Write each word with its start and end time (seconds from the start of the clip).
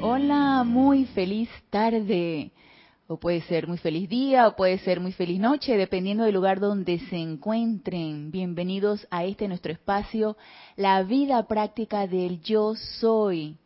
Hola, 0.00 0.64
muy 0.64 1.06
feliz 1.06 1.48
tarde. 1.70 2.52
O 3.06 3.18
puede 3.18 3.42
ser 3.42 3.68
muy 3.68 3.78
feliz 3.78 4.08
día 4.08 4.48
o 4.48 4.56
puede 4.56 4.78
ser 4.78 5.00
muy 5.00 5.12
feliz 5.12 5.38
noche, 5.38 5.76
dependiendo 5.76 6.24
del 6.24 6.34
lugar 6.34 6.60
donde 6.60 6.98
se 6.98 7.16
encuentren. 7.16 8.30
Bienvenidos 8.30 9.06
a 9.10 9.24
este 9.24 9.48
nuestro 9.48 9.72
espacio, 9.72 10.36
la 10.76 11.02
vida 11.02 11.46
práctica 11.46 12.06
del 12.06 12.40
yo 12.40 12.74
soy. 12.74 13.58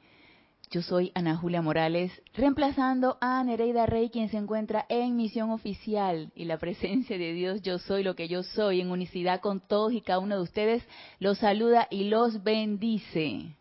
Yo 0.70 0.82
soy 0.82 1.12
Ana 1.14 1.36
Julia 1.36 1.62
Morales, 1.62 2.12
reemplazando 2.34 3.16
a 3.20 3.42
Nereida 3.42 3.86
Rey, 3.86 4.10
quien 4.10 4.28
se 4.28 4.36
encuentra 4.36 4.84
en 4.88 5.16
misión 5.16 5.50
oficial. 5.50 6.30
Y 6.34 6.44
la 6.44 6.58
presencia 6.58 7.16
de 7.16 7.32
Dios, 7.32 7.62
yo 7.62 7.78
soy 7.78 8.02
lo 8.02 8.14
que 8.14 8.28
yo 8.28 8.42
soy, 8.42 8.80
en 8.80 8.90
unicidad 8.90 9.40
con 9.40 9.60
todos 9.60 9.92
y 9.92 10.02
cada 10.02 10.18
uno 10.18 10.36
de 10.36 10.42
ustedes, 10.42 10.82
los 11.20 11.38
saluda 11.38 11.88
y 11.90 12.04
los 12.04 12.42
bendice. 12.42 13.57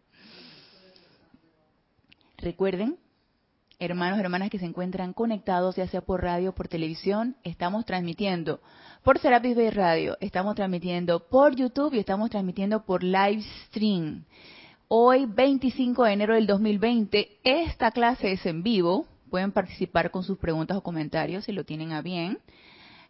Recuerden, 2.38 3.00
hermanos 3.80 4.20
y 4.20 4.22
hermanas 4.22 4.52
que 4.52 4.60
se 4.60 4.66
encuentran 4.66 5.14
conectados, 5.14 5.76
ya 5.76 5.88
sea 5.88 6.02
por 6.02 6.22
radio 6.22 6.52
o 6.52 6.54
por 6.54 6.68
televisión, 6.68 7.36
estamos 7.44 7.84
transmitiendo 7.86 8.62
por 9.04 9.18
Serapis 9.18 9.56
Bay 9.56 9.72
Radio, 9.72 10.18
estamos 10.22 10.56
transmitiendo 10.56 11.28
por 11.30 11.56
YouTube 11.56 11.96
y 11.96 12.00
estamos 12.00 12.30
transmitiendo 12.30 12.86
por 12.86 13.04
live 13.04 13.44
stream. 13.66 14.26
Hoy, 14.88 15.26
25 15.26 16.04
de 16.04 16.14
enero 16.14 16.36
del 16.36 16.46
2020, 16.46 17.40
esta 17.44 17.90
clase 17.90 18.32
es 18.32 18.46
en 18.46 18.62
vivo. 18.62 19.08
Pueden 19.32 19.52
participar 19.52 20.12
con 20.12 20.24
sus 20.24 20.38
preguntas 20.38 20.78
o 20.78 20.84
comentarios 20.84 21.46
si 21.46 21.52
lo 21.52 21.66
tienen 21.66 21.92
a 21.92 22.04
bien. 22.04 22.38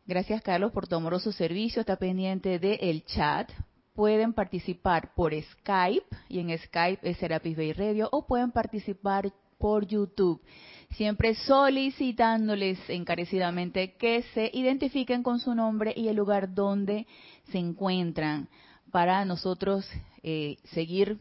Gracias, 0.06 0.42
Carlos, 0.42 0.72
por 0.72 0.88
tu 0.88 0.96
amoroso 0.96 1.34
servicio. 1.34 1.82
Está 1.82 1.98
pendiente 1.98 2.60
del 2.60 3.04
chat. 3.04 3.52
Pueden 3.98 4.34
participar 4.34 5.16
por 5.16 5.34
Skype, 5.34 6.06
y 6.30 6.38
en 6.38 6.56
Skype 6.56 7.00
es 7.02 7.18
Serapis 7.18 7.58
Bay 7.58 7.74
Radio, 7.74 8.08
o 8.12 8.28
pueden 8.28 8.52
participar 8.52 9.34
por 9.58 9.88
YouTube. 9.88 10.40
Siempre 10.92 11.34
solicitándoles 11.34 12.78
encarecidamente 12.90 13.96
que 13.96 14.22
se 14.36 14.52
identifiquen 14.54 15.24
con 15.24 15.40
su 15.40 15.56
nombre 15.56 15.96
y 15.98 16.10
el 16.10 16.16
lugar 16.16 16.54
donde 16.54 17.08
se 17.52 17.58
encuentran 17.58 18.50
para 18.92 19.26
nosotros 19.26 19.90
eh, 20.22 20.58
seguir 20.66 21.20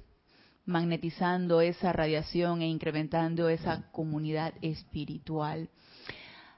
magnetizando 0.67 1.63
esa 1.63 1.95
radiación 1.95 2.61
e 2.61 2.69
incrementando 2.69 3.49
esa 3.49 3.91
comunidad 3.91 4.53
espiritual. 4.61 5.71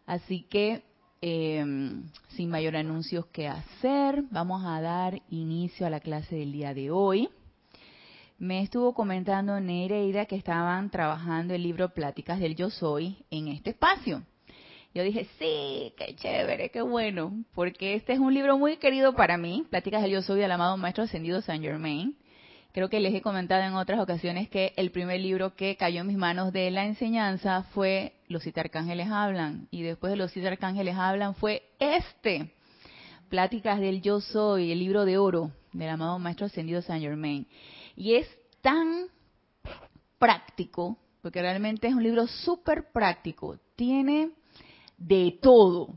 Así 0.05 0.49
que, 0.51 0.83
em, 1.21 2.05
sin 2.29 2.51
mayor 2.51 2.77
anuncios 2.77 3.27
que 3.27 3.49
hacer, 3.49 4.23
vamos 4.31 4.65
a 4.65 4.81
dar 4.81 5.21
inicio 5.31 5.87
a 5.87 5.91
la 5.91 6.01
clase 6.01 6.37
del 6.37 6.53
día 6.53 6.75
de 6.75 6.91
hoy. 6.91 7.29
Me 8.39 8.63
estuvo 8.63 8.95
comentando 8.95 9.61
Nereida 9.61 10.27
que 10.27 10.37
estaban 10.37 10.91
trabajando 10.91 11.55
el 11.55 11.63
libro 11.63 11.89
Pláticas 11.89 12.39
del 12.39 12.55
Yo 12.55 12.71
Soy 12.71 13.17
en 13.31 13.49
este 13.49 13.71
espacio. 13.71 14.23
Yo 14.95 15.03
dije, 15.03 15.27
sí, 15.39 15.93
qué 15.97 16.15
chévere, 16.17 16.71
qué 16.71 16.81
bueno, 16.81 17.45
porque 17.55 17.95
este 17.95 18.13
es 18.13 18.19
un 18.19 18.33
libro 18.33 18.57
muy 18.57 18.77
querido 18.77 19.15
para 19.15 19.37
mí, 19.37 19.65
Pláticas 19.71 20.03
del 20.03 20.13
Yo 20.13 20.23
Soy 20.23 20.41
del 20.41 20.53
amado 20.53 20.77
Maestro 20.77 21.05
Ascendido 21.05 21.41
Saint 21.43 21.65
Germain. 21.65 22.17
Creo 22.73 22.89
que 22.89 23.01
les 23.01 23.15
he 23.15 23.23
comentado 23.23 23.63
en 23.63 23.75
otras 23.75 23.99
ocasiones 23.99 24.49
que 24.49 24.73
el 24.77 24.91
primer 24.91 25.21
libro 25.21 25.57
que 25.57 25.77
cayó 25.77 26.03
en 26.03 26.07
mis 26.07 26.17
manos 26.17 26.53
de 26.53 26.71
la 26.71 26.85
enseñanza 26.85 27.65
fue 27.75 28.13
Los 28.29 28.43
siete 28.43 28.61
arcángeles 28.61 29.09
hablan. 29.11 29.69
Y 29.71 29.83
después 29.83 30.11
de 30.11 30.17
Los 30.17 30.31
siete 30.33 30.49
arcángeles 30.49 30.97
hablan 30.97 31.35
fue 31.35 31.63
este, 31.79 32.53
Pláticas 33.29 33.81
del 33.81 34.03
Yo 34.03 34.21
Soy, 34.21 34.73
el 34.73 34.79
libro 34.79 35.05
de 35.05 35.19
oro 35.19 35.51
del 35.73 35.89
amado 35.89 36.19
Maestro 36.19 36.47
Ascendido 36.47 36.83
Saint 36.83 37.03
Germain. 37.03 37.47
Y 37.97 38.15
es 38.15 38.29
tan 38.61 39.07
práctico, 40.19 40.99
porque 41.23 41.41
realmente 41.41 41.89
es 41.89 41.95
un 41.95 42.03
libro 42.03 42.27
súper 42.27 42.91
práctico. 42.93 43.59
Tiene 43.77 44.31
de 44.97 45.39
todo. 45.41 45.95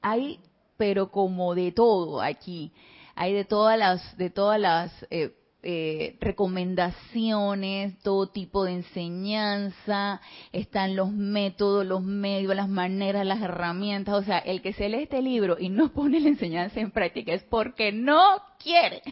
Hay, 0.00 0.40
pero 0.76 1.10
como 1.10 1.54
de 1.54 1.72
todo 1.72 2.20
aquí. 2.20 2.72
Hay 3.14 3.32
de 3.32 3.44
todas 3.44 3.78
las, 3.78 4.16
de 4.16 4.30
todas 4.30 4.60
las 4.60 5.06
eh, 5.10 5.34
eh, 5.68 6.16
recomendaciones, 6.20 7.98
todo 8.04 8.28
tipo 8.28 8.64
de 8.64 8.74
enseñanza, 8.74 10.20
están 10.52 10.94
los 10.94 11.10
métodos, 11.10 11.84
los 11.84 12.04
medios, 12.04 12.54
las 12.54 12.68
maneras, 12.68 13.26
las 13.26 13.42
herramientas. 13.42 14.14
O 14.14 14.22
sea, 14.22 14.38
el 14.38 14.62
que 14.62 14.72
se 14.74 14.88
lee 14.88 15.02
este 15.02 15.20
libro 15.20 15.56
y 15.58 15.68
no 15.68 15.88
pone 15.92 16.20
la 16.20 16.28
enseñanza 16.28 16.78
en 16.78 16.92
práctica 16.92 17.32
es 17.32 17.42
porque 17.42 17.90
no 17.90 18.40
quiere. 18.62 19.02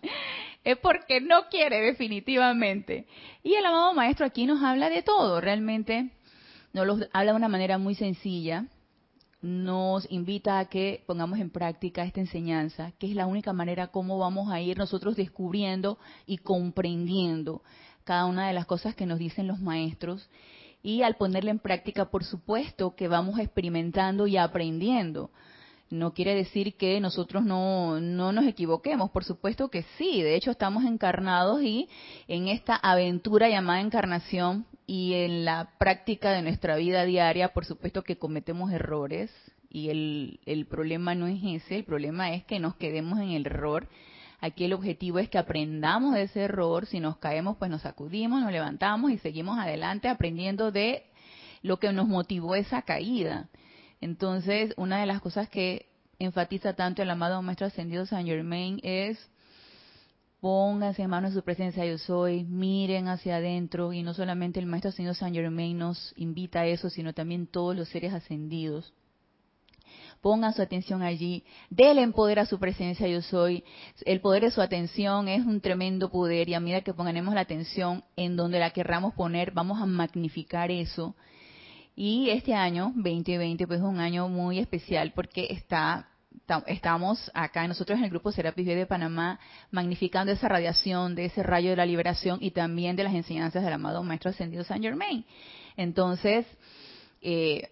es 0.64 0.76
porque 0.78 1.20
no 1.20 1.44
quiere 1.48 1.80
definitivamente. 1.80 3.06
Y 3.44 3.54
el 3.54 3.64
amado 3.64 3.94
maestro 3.94 4.26
aquí 4.26 4.44
nos 4.44 4.60
habla 4.60 4.90
de 4.90 5.02
todo, 5.02 5.40
realmente 5.40 6.10
nos 6.72 6.84
lo 6.84 6.94
habla 7.12 7.30
de 7.30 7.36
una 7.36 7.48
manera 7.48 7.78
muy 7.78 7.94
sencilla, 7.94 8.66
nos 9.42 10.06
invita 10.10 10.60
a 10.60 10.66
que 10.66 11.02
pongamos 11.06 11.40
en 11.40 11.50
práctica 11.50 12.04
esta 12.04 12.20
enseñanza, 12.20 12.92
que 12.98 13.08
es 13.08 13.16
la 13.16 13.26
única 13.26 13.52
manera 13.52 13.88
como 13.88 14.16
vamos 14.18 14.50
a 14.50 14.60
ir 14.60 14.78
nosotros 14.78 15.16
descubriendo 15.16 15.98
y 16.26 16.38
comprendiendo 16.38 17.62
cada 18.04 18.26
una 18.26 18.46
de 18.46 18.52
las 18.52 18.66
cosas 18.66 18.94
que 18.94 19.04
nos 19.04 19.18
dicen 19.18 19.48
los 19.48 19.60
maestros. 19.60 20.30
Y 20.82 21.02
al 21.02 21.16
ponerla 21.16 21.50
en 21.50 21.58
práctica, 21.58 22.06
por 22.06 22.24
supuesto 22.24 22.94
que 22.94 23.08
vamos 23.08 23.38
experimentando 23.38 24.26
y 24.26 24.36
aprendiendo. 24.36 25.30
No 25.92 26.14
quiere 26.14 26.34
decir 26.34 26.78
que 26.78 26.98
nosotros 27.00 27.44
no, 27.44 28.00
no 28.00 28.32
nos 28.32 28.46
equivoquemos, 28.46 29.10
por 29.10 29.24
supuesto 29.24 29.68
que 29.68 29.82
sí, 29.98 30.22
de 30.22 30.36
hecho 30.36 30.50
estamos 30.50 30.86
encarnados 30.86 31.62
y 31.62 31.86
en 32.28 32.48
esta 32.48 32.76
aventura 32.76 33.50
llamada 33.50 33.82
encarnación 33.82 34.64
y 34.86 35.12
en 35.12 35.44
la 35.44 35.68
práctica 35.78 36.30
de 36.32 36.40
nuestra 36.40 36.76
vida 36.76 37.04
diaria, 37.04 37.52
por 37.52 37.66
supuesto 37.66 38.04
que 38.04 38.16
cometemos 38.16 38.72
errores 38.72 39.30
y 39.68 39.90
el, 39.90 40.40
el 40.46 40.64
problema 40.64 41.14
no 41.14 41.26
es 41.26 41.40
ese, 41.44 41.76
el 41.76 41.84
problema 41.84 42.32
es 42.32 42.42
que 42.44 42.58
nos 42.58 42.74
quedemos 42.76 43.18
en 43.18 43.32
el 43.32 43.44
error. 43.44 43.86
Aquí 44.40 44.64
el 44.64 44.72
objetivo 44.72 45.18
es 45.18 45.28
que 45.28 45.36
aprendamos 45.36 46.14
de 46.14 46.22
ese 46.22 46.40
error, 46.40 46.86
si 46.86 47.00
nos 47.00 47.18
caemos 47.18 47.58
pues 47.58 47.70
nos 47.70 47.82
sacudimos, 47.82 48.40
nos 48.40 48.50
levantamos 48.50 49.10
y 49.10 49.18
seguimos 49.18 49.58
adelante 49.58 50.08
aprendiendo 50.08 50.72
de 50.72 51.02
lo 51.60 51.78
que 51.78 51.92
nos 51.92 52.08
motivó 52.08 52.54
esa 52.54 52.80
caída. 52.80 53.50
Entonces, 54.02 54.74
una 54.76 55.00
de 55.00 55.06
las 55.06 55.20
cosas 55.20 55.48
que 55.48 55.86
enfatiza 56.18 56.74
tanto 56.74 57.02
el 57.02 57.10
amado 57.10 57.40
Maestro 57.40 57.68
Ascendido 57.68 58.04
San 58.04 58.26
Germain 58.26 58.80
es 58.82 59.30
pónganse 60.40 61.02
en 61.02 61.10
manos 61.10 61.30
de 61.30 61.38
su 61.40 61.44
presencia 61.44 61.86
yo 61.86 61.98
soy, 61.98 62.42
miren 62.42 63.06
hacia 63.06 63.36
adentro 63.36 63.92
y 63.92 64.02
no 64.02 64.12
solamente 64.12 64.58
el 64.58 64.66
Maestro 64.66 64.88
Ascendido 64.88 65.14
San 65.14 65.32
Germain 65.32 65.78
nos 65.78 66.12
invita 66.16 66.62
a 66.62 66.66
eso, 66.66 66.90
sino 66.90 67.14
también 67.14 67.46
todos 67.46 67.76
los 67.76 67.88
seres 67.90 68.12
ascendidos. 68.12 68.92
Pongan 70.20 70.52
su 70.52 70.62
atención 70.62 71.02
allí, 71.02 71.44
denle 71.70 72.08
poder 72.08 72.40
a 72.40 72.46
su 72.46 72.58
presencia 72.58 73.06
yo 73.06 73.22
soy. 73.22 73.62
El 74.04 74.20
poder 74.20 74.42
de 74.42 74.50
su 74.50 74.60
atención 74.60 75.28
es 75.28 75.46
un 75.46 75.60
tremendo 75.60 76.10
poder 76.10 76.48
y 76.48 76.54
a 76.54 76.60
medida 76.60 76.80
que 76.80 76.92
pongamos 76.92 77.34
la 77.34 77.42
atención 77.42 78.02
en 78.16 78.34
donde 78.34 78.58
la 78.58 78.70
querramos 78.70 79.14
poner, 79.14 79.52
vamos 79.52 79.80
a 79.80 79.86
magnificar 79.86 80.72
eso. 80.72 81.14
Y 81.94 82.30
este 82.30 82.54
año, 82.54 82.92
2020, 82.96 83.66
pues 83.66 83.80
es 83.80 83.84
un 83.84 84.00
año 84.00 84.28
muy 84.28 84.58
especial 84.58 85.12
porque 85.14 85.48
está 85.50 86.08
estamos 86.66 87.30
acá 87.34 87.66
nosotros 87.68 87.98
en 87.98 88.04
el 88.04 88.10
grupo 88.10 88.32
Serapis 88.32 88.66
de 88.66 88.86
Panamá 88.86 89.38
magnificando 89.70 90.32
esa 90.32 90.48
radiación 90.48 91.14
de 91.14 91.26
ese 91.26 91.42
rayo 91.42 91.70
de 91.70 91.76
la 91.76 91.86
liberación 91.86 92.38
y 92.42 92.50
también 92.50 92.96
de 92.96 93.04
las 93.04 93.14
enseñanzas 93.14 93.62
del 93.62 93.72
amado 93.72 94.02
Maestro 94.02 94.30
Ascendido 94.30 94.64
San 94.64 94.82
Germain. 94.82 95.24
Entonces, 95.76 96.46
eh, 97.20 97.70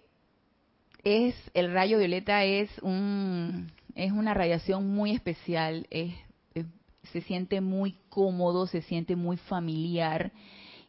es 1.02 1.34
el 1.54 1.72
rayo 1.72 1.98
violeta 1.98 2.44
es 2.44 2.70
un 2.82 3.72
es 3.94 4.12
una 4.12 4.34
radiación 4.34 4.88
muy 4.88 5.12
especial, 5.12 5.86
se 5.90 7.20
siente 7.22 7.60
muy 7.60 7.96
cómodo, 8.08 8.66
se 8.66 8.82
siente 8.82 9.16
muy 9.16 9.36
familiar 9.36 10.32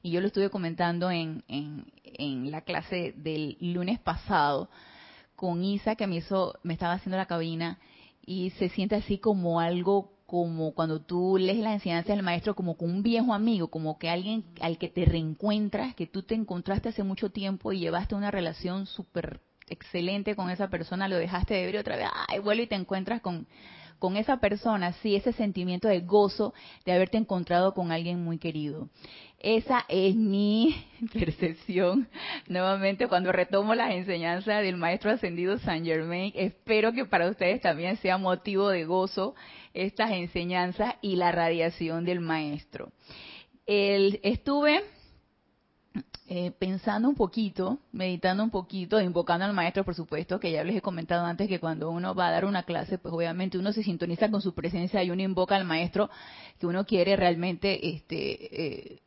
y 0.04 0.12
yo 0.12 0.22
lo 0.22 0.28
estuve 0.28 0.50
comentando 0.50 1.12
en, 1.12 1.44
en, 1.48 1.86
en 2.22 2.52
la 2.52 2.62
clase 2.62 3.14
del 3.18 3.58
lunes 3.60 4.00
pasado 4.00 4.70
con 5.36 5.64
Isa 5.64 5.96
que 5.96 6.08
me 6.08 6.18
hizo, 6.18 6.58
me 6.64 6.74
estaba 6.74 6.94
haciendo 6.94 7.18
la 7.18 7.26
cabina 7.26 7.80
y 8.26 8.52
se 8.52 8.70
siente 8.70 8.96
así 8.96 9.18
como 9.18 9.60
algo 9.60 10.14
como 10.28 10.74
cuando 10.74 11.02
tú 11.02 11.38
lees 11.38 11.58
la 11.58 11.74
enseñanza 11.74 12.14
del 12.14 12.24
maestro 12.24 12.56
como 12.56 12.78
con 12.78 12.90
un 12.90 13.04
viejo 13.04 13.34
amigo, 13.34 13.68
como 13.68 13.98
que 14.00 14.10
alguien 14.10 14.46
al 14.62 14.78
que 14.78 14.88
te 14.88 15.04
reencuentras, 15.04 15.94
que 15.94 16.08
tú 16.08 16.24
te 16.24 16.36
encontraste 16.36 16.90
hace 16.90 17.04
mucho 17.04 17.32
tiempo 17.32 17.74
y 17.74 17.80
llevaste 17.80 18.16
una 18.16 18.32
relación 18.32 18.86
súper 18.86 19.42
excelente 19.68 20.36
con 20.36 20.50
esa 20.50 20.70
persona, 20.70 21.10
lo 21.10 21.18
dejaste 21.18 21.56
de 21.56 21.66
ver 21.66 21.76
y 21.76 21.78
otra 21.80 21.98
vez, 21.98 22.08
ay, 22.30 22.40
vuelve 22.40 22.64
y 22.64 22.68
te 22.68 22.76
encuentras 22.76 23.20
con, 23.22 23.46
con 24.02 24.18
esa 24.18 24.38
persona, 24.38 24.94
sí, 24.94 25.16
ese 25.16 25.32
sentimiento 25.32 25.88
de 25.88 26.00
gozo 26.00 26.56
de 26.86 26.92
haberte 26.92 27.18
encontrado 27.18 27.76
con 27.76 27.92
alguien 27.92 28.24
muy 28.24 28.40
querido. 28.40 28.90
Esa 29.38 29.86
es 29.88 30.16
mi 30.16 30.76
percepción. 31.14 32.10
Nuevamente, 32.48 33.08
cuando 33.08 33.32
retomo 33.32 33.76
las 33.76 33.92
enseñanzas 33.92 34.64
del 34.64 34.76
Maestro 34.76 35.12
Ascendido 35.12 35.60
San 35.60 35.86
Germain, 35.86 36.34
espero 36.36 36.94
que 36.94 37.06
para 37.06 37.30
ustedes 37.30 37.62
también 37.62 37.96
sea 37.98 38.18
motivo 38.18 38.70
de 38.70 38.86
gozo 38.86 39.36
estas 39.76 40.10
enseñanzas 40.10 40.96
y 41.04 41.18
la 41.18 41.32
radiación 41.32 42.04
del 42.04 42.22
Maestro. 42.22 42.92
estuve 43.68 44.82
eh, 46.34 46.52
pensando 46.58 47.10
un 47.10 47.16
poquito, 47.16 47.80
meditando 47.92 48.42
un 48.42 48.52
poquito, 48.52 49.02
invocando 49.02 49.44
al 49.44 49.52
maestro, 49.52 49.84
por 49.84 49.96
supuesto, 49.96 50.40
que 50.40 50.50
ya 50.50 50.64
les 50.64 50.78
he 50.78 50.82
comentado 50.82 51.26
antes 51.26 51.50
que 51.50 51.60
cuando 51.60 51.92
uno 51.92 52.16
va 52.16 52.30
a 52.30 52.32
dar 52.32 52.46
una 52.46 52.64
clase, 52.64 52.98
pues 52.98 53.14
obviamente 53.14 53.58
uno 53.58 53.74
se 53.74 53.84
sintoniza 53.84 54.32
con 54.32 54.42
su 54.42 54.54
presencia 54.54 55.04
y 55.04 55.12
uno 55.12 55.22
invoca 55.22 55.58
al 55.58 55.66
maestro 55.66 56.10
que 56.58 56.68
uno 56.68 56.86
quiere 56.86 57.18
realmente 57.18 57.86
este, 57.86 58.94
eh, 58.94 59.02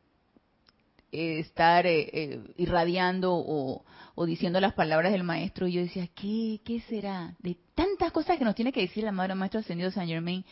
estar 1.11 1.87
eh, 1.87 2.43
irradiando 2.57 3.33
o, 3.33 3.83
diciendo 4.27 4.59
las 4.59 4.75
palabras 4.75 5.11
del 5.11 5.23
maestro. 5.23 5.65
Y 5.65 5.73
yo 5.73 5.81
decía, 5.81 6.07
¿qué, 6.13 6.61
¿qué 6.63 6.81
será? 6.81 7.33
De 7.39 7.57
tantas 7.73 8.11
cosas 8.11 8.37
que 8.37 8.45
nos 8.45 8.53
tiene 8.53 8.71
que 8.71 8.81
decir 8.81 9.03
la 9.03 9.11
madre 9.11 9.33
maestro 9.33 9.61
ascendido 9.61 9.89
San 9.89 10.07
Germain, 10.07 10.45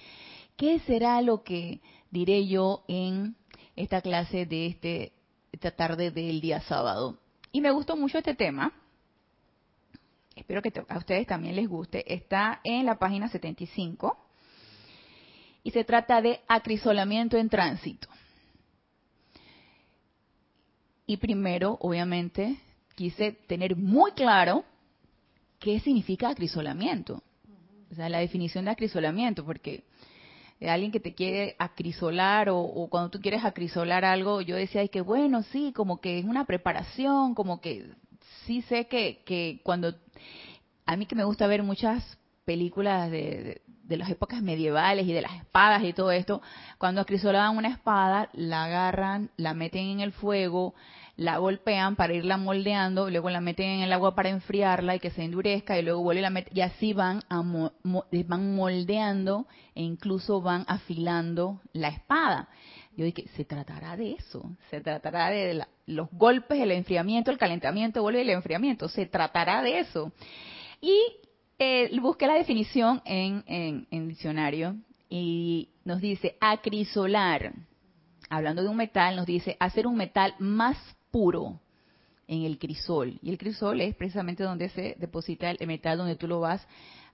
¿qué 0.58 0.80
será 0.80 1.22
lo 1.22 1.44
que 1.44 1.82
diré 2.10 2.48
yo 2.48 2.84
en 2.88 3.36
esta 3.76 4.02
clase 4.02 4.48
de 4.48 4.66
este 4.66 5.14
esta 5.54 5.72
tarde 5.72 6.12
del 6.12 6.42
día 6.42 6.60
sábado. 6.62 7.18
Y 7.52 7.62
me 7.62 7.72
gustó 7.72 7.96
mucho 7.96 8.18
este 8.18 8.36
tema. 8.36 8.74
Espero 10.36 10.62
que 10.62 10.74
a 10.90 10.98
ustedes 10.98 11.28
también 11.28 11.56
les 11.56 11.70
guste. 11.70 12.12
Está 12.12 12.60
en 12.64 12.88
la 12.88 12.98
página 12.98 13.30
75. 13.30 14.18
Y 15.64 15.72
se 15.72 15.86
trata 15.86 16.22
de 16.22 16.42
acrisolamiento 16.48 17.38
en 17.38 17.50
tránsito. 17.50 18.10
Y 21.06 21.18
primero, 21.18 21.78
obviamente, 21.80 22.58
quise 22.96 23.32
tener 23.32 23.76
muy 23.76 24.12
claro 24.14 24.66
qué 25.60 25.80
significa 25.80 26.30
acrisolamiento. 26.30 27.22
O 27.92 27.96
sea, 27.96 28.10
la 28.10 28.20
definición 28.20 28.66
de 28.66 28.72
acrisolamiento, 28.72 29.46
porque 29.46 29.84
alguien 30.70 30.92
que 30.92 31.00
te 31.00 31.14
quiere 31.14 31.56
acrisolar 31.60 32.50
o, 32.50 32.88
cuando 32.90 33.10
tú 33.10 33.20
quieres 33.20 33.44
acrisolar 33.44 34.06
algo, 34.06 34.42
yo 34.42 34.56
decía, 34.56 34.88
que 34.88 35.02
bueno, 35.02 35.44
sí, 35.44 35.74
como 35.76 36.00
que 36.00 36.20
es 36.20 36.26
una 36.26 36.46
preparación, 36.46 37.36
como 37.36 37.62
que 37.62 37.90
sí 38.46 38.62
sé 38.64 38.88
que, 38.88 39.24
que 39.26 39.62
cuando, 39.64 39.96
a 40.86 40.96
mí 40.96 41.06
que 41.06 41.16
me 41.16 41.24
gusta 41.24 41.48
ver 41.48 41.64
muchas 41.64 42.18
películas 42.46 43.10
de, 43.10 43.62
de, 43.84 43.98
las 43.98 44.10
épocas 44.10 44.42
medievales 44.42 45.08
y 45.08 45.14
de 45.14 45.22
las 45.22 45.34
espadas 45.36 45.84
y 45.84 45.94
todo 45.94 46.12
esto, 46.12 46.42
cuando 46.78 47.02
acrisolaban 47.02 47.58
una 47.58 47.70
espada, 47.70 48.30
la 48.34 48.66
agarran, 48.66 49.30
la 49.38 49.54
meten 49.54 49.88
en 49.88 50.00
el 50.02 50.12
fuego, 50.12 50.74
la 51.16 51.38
golpean 51.38 51.96
para 51.96 52.14
irla 52.14 52.38
moldeando, 52.38 53.10
luego 53.10 53.30
la 53.30 53.40
meten 53.40 53.70
en 53.70 53.80
el 53.82 53.94
agua 53.94 54.16
para 54.16 54.30
enfriarla 54.30 54.96
y 54.96 55.00
que 55.00 55.12
se 55.12 55.24
endurezca 55.24 55.78
y 55.78 55.84
luego 55.84 56.02
vuelve 56.02 56.22
la 56.22 56.32
meten, 56.32 56.58
y 56.58 56.62
así 56.62 56.94
van, 56.94 57.22
van 57.30 58.56
moldeando 58.56 59.46
e 59.76 59.84
incluso 59.84 60.42
van 60.42 60.66
afilando 60.68 61.62
la 61.74 61.90
espada. 61.90 62.50
Yo 62.96 63.06
dije, 63.06 63.28
se 63.36 63.46
tratará 63.46 63.96
de 63.96 64.14
eso, 64.14 64.56
se 64.70 64.82
tratará 64.82 65.30
de 65.30 65.66
los 65.88 66.10
golpes, 66.12 66.60
el 66.60 66.72
enfriamiento, 66.72 67.32
el 67.32 67.38
calentamiento, 67.38 68.02
vuelve 68.02 68.22
el 68.22 68.30
enfriamiento, 68.30 68.88
se 68.88 69.06
tratará 69.06 69.62
de 69.62 69.80
eso. 69.80 70.12
Y 70.82 71.00
eh, 71.60 71.90
busqué 72.00 72.28
la 72.28 72.36
definición 72.36 73.02
en, 73.06 73.44
en, 73.48 73.88
en 73.90 74.08
diccionario 74.10 74.76
y 75.10 75.70
nos 75.86 76.02
dice 76.02 76.38
acrisolar, 76.42 77.54
hablando 78.30 78.64
de 78.64 78.70
un 78.70 78.78
metal, 78.78 79.16
nos 79.16 79.26
dice 79.26 79.58
hacer 79.60 79.88
un 79.88 79.96
metal 79.96 80.34
más 80.40 80.78
puro 81.14 81.60
en 82.28 82.42
el 82.42 82.58
crisol. 82.58 83.20
Y 83.22 83.30
el 83.30 83.38
crisol 83.38 83.80
es 83.82 83.96
precisamente 83.96 84.44
donde 84.44 84.70
se 84.70 84.96
deposita 84.98 85.52
el 85.52 85.68
metal, 85.68 86.00
donde 86.00 86.16
tú 86.16 86.28
lo 86.28 86.40
vas 86.40 86.68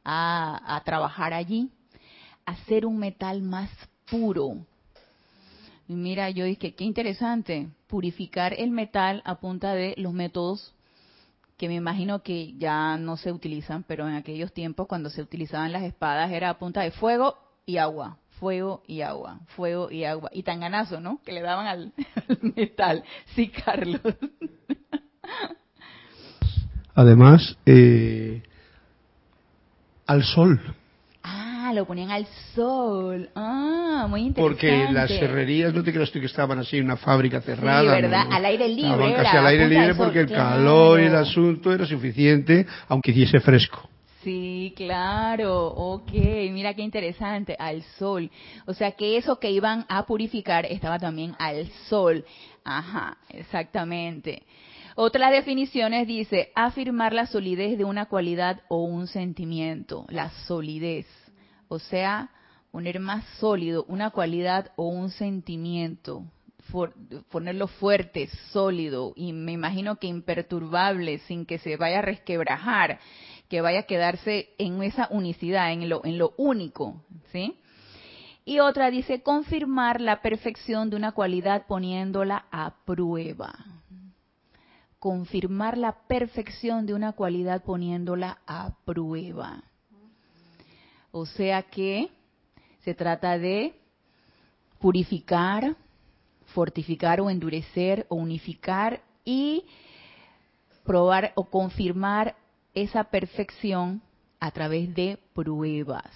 a, 0.06 0.82
trabajar 0.86 1.34
allí. 1.34 1.70
Hacer 2.46 2.86
un 2.86 2.98
metal 2.98 3.42
más 3.42 3.70
puro. 4.10 4.66
Y 5.90 5.94
mira, 5.94 6.30
yo 6.30 6.46
dije, 6.46 6.74
qué 6.76 6.86
interesante, 6.86 7.68
purificar 7.88 8.54
el 8.58 8.72
metal 8.72 9.22
a 9.26 9.40
punta 9.40 9.74
de 9.74 9.96
los 9.98 10.14
métodos 10.14 10.74
que 11.58 11.68
me 11.68 11.76
imagino 11.76 12.24
que 12.24 12.54
ya 12.58 12.98
no 12.98 13.18
se 13.18 13.34
utilizan, 13.34 13.84
pero 13.84 14.08
en 14.08 14.16
aquellos 14.16 14.54
tiempos 14.54 14.88
cuando 14.88 15.10
se 15.10 15.22
utilizaban 15.22 15.74
las 15.74 15.84
espadas 15.84 16.32
era 16.32 16.52
a 16.52 16.58
punta 16.58 16.82
de 16.82 16.92
fuego 16.92 17.36
y 17.66 17.76
agua 17.78 18.18
fuego 18.40 18.84
y 18.88 19.02
agua, 19.02 19.40
fuego 19.56 19.92
y 19.92 20.06
agua. 20.06 20.30
Y 20.34 20.44
tan 20.44 20.60
ganazo, 20.60 21.00
¿no? 21.00 21.20
Que 21.26 21.34
le 21.34 21.42
daban 21.42 21.68
al, 21.68 21.94
metal. 22.56 23.04
Sí, 23.36 23.50
Carlos. 23.50 24.02
Además, 26.96 27.58
eh, 27.66 28.42
al 30.06 30.24
sol. 30.24 30.60
Ah, 31.24 31.72
lo 31.74 31.86
ponían 31.86 32.12
al 32.12 32.26
sol. 32.56 33.30
Ah, 33.36 34.08
muy 34.10 34.22
interesante. 34.22 34.42
Porque 34.42 34.92
las 34.92 35.12
herrerías, 35.12 35.74
no 35.74 35.84
te 35.84 35.94
creas 35.94 36.12
tú 36.12 36.20
que 36.20 36.26
estaban 36.26 36.58
así 36.60 36.78
en 36.78 36.86
una 36.86 36.98
fábrica 36.98 37.42
cerrada. 37.42 37.96
Sí, 37.96 38.02
¿verdad? 38.02 38.26
Al 38.32 38.46
aire 38.46 38.68
libre. 38.68 38.92
Estaban 38.92 39.14
casi 39.14 39.38
al 39.38 39.46
aire 39.48 39.68
libre 39.70 39.96
porque 39.96 40.22
el 40.22 40.30
calor 40.30 41.00
y 41.00 41.06
el 41.06 41.16
asunto 41.16 41.72
era 41.72 41.86
suficiente, 41.86 42.66
aunque 42.88 43.12
hiciese 43.12 43.40
fresco. 43.40 43.90
Sí, 44.30 44.76
claro, 44.76 45.70
ok, 45.70 46.12
mira 46.52 46.76
qué 46.76 46.84
interesante, 46.84 47.56
al 47.58 47.82
sol. 47.98 48.30
O 48.68 48.76
sea 48.76 48.92
que 48.92 49.18
eso 49.18 49.40
que 49.40 49.50
iban 49.50 49.88
a 49.90 50.06
purificar 50.06 50.68
estaba 50.68 51.00
también 51.00 51.36
al 51.40 51.68
sol. 51.88 52.24
Ajá, 52.64 53.18
exactamente. 53.30 54.44
Otra 54.94 55.32
definición 55.32 55.94
definiciones 55.94 56.08
dice 56.08 56.52
afirmar 56.54 57.12
la 57.12 57.26
solidez 57.26 57.76
de 57.80 57.86
una 57.86 58.06
cualidad 58.06 58.62
o 58.68 58.84
un 58.84 59.08
sentimiento, 59.08 60.06
la 60.10 60.30
solidez. 60.46 61.08
O 61.68 61.80
sea, 61.80 62.30
poner 62.70 63.00
más 63.00 63.26
sólido 63.40 63.84
una 63.88 64.12
cualidad 64.12 64.74
o 64.76 64.90
un 64.90 65.10
sentimiento, 65.10 66.24
ponerlo 67.32 67.66
fuerte, 67.66 68.30
sólido 68.52 69.12
y 69.16 69.34
me 69.34 69.54
imagino 69.54 69.96
que 69.96 70.06
imperturbable, 70.06 71.18
sin 71.18 71.48
que 71.48 71.58
se 71.58 71.78
vaya 71.78 71.98
a 71.98 72.04
resquebrajar 72.04 73.00
que 73.50 73.62
vaya 73.62 73.80
a 73.80 73.84
quedarse 73.84 74.50
en 74.60 74.82
esa 74.84 75.08
unicidad, 75.10 75.72
en 75.74 75.90
lo, 75.90 76.34
único, 76.38 77.02
¿sí? 77.32 77.58
Y 78.46 78.60
otra 78.60 78.92
dice 78.92 79.22
confirmar 79.22 80.00
la 80.00 80.22
perfección 80.22 80.90
de 80.90 80.96
una 80.96 81.12
cualidad 81.12 81.66
poniéndola 81.66 82.46
a 82.52 82.76
prueba. 82.86 83.54
Confirmar 85.00 85.78
la 85.78 85.94
perfección 86.08 86.86
de 86.86 86.94
una 86.94 87.14
cualidad 87.14 87.64
poniéndola 87.64 88.40
a 88.46 88.76
prueba. 88.86 89.64
O 91.12 91.26
sea 91.26 91.64
que 91.64 92.10
se 92.84 92.94
trata 92.94 93.40
de 93.40 93.74
purificar, 94.80 95.76
fortificar 96.54 97.20
o 97.20 97.30
endurecer 97.30 98.06
o 98.10 98.16
unificar 98.16 99.02
y 99.26 99.66
probar 100.84 101.34
o 101.36 101.46
confirmar 101.46 102.36
esa 102.74 103.06
perfección 103.06 104.02
a 104.40 104.52
través 104.52 104.94
de 104.94 105.18
pruebas. 105.34 106.10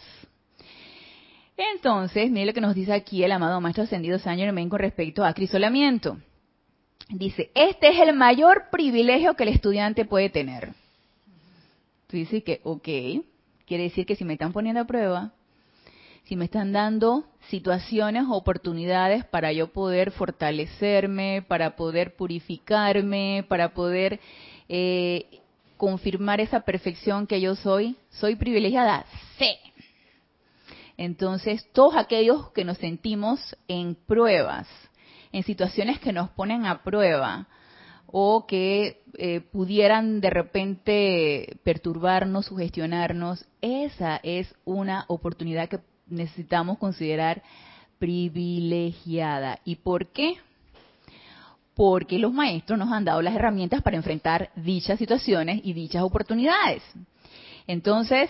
Entonces, 1.55 2.31
mire 2.31 2.47
lo 2.47 2.53
que 2.53 2.61
nos 2.61 2.75
dice 2.75 2.93
aquí 2.93 3.23
el 3.23 3.31
amado 3.31 3.61
Maestro 3.61 3.83
Ascendido 3.83 4.17
San 4.19 4.37
Germain 4.37 4.69
con 4.69 4.79
respecto 4.79 5.23
a 5.23 5.33
crisolamiento. 5.33 6.17
Dice, 7.09 7.51
este 7.53 7.89
es 7.89 7.99
el 7.99 8.15
mayor 8.15 8.69
privilegio 8.71 9.35
que 9.35 9.43
el 9.43 9.49
estudiante 9.49 10.05
puede 10.05 10.29
tener. 10.29 10.73
Tú 12.07 12.17
dices 12.17 12.43
que, 12.43 12.61
ok, 12.63 12.87
quiere 13.65 13.83
decir 13.83 14.05
que 14.05 14.15
si 14.15 14.25
me 14.25 14.33
están 14.33 14.53
poniendo 14.53 14.81
a 14.81 14.85
prueba, 14.85 15.33
si 16.23 16.35
me 16.35 16.45
están 16.45 16.71
dando 16.71 17.25
situaciones, 17.49 18.23
oportunidades 18.29 19.25
para 19.25 19.51
yo 19.51 19.73
poder 19.73 20.11
fortalecerme, 20.11 21.43
para 21.47 21.75
poder 21.75 22.15
purificarme, 22.15 23.45
para 23.49 23.73
poder 23.73 24.19
eh, 24.69 25.41
confirmar 25.83 26.39
esa 26.39 26.61
perfección 26.61 27.27
que 27.27 27.41
yo 27.41 27.57
soy? 27.57 27.97
¿Soy 28.09 28.37
privilegiada? 28.37 29.05
Sí. 29.37 29.57
Entonces, 30.95 31.67
todos 31.73 31.97
aquellos 31.97 32.51
que 32.51 32.63
nos 32.63 32.77
sentimos 32.77 33.53
en 33.67 33.95
pruebas, 33.95 34.65
en 35.33 35.43
situaciones 35.43 35.99
que 35.99 36.13
nos 36.13 36.29
ponen 36.29 36.65
a 36.65 36.83
prueba, 36.83 37.49
o 38.07 38.45
que 38.47 39.01
eh, 39.17 39.41
pudieran 39.41 40.21
de 40.21 40.29
repente 40.29 41.57
perturbarnos, 41.65 42.45
sugestionarnos, 42.45 43.45
esa 43.59 44.21
es 44.23 44.55
una 44.63 45.03
oportunidad 45.09 45.67
que 45.67 45.81
necesitamos 46.07 46.77
considerar 46.77 47.43
privilegiada. 47.99 49.59
¿Y 49.65 49.75
por 49.75 50.13
qué? 50.13 50.37
Porque 51.75 52.19
los 52.19 52.33
maestros 52.33 52.77
nos 52.77 52.91
han 52.91 53.05
dado 53.05 53.21
las 53.21 53.35
herramientas 53.35 53.81
para 53.81 53.97
enfrentar 53.97 54.51
dichas 54.55 54.99
situaciones 54.99 55.61
y 55.63 55.73
dichas 55.73 56.03
oportunidades. 56.03 56.83
Entonces, 57.67 58.29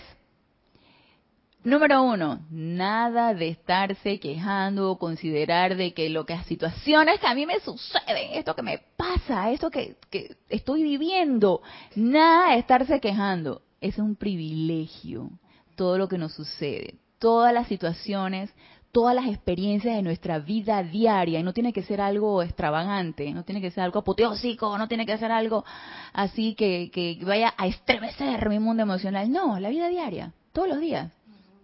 número 1.62 2.02
uno, 2.02 2.40
nada 2.50 3.34
de 3.34 3.48
estarse 3.48 4.20
quejando 4.20 4.92
o 4.92 4.98
considerar 4.98 5.76
de 5.76 5.92
que 5.92 6.08
lo 6.08 6.24
que 6.24 6.34
las 6.34 6.46
situaciones 6.46 7.20
que 7.20 7.26
a 7.26 7.34
mí 7.34 7.46
me 7.46 7.60
suceden, 7.60 8.32
esto 8.32 8.54
que 8.54 8.62
me 8.62 8.78
pasa, 8.96 9.50
esto 9.50 9.70
que, 9.70 9.96
que 10.10 10.36
estoy 10.48 10.82
viviendo, 10.82 11.62
nada 11.96 12.52
de 12.52 12.58
estarse 12.58 13.00
quejando. 13.00 13.62
Es 13.80 13.98
un 13.98 14.16
privilegio 14.16 15.30
todo 15.76 15.98
lo 15.98 16.08
que 16.08 16.18
nos 16.18 16.32
sucede, 16.32 16.94
todas 17.18 17.52
las 17.52 17.68
situaciones, 17.68 18.50
todas 18.94 19.12
las 19.12 19.26
experiencias 19.26 19.96
de 19.96 20.02
nuestra 20.02 20.38
vida 20.38 20.80
diaria 20.84 21.40
y 21.40 21.42
no 21.42 21.52
tiene 21.52 21.72
que 21.72 21.82
ser 21.82 22.00
algo 22.00 22.44
extravagante, 22.44 23.32
no 23.32 23.42
tiene 23.42 23.60
que 23.60 23.72
ser 23.72 23.82
algo 23.82 23.98
apoteósico, 23.98 24.78
no 24.78 24.86
tiene 24.86 25.04
que 25.04 25.18
ser 25.18 25.32
algo 25.32 25.64
así 26.12 26.54
que, 26.54 26.92
que 26.92 27.18
vaya 27.24 27.52
a 27.56 27.66
estremecer 27.66 28.48
mi 28.48 28.60
mundo 28.60 28.84
emocional. 28.84 29.32
No, 29.32 29.58
la 29.58 29.70
vida 29.70 29.88
diaria, 29.88 30.32
todos 30.52 30.68
los 30.68 30.78
días. 30.78 31.10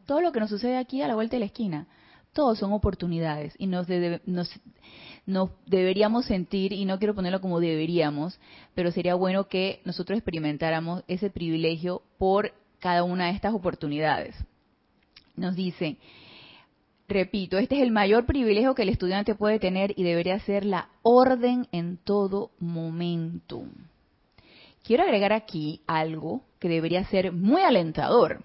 Todo 0.07 0.21
lo 0.23 0.33
que 0.33 0.41
nos 0.41 0.51
sucede 0.51 0.77
aquí 0.77 1.03
a 1.03 1.07
la 1.07 1.15
vuelta 1.15 1.37
de 1.37 1.41
la 1.41 1.47
esquina, 1.47 1.87
todos 2.33 2.59
son 2.59 2.73
oportunidades 2.73 3.55
y 3.59 3.69
nos, 3.69 3.87
nos, 4.27 4.51
nos 5.25 5.51
deberíamos 5.67 6.25
sentir, 6.25 6.73
y 6.73 6.85
no 6.85 6.99
quiero 6.99 7.15
ponerlo 7.15 7.41
como 7.41 7.61
deberíamos, 7.61 8.41
pero 8.75 8.91
sería 8.91 9.15
bueno 9.15 9.47
que 9.47 9.83
nosotros 9.85 10.17
experimentáramos 10.19 11.05
ese 11.07 11.31
privilegio 11.31 12.03
por 12.19 12.53
cada 12.81 13.05
una 13.05 13.27
de 13.27 13.35
estas 13.35 13.55
oportunidades. 13.55 14.35
Nos 15.37 15.55
dice, 15.55 15.97
Repito, 17.11 17.59
este 17.59 17.75
es 17.75 17.83
el 17.83 17.91
mayor 17.91 18.25
privilegio 18.25 18.73
que 18.77 18.83
el 18.83 18.89
estudiante 18.89 19.35
puede 19.35 19.59
tener 19.59 19.93
y 19.97 20.05
debería 20.05 20.39
ser 20.39 20.65
la 20.65 20.91
orden 21.03 21.67
en 21.73 21.97
todo 21.97 22.53
momento. 22.61 23.65
Quiero 24.85 25.03
agregar 25.03 25.33
aquí 25.33 25.81
algo 25.89 26.45
que 26.61 26.69
debería 26.69 27.05
ser 27.07 27.33
muy 27.33 27.63
alentador. 27.63 28.45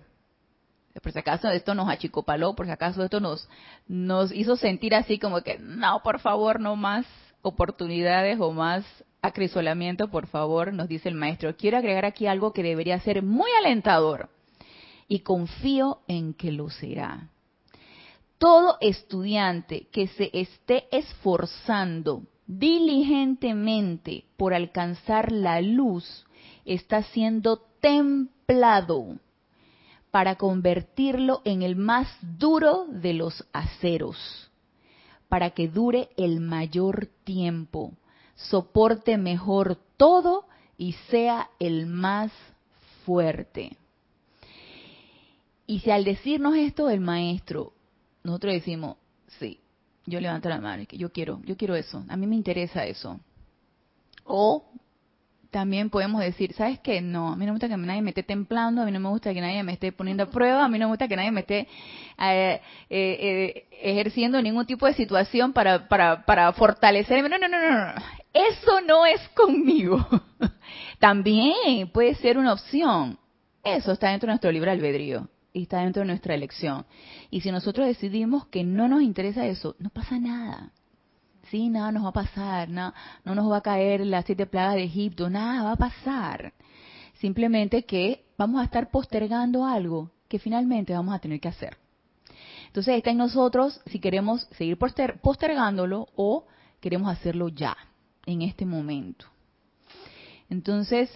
Por 0.99 1.11
si 1.11 1.19
acaso 1.19 1.47
esto 1.49 1.75
nos 1.75 1.87
achicopaló, 1.87 2.55
por 2.55 2.65
si 2.65 2.71
acaso 2.71 3.03
esto 3.03 3.19
nos, 3.19 3.47
nos 3.87 4.31
hizo 4.31 4.55
sentir 4.55 4.95
así 4.95 5.19
como 5.19 5.41
que, 5.41 5.59
no, 5.59 6.01
por 6.01 6.19
favor, 6.19 6.59
no 6.59 6.75
más 6.75 7.05
oportunidades 7.43 8.39
o 8.39 8.51
más 8.51 8.83
acrisolamiento, 9.21 10.09
por 10.09 10.25
favor, 10.25 10.73
nos 10.73 10.87
dice 10.87 11.07
el 11.07 11.13
maestro. 11.13 11.55
Quiero 11.55 11.77
agregar 11.77 12.05
aquí 12.05 12.25
algo 12.25 12.51
que 12.51 12.63
debería 12.63 12.99
ser 12.99 13.21
muy 13.21 13.51
alentador 13.59 14.27
y 15.07 15.19
confío 15.19 15.99
en 16.07 16.33
que 16.33 16.51
lo 16.51 16.71
será 16.71 17.29
todo 18.37 18.77
estudiante 18.81 19.87
que 19.91 20.07
se 20.07 20.29
esté 20.33 20.87
esforzando 20.91 22.23
diligentemente 22.47 24.25
por 24.37 24.53
alcanzar 24.53 25.31
la 25.31 25.61
luz 25.61 26.25
está 26.65 27.03
siendo 27.03 27.57
templado 27.79 29.17
para 30.11 30.35
convertirlo 30.35 31.41
en 31.43 31.61
el 31.61 31.75
más 31.75 32.07
duro 32.21 32.85
de 32.87 33.13
los 33.13 33.45
aceros, 33.51 34.49
para 35.27 35.49
que 35.51 35.67
dure 35.67 36.09
el 36.15 36.39
mayor 36.39 37.09
tiempo, 37.23 37.93
soporte 38.35 39.17
mejor 39.17 39.77
todo 39.97 40.45
y 40.77 40.93
sea 41.09 41.49
el 41.59 41.85
más 41.87 42.31
fuerte. 43.05 43.77
Y 45.67 45.79
si 45.79 45.91
al 45.91 46.05
decirnos 46.05 46.55
esto 46.55 46.89
el 46.89 46.99
maestro 46.99 47.73
nosotros 48.25 48.53
decimos, 48.53 48.97
sí, 49.39 49.59
yo 50.05 50.19
levanto 50.19 50.49
la 50.49 50.59
mano, 50.59 50.83
yo 50.91 51.11
quiero, 51.11 51.41
yo 51.45 51.55
quiero 51.55 51.75
eso, 51.75 52.03
a 52.09 52.17
mí 52.17 52.27
me 52.27 52.35
interesa 52.35 52.85
eso. 52.85 53.19
O 54.23 54.65
también 55.51 55.89
podemos 55.89 56.21
decir, 56.21 56.53
¿sabes 56.53 56.79
qué? 56.79 57.01
No, 57.01 57.29
a 57.29 57.35
mí 57.35 57.45
no 57.45 57.53
me 57.53 57.59
gusta 57.59 57.69
que 57.69 57.77
nadie 57.77 58.01
me 58.01 58.09
esté 58.09 58.23
templando, 58.23 58.81
a 58.81 58.85
mí 58.85 58.91
no 58.91 58.99
me 58.99 59.09
gusta 59.09 59.33
que 59.33 59.41
nadie 59.41 59.63
me 59.63 59.73
esté 59.73 59.91
poniendo 59.91 60.23
a 60.23 60.29
prueba, 60.29 60.65
a 60.65 60.67
mí 60.67 60.79
no 60.79 60.87
me 60.87 60.91
gusta 60.93 61.07
que 61.07 61.15
nadie 61.15 61.31
me 61.31 61.41
esté 61.41 61.59
eh, 61.59 61.67
eh, 62.17 62.61
eh, 62.89 63.67
ejerciendo 63.81 64.41
ningún 64.41 64.65
tipo 64.65 64.87
de 64.87 64.95
situación 64.95 65.53
para, 65.53 65.87
para, 65.87 66.25
para 66.25 66.51
fortalecerme. 66.53 67.29
No, 67.29 67.37
no, 67.37 67.47
no, 67.47 67.61
no, 67.61 67.71
no, 67.71 67.93
eso 68.33 68.81
no 68.81 69.05
es 69.05 69.21
conmigo. 69.29 70.05
también 70.99 71.89
puede 71.89 72.15
ser 72.15 72.37
una 72.39 72.53
opción. 72.53 73.19
Eso 73.63 73.91
está 73.91 74.09
dentro 74.09 74.27
de 74.27 74.33
nuestro 74.33 74.51
libre 74.51 74.71
albedrío 74.71 75.29
y 75.55 75.63
está 75.63 75.79
dentro 75.79 76.01
de 76.01 76.07
nuestra 76.07 76.35
elección. 76.35 76.85
Y 77.31 77.39
si 77.39 77.49
nosotros 77.49 77.87
decidimos 77.87 78.45
que 78.47 78.65
no 78.65 78.89
nos 78.89 79.01
interesa 79.01 79.47
eso, 79.47 79.75
no 79.79 79.89
pasa 79.89 80.19
nada. 80.19 80.73
Sí, 81.49 81.69
nada 81.69 81.93
nos 81.93 82.03
va 82.03 82.09
a 82.09 82.13
pasar, 82.13 82.67
no, 82.67 82.93
no 83.23 83.35
nos 83.35 83.49
va 83.49 83.57
a 83.57 83.61
caer 83.61 84.05
las 84.05 84.25
siete 84.25 84.45
plagas 84.47 84.75
de 84.75 84.83
Egipto, 84.83 85.29
nada 85.29 85.63
va 85.63 85.71
a 85.71 85.77
pasar. 85.77 86.53
Simplemente 87.19 87.85
que 87.85 88.25
vamos 88.37 88.59
a 88.59 88.65
estar 88.65 88.91
postergando 88.91 89.65
algo 89.65 90.11
que 90.27 90.39
finalmente 90.39 90.93
vamos 90.93 91.15
a 91.15 91.19
tener 91.19 91.39
que 91.39 91.47
hacer. 91.47 91.77
Entonces 92.67 92.97
está 92.97 93.11
en 93.11 93.17
nosotros 93.17 93.79
si 93.85 93.99
queremos 93.99 94.49
seguir 94.57 94.77
postergándolo 94.77 96.09
o 96.17 96.47
queremos 96.81 97.09
hacerlo 97.09 97.47
ya, 97.47 97.77
en 98.25 98.41
este 98.41 98.65
momento. 98.65 99.25
Entonces, 100.49 101.09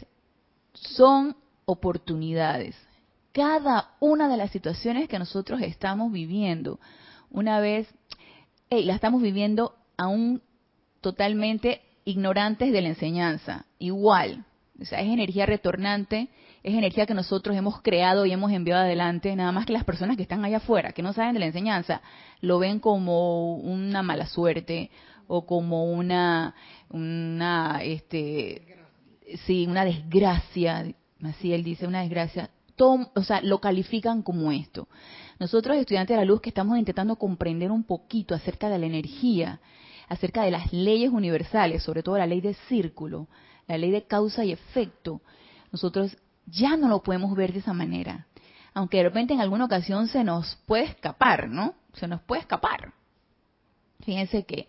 son 0.74 1.36
oportunidades 1.66 2.76
cada 3.32 3.92
una 4.00 4.28
de 4.28 4.38
las 4.38 4.52
situaciones 4.52 5.08
que 5.08 5.20
nosotros 5.20 5.62
estamos 5.62 6.12
viviendo. 6.12 6.80
Una 7.30 7.60
vez, 7.60 7.88
la 8.70 8.96
estamos 8.96 9.22
viviendo 9.22 9.76
aún 9.98 10.42
totalmente 11.02 11.82
ignorantes 12.06 12.72
de 12.72 12.82
la 12.82 12.90
enseñanza. 12.90 13.66
Igual, 13.78 14.46
o 14.82 14.86
sea, 14.86 15.02
es 15.02 15.08
energía 15.08 15.46
retornante, 15.46 16.30
es 16.64 16.74
energía 16.74 17.06
que 17.06 17.14
nosotros 17.14 17.56
hemos 17.56 17.82
creado 17.82 18.26
y 18.26 18.32
hemos 18.32 18.52
enviado 18.52 18.82
adelante, 18.82 19.36
nada 19.36 19.52
más 19.52 19.66
que 19.66 19.74
las 19.74 19.84
personas 19.84 20.18
que 20.18 20.24
están 20.24 20.44
allá 20.44 20.58
afuera, 20.58 20.92
que 20.92 21.04
no 21.04 21.14
saben 21.14 21.34
de 21.34 21.40
la 21.40 21.46
enseñanza, 21.46 22.02
lo 22.42 22.60
ven 22.60 22.80
como 22.80 23.56
una 23.56 24.02
mala 24.02 24.26
suerte 24.26 24.90
o 25.28 25.46
como 25.46 25.86
una, 25.86 26.56
una, 26.90 27.80
este, 27.84 28.78
sí, 29.46 29.68
una 29.68 29.86
desgracia, 29.86 30.86
así 31.24 31.54
él 31.54 31.64
dice, 31.64 31.86
una 31.86 32.02
desgracia 32.02 32.50
o 32.88 33.24
sea, 33.24 33.42
lo 33.42 33.60
califican 33.60 34.22
como 34.22 34.52
esto. 34.52 34.88
Nosotros, 35.40 35.78
estudiantes 35.78 36.16
de 36.16 36.22
la 36.22 36.26
luz, 36.26 36.42
que 36.42 36.50
estamos 36.50 36.78
intentando 36.78 37.16
comprender 37.18 37.72
un 37.72 37.84
poquito 37.84 38.36
acerca 38.36 38.70
de 38.70 38.80
la 38.80 38.86
energía, 38.86 39.60
acerca 40.08 40.44
de 40.44 40.52
las 40.52 40.74
leyes 40.74 41.12
universales, 41.12 41.84
sobre 41.84 42.04
todo 42.04 42.18
la 42.18 42.28
ley 42.28 42.42
de 42.42 42.56
círculo, 42.68 43.28
la 43.68 43.78
ley 43.78 43.92
de 43.92 44.04
causa 44.04 44.44
y 44.44 44.52
efecto, 44.52 45.22
nosotros 45.72 46.18
ya 46.48 46.76
no 46.76 46.88
lo 46.88 47.04
podemos 47.04 47.36
ver 47.36 47.54
de 47.54 47.60
esa 47.60 47.74
manera. 47.74 48.28
Aunque 48.74 48.98
de 48.98 49.04
repente 49.04 49.34
en 49.34 49.42
alguna 49.42 49.66
ocasión 49.66 50.08
se 50.08 50.24
nos 50.24 50.56
puede 50.66 50.86
escapar, 50.86 51.50
¿no? 51.50 51.76
Se 51.94 52.08
nos 52.08 52.22
puede 52.22 52.42
escapar. 52.42 52.94
Fíjense 54.02 54.46
que 54.46 54.68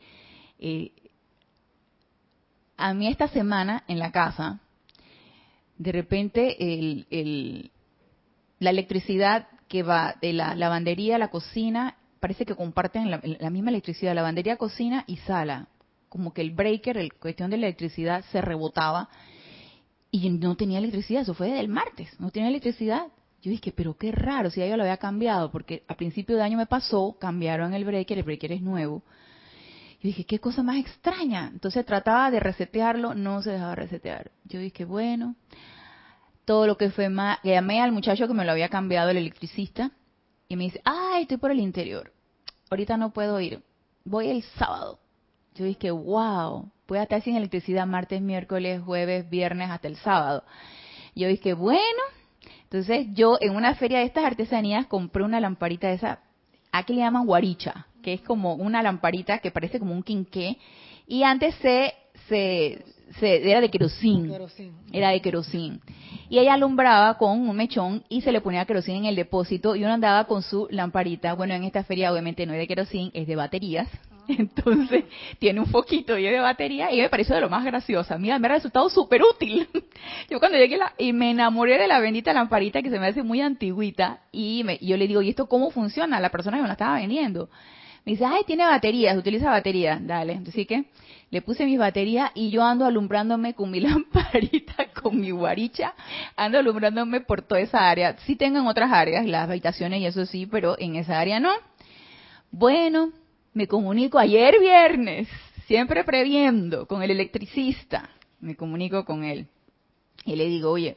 eh, 0.59 0.93
a 2.76 2.95
mí 2.95 3.09
esta 3.09 3.29
semana 3.29 3.85
en 3.88 3.99
la 3.99 4.11
casa, 4.11 4.61
de 5.79 5.93
repente 5.93 6.57
el, 6.61 7.71
la 8.61 8.71
electricidad 8.71 9.49
que 9.69 9.83
va 9.83 10.17
de 10.21 10.33
la 10.33 10.55
lavandería 10.55 11.17
a 11.17 11.19
la 11.19 11.29
cocina, 11.29 11.97
parece 12.21 12.45
que 12.45 12.55
comparten 12.55 13.11
la, 13.11 13.50
misma 13.50 13.71
electricidad, 13.71 14.14
lavandería, 14.14 14.57
cocina 14.57 15.05
y 15.07 15.17
sala. 15.19 15.69
Como 16.09 16.33
que 16.33 16.43
el 16.43 16.50
breaker, 16.50 16.99
el 16.99 17.14
cuestión 17.14 17.50
de 17.50 17.57
la 17.57 17.67
electricidad, 17.67 18.25
se 18.31 18.40
rebotaba 18.40 19.09
y 20.11 20.29
no 20.29 20.57
tenía 20.57 20.79
electricidad. 20.79 21.23
Eso 21.23 21.35
fue 21.35 21.49
desde 21.49 21.61
el 21.61 21.69
martes, 21.69 22.09
no 22.21 22.31
tenía 22.31 22.49
electricidad. 22.49 23.07
Yo 23.43 23.50
dije, 23.50 23.73
pero 23.73 23.97
qué 23.97 24.12
raro, 24.12 24.50
si 24.50 24.61
ya 24.61 24.67
yo 24.67 24.76
lo 24.76 24.83
había 24.83 24.99
cambiado, 24.99 25.50
porque 25.50 25.83
a 25.88 25.95
principio 25.95 26.37
de 26.37 26.43
año 26.43 26.59
me 26.59 26.67
pasó, 26.67 27.17
cambiaron 27.19 27.73
el 27.73 27.87
breaker, 27.87 28.19
el 28.19 28.25
breaker 28.25 28.52
es 28.52 28.61
nuevo. 28.61 29.02
Yo 30.02 30.09
dije, 30.09 30.25
qué 30.25 30.38
cosa 30.38 30.62
más 30.62 30.76
extraña. 30.76 31.49
Entonces 31.50 31.87
trataba 31.87 32.31
de 32.31 32.40
resetearlo, 32.40 33.14
no 33.14 33.40
se 33.40 33.52
dejaba 33.52 33.75
resetear. 33.75 34.31
Yo 34.45 34.59
dije, 34.59 34.85
bueno, 34.85 35.37
todo 36.50 36.66
lo 36.66 36.76
que 36.76 36.90
fue 36.90 37.09
más. 37.09 37.38
Llamé 37.45 37.80
al 37.80 37.92
muchacho 37.92 38.26
que 38.26 38.35
me 38.35 38.45
lo 38.45 38.50
había 38.50 38.69
cambiado, 38.69 39.11
el 39.11 39.19
electricista, 39.19 39.92
y 40.49 40.57
me 40.57 40.64
dice, 40.64 40.80
ay, 40.85 41.23
estoy 41.23 41.37
por 41.37 41.52
el 41.52 41.61
interior. 41.61 42.12
Ahorita 42.71 42.97
no 42.97 43.12
puedo 43.12 43.40
ir. 43.40 43.62
Voy 44.04 44.30
el 44.30 44.42
sábado. 44.59 44.99
Yo 45.54 45.64
dije, 45.64 45.92
wow, 45.92 46.69
voy 46.88 46.99
a 46.99 47.04
estar 47.04 47.23
sin 47.23 47.37
electricidad 47.37 47.87
martes, 47.87 48.21
miércoles, 48.21 48.83
jueves, 48.85 49.30
viernes, 49.30 49.71
hasta 49.71 49.87
el 49.87 49.95
sábado. 49.95 50.42
Yo 51.14 51.28
dije, 51.28 51.54
bueno, 51.54 52.02
entonces 52.64 53.07
yo 53.12 53.38
en 53.40 53.54
una 53.54 53.76
feria 53.76 54.00
de 54.00 54.07
estas 54.07 54.25
artesanías 54.25 54.87
compré 54.87 55.23
una 55.23 55.38
lamparita 55.38 55.87
de 55.87 55.95
esa, 55.95 56.19
aquí 56.73 56.95
le 56.95 57.02
llaman 57.02 57.26
guaricha, 57.26 57.87
que 58.02 58.14
es 58.14 58.23
como 58.23 58.54
una 58.54 58.83
lamparita 58.83 59.38
que 59.38 59.52
parece 59.52 59.78
como 59.78 59.92
un 59.95 60.02
quinqué, 60.02 60.59
y 61.07 61.23
antes 61.23 61.54
se, 61.62 61.95
se, 62.28 62.83
era 63.21 63.61
de 63.61 63.71
querosín, 63.71 64.33
era 64.92 65.11
de 65.11 65.23
querosín. 65.23 65.80
Y 66.30 66.38
ella 66.38 66.54
alumbraba 66.54 67.18
con 67.18 67.40
un 67.40 67.56
mechón 67.56 68.04
y 68.08 68.20
se 68.20 68.30
le 68.30 68.40
ponía 68.40 68.64
querosín 68.64 68.94
en 68.99 69.06
el 69.06 69.16
depósito 69.16 69.75
y 69.75 69.82
uno 69.82 69.94
andaba 69.94 70.26
con 70.26 70.42
su 70.42 70.68
lamparita. 70.70 71.34
Bueno, 71.34 71.54
en 71.54 71.64
esta 71.64 71.82
feria 71.82 72.12
obviamente 72.12 72.46
no 72.46 72.52
es 72.52 72.60
de 72.60 72.68
querosín, 72.68 73.10
es 73.14 73.26
de 73.26 73.34
baterías. 73.34 73.88
Ah. 74.12 74.26
Entonces 74.28 75.06
tiene 75.40 75.58
un 75.58 75.66
foquito 75.66 76.16
y 76.16 76.26
es 76.26 76.32
de 76.32 76.38
batería 76.38 76.92
y 76.92 77.00
me 77.00 77.08
pareció 77.08 77.34
de 77.34 77.40
lo 77.40 77.50
más 77.50 77.64
graciosa. 77.64 78.16
Mira, 78.16 78.38
me 78.38 78.46
ha 78.46 78.52
resultado 78.52 78.88
súper 78.90 79.22
útil. 79.25 79.66
Yo 80.30 80.38
cuando 80.38 80.56
llegué 80.56 80.76
la, 80.76 80.94
y 80.99 81.12
me 81.12 81.32
enamoré 81.32 81.78
de 81.78 81.88
la 81.88 81.99
bendita 81.99 82.32
lamparita 82.32 82.80
que 82.80 82.90
se 82.90 83.00
me 83.00 83.08
hace 83.08 83.25
muy 83.25 83.40
antiguita 83.40 84.20
y, 84.30 84.62
me, 84.62 84.78
yo 84.80 84.96
le 84.96 85.08
digo, 85.08 85.22
¿y 85.22 85.30
esto 85.30 85.49
cómo 85.49 85.72
funciona? 85.72 86.20
La 86.20 86.30
persona 86.30 86.58
que 86.58 86.62
me 86.62 86.68
la 86.68 86.75
estaba 86.75 86.94
vendiendo. 86.94 87.50
Me 88.06 88.12
dice, 88.12 88.25
ay, 88.25 88.44
tiene 88.46 88.64
baterías, 88.64 89.16
utiliza 89.16 89.50
baterías. 89.50 90.06
Dale. 90.06 90.40
Así 90.46 90.64
que 90.64 90.84
le 91.30 91.42
puse 91.42 91.64
mis 91.64 91.78
baterías 91.78 92.32
y 92.34 92.50
yo 92.50 92.64
ando 92.64 92.84
alumbrándome 92.84 93.54
con 93.54 93.70
mi 93.70 93.80
lamparita, 93.80 94.88
con 95.00 95.20
mi 95.20 95.30
guaricha, 95.30 95.94
ando 96.37 96.58
alumbrándome 96.58 97.20
por 97.20 97.42
toda 97.42 97.60
esa 97.60 97.88
área. 97.88 98.16
Sí 98.26 98.37
tengo 98.37 98.58
en 98.58 98.66
otras 98.66 98.92
áreas, 98.92 99.25
las 99.26 99.49
habitaciones 99.49 100.00
y 100.00 100.06
eso 100.06 100.26
sí, 100.26 100.46
pero 100.46 100.76
en 100.78 100.96
esa 100.96 101.18
área 101.20 101.38
no. 101.38 101.52
Bueno, 102.50 103.12
me 103.54 103.68
comunico 103.68 104.18
ayer 104.18 104.58
viernes, 104.60 105.28
siempre 105.66 106.02
previendo 106.02 106.87
con 106.87 107.02
el 107.02 107.12
electricista. 107.12 108.10
Me 108.40 108.56
comunico 108.56 109.04
con 109.04 109.22
él 109.22 109.46
y 110.25 110.34
le 110.34 110.46
digo, 110.46 110.70
oye, 110.70 110.96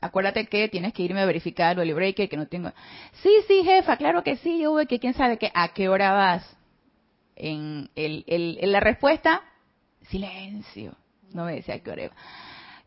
acuérdate 0.00 0.46
que 0.46 0.68
tienes 0.68 0.94
que 0.94 1.02
irme 1.02 1.20
a 1.20 1.26
verificar 1.26 1.78
el 1.78 1.94
breaker 1.94 2.28
que 2.28 2.36
no 2.38 2.46
tengo. 2.46 2.72
Sí, 3.22 3.30
sí, 3.46 3.62
jefa, 3.64 3.98
claro 3.98 4.22
que 4.22 4.36
sí, 4.36 4.60
yo 4.60 4.70
voy, 4.70 4.86
que 4.86 4.98
quién 4.98 5.12
sabe 5.12 5.36
qué, 5.36 5.50
a 5.54 5.74
qué 5.74 5.90
hora 5.90 6.12
vas. 6.12 6.56
En, 7.36 7.90
el, 7.96 8.24
en 8.26 8.70
la 8.70 8.78
respuesta, 8.78 9.42
silencio. 10.08 10.96
No 11.32 11.44
me 11.44 11.54
decía 11.54 11.78
qué 11.80 11.90
hora. 11.90 12.10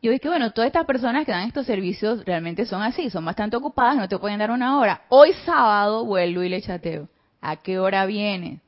Yo 0.01 0.11
dije, 0.11 0.27
bueno, 0.27 0.51
todas 0.51 0.67
estas 0.67 0.85
personas 0.85 1.25
que 1.25 1.31
dan 1.31 1.47
estos 1.47 1.65
servicios 1.65 2.23
realmente 2.23 2.65
son 2.65 2.81
así, 2.83 3.09
son 3.09 3.25
bastante 3.25 3.57
ocupadas, 3.57 3.97
no 3.97 4.07
te 4.07 4.17
pueden 4.19 4.39
dar 4.39 4.51
una 4.51 4.77
hora. 4.79 5.01
Hoy 5.09 5.33
sábado 5.45 6.05
vuelvo 6.05 6.43
y 6.43 6.49
le 6.49 6.61
chateo. 6.61 7.09
¿A 7.41 7.55
qué 7.57 7.79
hora 7.79 8.05
vienes? 8.05 8.61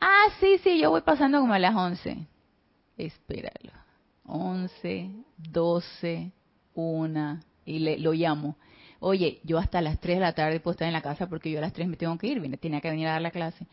Ah, 0.00 0.26
sí, 0.40 0.58
sí, 0.62 0.78
yo 0.78 0.90
voy 0.90 1.00
pasando 1.00 1.40
como 1.40 1.54
a 1.54 1.58
las 1.58 1.74
11. 1.74 2.26
Espéralo. 2.98 3.72
11, 4.26 5.10
12, 5.38 6.32
1, 6.74 7.40
y 7.64 7.78
le, 7.78 7.98
lo 7.98 8.12
llamo. 8.12 8.56
Oye, 9.00 9.40
yo 9.44 9.58
hasta 9.58 9.80
las 9.80 9.98
3 10.00 10.16
de 10.16 10.20
la 10.20 10.34
tarde 10.34 10.60
puedo 10.60 10.72
estar 10.72 10.86
en 10.86 10.92
la 10.92 11.00
casa 11.00 11.28
porque 11.28 11.50
yo 11.50 11.58
a 11.58 11.62
las 11.62 11.72
3 11.72 11.88
me 11.88 11.96
tengo 11.96 12.18
que 12.18 12.26
ir, 12.26 12.58
tenía 12.58 12.80
que 12.80 12.90
venir 12.90 13.06
a 13.06 13.12
dar 13.12 13.22
la 13.22 13.30
clase. 13.30 13.66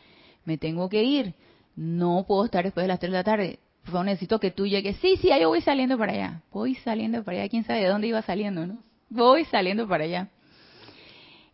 Me 0.45 0.57
tengo 0.57 0.87
que 0.87 1.03
ir. 1.03 1.33
No 1.75 2.25
puedo 2.25 2.45
estar 2.45 2.63
después 2.63 2.85
de 2.85 2.87
las 2.87 2.99
3 2.99 3.11
de 3.11 3.17
la 3.17 3.23
tarde 3.23 3.59
favor, 3.91 4.05
necesito 4.05 4.39
que 4.39 4.51
tú 4.51 4.65
llegues. 4.65 4.97
Sí, 4.97 5.17
sí, 5.17 5.29
yo 5.39 5.49
voy 5.49 5.61
saliendo 5.61 5.97
para 5.97 6.13
allá. 6.13 6.41
Voy 6.51 6.75
saliendo 6.75 7.23
para 7.23 7.39
allá. 7.39 7.49
¿Quién 7.49 7.63
sabe 7.63 7.81
de 7.81 7.87
dónde 7.87 8.07
iba 8.07 8.21
saliendo, 8.21 8.65
no? 8.65 8.77
Voy 9.09 9.45
saliendo 9.45 9.87
para 9.87 10.05
allá. 10.05 10.29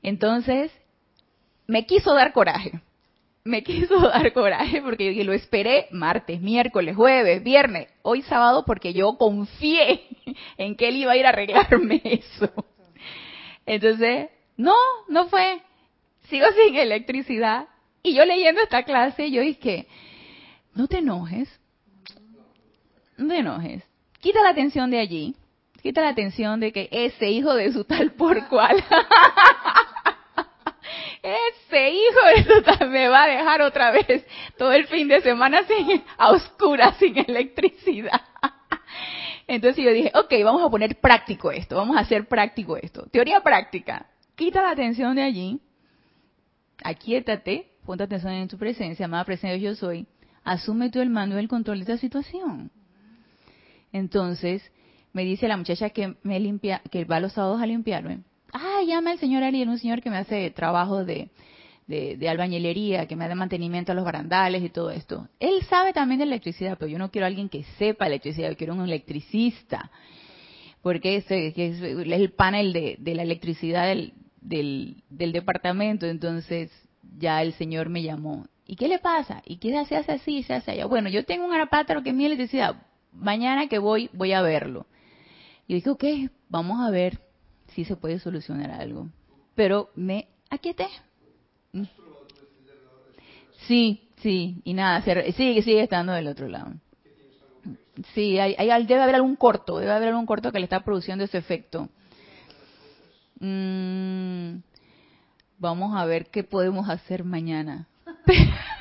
Entonces, 0.04 0.72
me 1.68 1.86
quiso 1.86 2.14
dar 2.14 2.34
coraje. 2.34 2.82
Me 3.44 3.64
quiso 3.64 4.00
dar 4.10 4.32
coraje 4.34 4.82
porque 4.82 5.24
lo 5.24 5.34
esperé 5.34 5.88
martes, 5.92 6.42
miércoles, 6.42 6.96
jueves, 6.96 7.44
viernes, 7.44 7.88
hoy 8.02 8.22
sábado 8.24 8.64
porque 8.66 8.94
yo 8.94 9.18
confié 9.18 10.02
en 10.58 10.76
que 10.76 10.90
él 10.90 10.98
iba 10.98 11.14
a 11.14 11.18
ir 11.18 11.26
a 11.26 11.30
arreglarme 11.30 12.02
eso. 12.04 12.52
Entonces, 13.66 14.30
no, 14.58 14.76
no 15.08 15.28
fue. 15.28 15.62
Sigo 16.30 16.46
sin 16.52 16.76
electricidad. 16.76 17.68
Y 18.04 18.16
yo 18.16 18.26
leyendo 18.26 18.62
esta 18.62 18.84
clase, 18.84 19.30
yo 19.32 19.42
dije, 19.42 19.88
no 20.74 20.88
te 20.88 20.98
enojes, 21.00 21.61
no 23.22 23.34
te 23.34 23.40
enojes. 23.40 23.84
Quita 24.20 24.42
la 24.42 24.50
atención 24.50 24.92
de 24.92 25.00
allí. 25.00 25.36
Quita 25.82 26.02
la 26.02 26.10
atención 26.10 26.60
de 26.60 26.72
que 26.72 26.90
ese 26.92 27.30
hijo 27.30 27.56
de 27.56 27.72
su 27.72 27.84
tal 27.86 28.12
por 28.12 28.48
cual. 28.48 28.78
ese 31.24 31.90
hijo 31.90 32.20
de 32.36 32.44
su 32.44 32.62
tal 32.62 32.90
me 32.90 33.08
va 33.08 33.24
a 33.24 33.28
dejar 33.28 33.62
otra 33.62 33.92
vez 33.92 34.26
todo 34.58 34.72
el 34.72 34.86
fin 34.88 35.08
de 35.08 35.22
semana 35.22 35.64
sin, 35.64 36.04
a 36.18 36.32
oscuras, 36.32 36.98
sin 36.98 37.18
electricidad. 37.18 38.22
Entonces 39.48 39.84
yo 39.84 39.92
dije, 39.92 40.12
ok, 40.14 40.34
vamos 40.44 40.64
a 40.64 40.70
poner 40.70 41.00
práctico 41.00 41.52
esto, 41.52 41.76
vamos 41.76 41.98
a 41.98 42.02
hacer 42.02 42.28
práctico 42.28 42.78
esto. 42.78 43.08
Teoría 43.12 43.42
práctica. 43.42 44.06
Quita 44.36 44.62
la 44.62 44.72
atención 44.72 45.16
de 45.16 45.24
allí, 45.24 45.60
aquíétate, 46.84 47.72
ponte 47.86 48.04
atención 48.04 48.34
en 48.34 48.48
tu 48.48 48.58
presencia, 48.58 49.06
amada 49.06 49.26
presencia 49.26 49.58
yo 49.58 49.76
soy, 49.76 50.08
asume 50.44 50.90
tú 50.90 51.02
el 51.02 51.10
mando 51.10 51.36
y 51.36 51.40
el 51.40 51.48
control 51.48 51.80
de 51.80 51.84
esta 51.84 51.98
situación. 51.98 52.72
Entonces, 53.92 54.64
me 55.14 55.24
dice 55.24 55.48
la 55.48 55.58
muchacha 55.58 55.90
que 55.90 56.16
me 56.24 56.40
limpia, 56.40 56.82
que 56.92 57.06
va 57.06 57.20
los 57.20 57.34
sábados 57.34 57.62
a 57.62 57.66
limpiarme. 57.66 58.22
Ah, 58.54 58.82
llama 58.86 59.14
el 59.14 59.20
señor 59.20 59.44
Ariel, 59.44 59.70
un 59.70 59.80
señor 59.80 60.02
que 60.02 60.10
me 60.10 60.18
hace 60.18 60.52
trabajo 60.52 61.06
de, 61.06 61.30
de, 61.88 62.30
albañilería, 62.30 63.08
que 63.08 63.16
me 63.16 63.28
da 63.28 63.36
mantenimiento 63.36 63.92
a 63.92 63.96
los 63.96 64.06
barandales 64.06 64.64
y 64.64 64.70
todo 64.70 64.92
esto. 64.92 65.28
Él 65.40 65.62
sabe 65.70 65.94
también 65.94 66.20
de 66.20 66.26
electricidad, 66.26 66.78
pero 66.78 66.90
yo 66.90 66.98
no 66.98 67.12
quiero 67.12 67.26
a 67.26 67.28
alguien 67.28 67.50
que 67.50 67.64
sepa 67.78 68.08
electricidad, 68.08 68.50
yo 68.50 68.58
quiero 68.58 68.74
un 68.74 68.82
electricista. 68.82 69.92
Porque 70.82 71.18
es, 71.18 71.30
es, 71.30 71.82
el 71.82 72.32
panel 72.32 72.74
de, 72.74 72.96
de 73.00 73.16
la 73.16 73.24
electricidad 73.24 73.94
del, 74.42 75.04
departamento. 75.10 76.08
Entonces 76.08 76.72
ya 77.18 77.42
el 77.42 77.54
señor 77.54 77.90
me 77.90 78.02
llamó. 78.02 78.48
¿Y 78.66 78.76
qué 78.76 78.88
le 78.88 79.00
pasa? 79.00 79.44
¿Y 79.46 79.58
qué 79.58 79.72
se 79.86 79.96
hace 79.96 80.12
así? 80.14 80.44
Se 80.44 80.54
hace 80.54 80.72
allá. 80.72 80.86
Bueno, 80.86 81.10
yo 81.10 81.26
tengo 81.26 81.46
un 81.46 81.54
arapátaro 81.54 82.02
que 82.02 82.10
es 82.10 82.16
mi 82.16 82.26
electricidad 82.26 82.76
mañana 83.12 83.68
que 83.68 83.80
voy, 83.80 84.10
voy 84.14 84.34
a 84.34 84.42
verlo. 84.42 84.86
Y 85.68 85.76
dije, 85.76 85.90
ok, 85.90 86.04
vamos 86.50 86.82
a 86.82 86.90
ver 86.90 87.20
si 87.68 87.86
se 87.86 87.96
puede 87.96 88.20
solucionar 88.20 88.72
algo. 88.72 89.10
Pero 89.56 89.90
me 89.96 90.28
aquieté. 90.50 90.88
Mm. 91.72 91.84
Sí, 93.68 94.10
sí, 94.18 94.62
y 94.64 94.74
nada, 94.74 95.02
sigue, 95.02 95.62
sigue 95.62 95.84
estando 95.84 96.14
del 96.14 96.28
otro 96.28 96.48
lado. 96.48 96.74
Sí, 98.14 98.40
hay, 98.40 98.86
debe 98.86 99.02
haber 99.02 99.16
algún 99.16 99.36
corto, 99.36 99.78
debe 99.78 99.92
haber 99.92 100.10
algún 100.10 100.26
corto 100.26 100.52
que 100.52 100.60
le 100.60 100.64
está 100.64 100.80
produciendo 100.82 101.24
ese 101.24 101.38
efecto. 101.38 101.90
Mm, 103.40 104.58
vamos 105.58 105.96
a 105.96 106.06
ver 106.06 106.28
qué 106.28 106.44
podemos 106.44 106.90
hacer 106.90 107.24
mañana. 107.24 107.88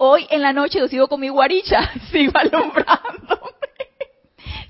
Hoy 0.00 0.28
en 0.30 0.42
la 0.42 0.52
noche 0.52 0.78
yo 0.78 0.86
sigo 0.86 1.08
con 1.08 1.20
mi 1.20 1.28
guaricha, 1.28 1.90
sigo 2.12 2.32
alumbrándome. 2.38 3.58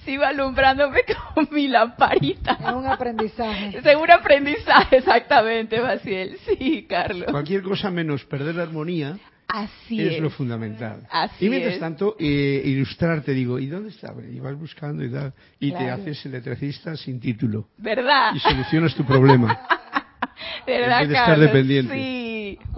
Sigo 0.03 0.25
alumbrándome 0.25 1.01
con 1.35 1.49
mi 1.51 1.69
lamparita. 1.69 2.53
Es 2.53 2.73
un 2.73 2.87
aprendizaje. 2.87 3.77
Es 3.77 3.97
un 3.97 4.11
aprendizaje, 4.11 4.97
exactamente, 4.97 5.83
Maciel. 5.83 6.39
Sí, 6.47 6.87
Carlos. 6.89 7.31
Cualquier 7.31 7.63
cosa 7.63 7.91
menos 7.91 8.25
perder 8.25 8.55
la 8.55 8.63
armonía. 8.63 9.19
Así 9.49 10.01
es, 10.01 10.19
lo 10.19 10.31
fundamental. 10.31 11.07
y 11.41 11.49
mientras 11.49 11.79
tanto, 11.79 12.17
eh, 12.19 12.63
ilustrarte, 12.65 13.33
digo, 13.33 13.59
¿y 13.59 13.67
dónde 13.67 13.91
estaba? 13.91 14.23
Y 14.23 14.41
vas 14.41 14.59
buscando 14.59 15.05
y 15.05 15.11
tal, 15.11 15.33
y 15.59 15.73
te 15.73 15.91
haces 15.91 16.25
electricista 16.25 16.97
sin 16.97 17.21
título. 17.21 17.69
¿Verdad? 17.77 18.33
Y 18.35 18.39
solucionas 18.41 18.95
tu 18.95 19.05
problema. 19.05 19.59
¿Verdad, 20.67 21.03
en 21.03 21.15
estar 21.15 21.39
dependiente. 21.39 21.95
Sí 21.95 22.18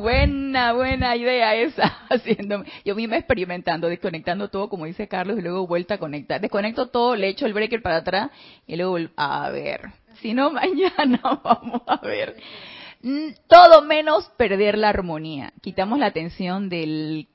buena, 0.01 0.73
buena 0.73 1.15
idea 1.15 1.55
esa, 1.55 1.85
haciéndome, 2.09 2.67
yo 2.85 2.95
misma 2.95 3.17
experimentando, 3.17 3.89
desconectando 3.89 4.49
todo, 4.49 4.69
como 4.69 4.87
dice 4.87 5.07
Carlos, 5.07 5.39
y 5.39 5.43
luego 5.43 5.67
vuelta 5.67 5.95
a 5.95 5.99
conectar. 5.99 6.41
Desconecto 6.41 6.89
todo, 6.89 7.15
le 7.15 7.29
echo 7.29 7.47
el 7.47 7.53
breaker 7.53 7.83
para 7.83 7.99
atrás, 7.99 8.31
y 8.67 8.77
luego, 8.77 8.99
a 9.17 9.51
ver, 9.51 9.93
si 10.21 10.35
no, 10.35 10.51
mañana 10.53 11.21
vamos 11.43 11.83
a 11.87 11.97
ver. 11.99 12.37
Mm, 13.03 13.29
todo 13.47 13.83
menos 13.83 14.31
perder 14.37 14.77
la 14.77 14.89
armonía. 14.89 15.53
Quitamos 15.61 15.99
la 15.99 16.07
atención 16.07 16.69
del, 16.69 17.29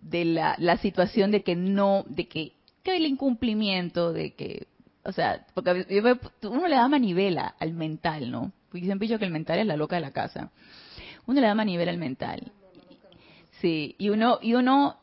de 0.00 0.24
la, 0.24 0.54
la 0.58 0.78
situación 0.78 1.30
de 1.30 1.42
que 1.42 1.56
no, 1.56 2.04
de 2.08 2.28
que, 2.28 2.52
que 2.82 2.96
el 2.96 3.06
incumplimiento, 3.06 4.12
de 4.12 4.34
que, 4.34 4.68
o 5.04 5.12
sea, 5.12 5.46
porque 5.54 5.84
uno 6.42 6.68
le 6.68 6.76
da 6.76 6.88
manivela 6.88 7.54
al 7.58 7.72
mental, 7.72 8.30
¿no? 8.30 8.52
Porque 8.70 8.86
siempre 8.86 9.06
dicho 9.06 9.18
que 9.18 9.24
el 9.24 9.30
mental 9.30 9.58
es 9.58 9.66
la 9.66 9.76
loca 9.76 9.96
de 9.96 10.02
la 10.02 10.12
casa 10.12 10.50
uno 11.26 11.40
le 11.40 11.46
da 11.46 11.54
manivela 11.54 11.90
al 11.90 11.98
mental. 11.98 12.52
Sí, 13.60 13.94
y 13.98 14.10
uno, 14.10 14.38
y 14.42 14.54
uno, 14.54 14.96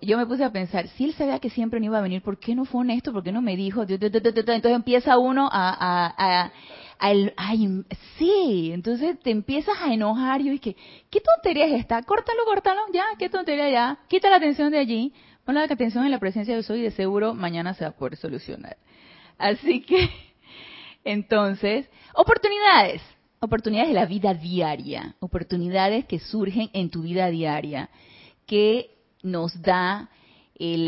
yo 0.00 0.16
me 0.16 0.26
puse 0.26 0.44
a 0.44 0.52
pensar, 0.52 0.88
si 0.88 1.04
él 1.04 1.14
sabía 1.14 1.38
que 1.38 1.50
siempre 1.50 1.80
no 1.80 1.86
iba 1.86 1.98
a 1.98 2.02
venir, 2.02 2.22
¿por 2.22 2.38
qué 2.38 2.54
no 2.54 2.64
fue 2.64 2.82
honesto? 2.82 3.12
¿Por 3.12 3.22
qué 3.24 3.32
no 3.32 3.42
me 3.42 3.56
dijo? 3.56 3.82
Entonces 3.82 4.64
empieza 4.64 5.18
uno 5.18 5.48
a, 5.52 5.70
a, 5.70 6.44
a, 6.44 6.52
ay, 6.98 7.84
sí, 8.16 8.70
entonces 8.72 9.18
te 9.20 9.30
empiezas 9.30 9.76
a 9.82 9.92
enojar 9.92 10.40
yo 10.40 10.52
dije, 10.52 10.76
¿qué 11.10 11.20
tontería 11.20 11.66
es 11.66 11.80
esta? 11.80 12.02
Córtalo, 12.02 12.44
córtalo, 12.44 12.80
ya, 12.92 13.04
qué 13.18 13.28
tontería 13.28 13.68
ya, 13.70 13.98
quita 14.08 14.30
la 14.30 14.36
atención 14.36 14.70
de 14.70 14.78
allí, 14.78 15.12
pon 15.44 15.56
la 15.56 15.64
atención 15.64 16.04
en 16.04 16.12
la 16.12 16.20
presencia 16.20 16.54
de 16.54 16.62
soy 16.62 16.80
y 16.80 16.82
de 16.82 16.90
seguro 16.92 17.34
mañana 17.34 17.74
se 17.74 17.84
va 17.84 17.90
a 17.90 17.96
poder 17.96 18.16
solucionar. 18.16 18.76
Así 19.36 19.82
que, 19.82 20.08
entonces, 21.04 21.88
oportunidades 22.14 23.02
oportunidades 23.46 23.88
de 23.88 23.94
la 23.94 24.06
vida 24.06 24.34
diaria, 24.34 25.16
oportunidades 25.20 26.04
que 26.04 26.18
surgen 26.18 26.70
en 26.72 26.90
tu 26.90 27.02
vida 27.02 27.28
diaria, 27.30 27.90
que 28.46 28.90
nos 29.22 29.60
da 29.62 30.10
eh, 30.58 30.86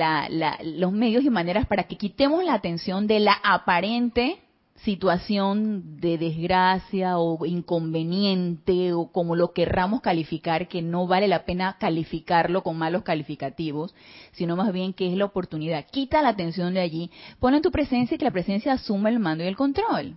los 0.62 0.92
medios 0.92 1.24
y 1.24 1.30
maneras 1.30 1.66
para 1.66 1.84
que 1.84 1.96
quitemos 1.96 2.44
la 2.44 2.54
atención 2.54 3.06
de 3.06 3.20
la 3.20 3.34
aparente 3.42 4.38
situación 4.84 6.00
de 6.00 6.18
desgracia 6.18 7.18
o 7.18 7.44
inconveniente 7.44 8.92
o 8.92 9.10
como 9.10 9.34
lo 9.34 9.52
querramos 9.52 10.00
calificar, 10.00 10.68
que 10.68 10.82
no 10.82 11.06
vale 11.06 11.28
la 11.28 11.44
pena 11.44 11.76
calificarlo 11.78 12.62
con 12.62 12.78
malos 12.78 13.02
calificativos, 13.02 13.94
sino 14.32 14.56
más 14.56 14.72
bien 14.72 14.92
que 14.92 15.10
es 15.10 15.16
la 15.16 15.24
oportunidad. 15.24 15.86
Quita 15.90 16.22
la 16.22 16.30
atención 16.30 16.74
de 16.74 16.80
allí, 16.80 17.10
pon 17.40 17.54
en 17.54 17.62
tu 17.62 17.70
presencia 17.70 18.14
y 18.14 18.18
que 18.18 18.24
la 18.24 18.30
presencia 18.30 18.72
asuma 18.72 19.08
el 19.08 19.18
mando 19.18 19.44
y 19.44 19.48
el 19.48 19.56
control. 19.56 20.16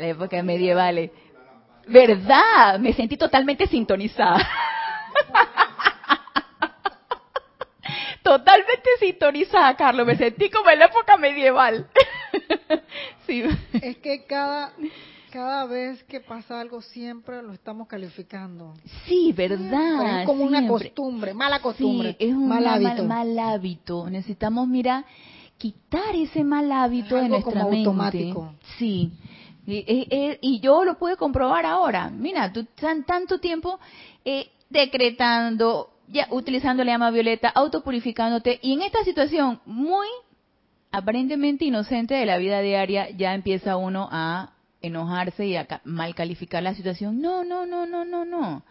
La 0.00 0.08
época 0.08 0.42
medieval. 0.42 1.10
¿Verdad? 1.86 2.78
Me 2.78 2.92
sentí 2.92 3.16
totalmente 3.16 3.66
sintonizada. 3.66 4.38
totalmente 8.22 8.90
sintonizada, 8.98 9.76
Carlos. 9.76 10.06
Me 10.06 10.16
sentí 10.16 10.50
como 10.50 10.70
en 10.70 10.78
la 10.78 10.86
época 10.86 11.16
medieval. 11.16 11.86
Es 13.30 13.98
que 13.98 14.24
cada, 14.26 14.72
cada 15.30 15.64
vez 15.66 16.02
que 16.02 16.18
pasa 16.18 16.60
algo 16.60 16.82
siempre 16.82 17.40
lo 17.42 17.52
estamos 17.52 17.86
calificando. 17.86 18.74
Sí, 19.06 19.32
verdad. 19.32 20.22
es 20.22 20.26
como 20.26 20.42
una 20.42 20.66
costumbre, 20.66 21.32
mala 21.32 21.60
costumbre. 21.60 22.16
es 22.18 22.34
un 22.34 22.48
mal 22.48 22.66
hábito. 22.66 23.04
Mal, 23.04 23.38
hábito. 23.38 24.10
Necesitamos, 24.10 24.66
mira, 24.66 25.04
quitar 25.58 26.16
ese 26.16 26.42
mal 26.42 26.72
hábito 26.72 27.14
de 27.14 27.28
nuestra 27.28 27.62
mente. 27.66 27.78
automático. 27.78 28.52
Sí. 28.78 29.12
Y, 29.66 30.60
yo 30.60 30.84
lo 30.84 30.98
pude 30.98 31.16
comprobar 31.16 31.66
ahora. 31.66 32.10
Mira, 32.10 32.52
tú 32.52 32.64
tan, 32.64 33.04
tanto 33.04 33.38
tiempo 33.38 33.78
eh, 34.24 34.50
decretando, 34.68 35.90
ya 36.08 36.26
utilizando 36.30 36.84
la 36.84 36.92
llama 36.92 37.10
violeta, 37.10 37.48
autopurificándote, 37.48 38.58
y 38.62 38.72
en 38.72 38.82
esta 38.82 39.04
situación 39.04 39.60
muy 39.66 40.06
aparentemente 40.90 41.64
inocente 41.64 42.14
de 42.14 42.26
la 42.26 42.38
vida 42.38 42.60
diaria, 42.60 43.10
ya 43.10 43.34
empieza 43.34 43.76
uno 43.76 44.08
a 44.10 44.54
enojarse 44.82 45.46
y 45.46 45.56
a 45.56 45.66
mal 45.84 46.14
calificar 46.14 46.62
la 46.62 46.74
situación. 46.74 47.20
No, 47.20 47.44
no, 47.44 47.66
no, 47.66 47.86
no, 47.86 48.04
no, 48.04 48.24
no. 48.24 48.64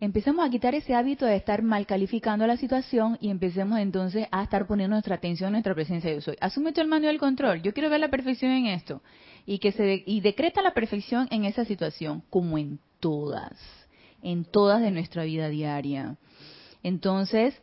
Empecemos 0.00 0.44
a 0.44 0.50
quitar 0.50 0.74
ese 0.74 0.94
hábito 0.94 1.24
de 1.24 1.36
estar 1.36 1.62
mal 1.62 1.86
calificando 1.86 2.46
la 2.46 2.56
situación 2.56 3.16
y 3.20 3.30
empecemos 3.30 3.78
entonces 3.78 4.26
a 4.32 4.42
estar 4.42 4.66
poniendo 4.66 4.94
nuestra 4.94 5.14
atención 5.14 5.48
en 5.48 5.52
nuestra 5.52 5.74
presencia 5.74 6.12
yo 6.12 6.20
soy. 6.20 6.36
Asume 6.40 6.72
el 6.74 6.88
mando 6.88 7.06
del 7.06 7.18
control. 7.18 7.62
Yo 7.62 7.72
quiero 7.72 7.90
ver 7.90 8.00
la 8.00 8.08
perfección 8.08 8.50
en 8.50 8.66
esto 8.66 9.00
y 9.46 9.58
que 9.58 9.72
se 9.72 10.02
y 10.06 10.20
decreta 10.20 10.62
la 10.62 10.74
perfección 10.74 11.28
en 11.30 11.44
esa 11.44 11.64
situación 11.64 12.22
como 12.30 12.58
en 12.58 12.78
todas, 13.00 13.52
en 14.22 14.44
todas 14.44 14.80
de 14.80 14.90
nuestra 14.90 15.24
vida 15.24 15.48
diaria. 15.48 16.16
Entonces, 16.82 17.54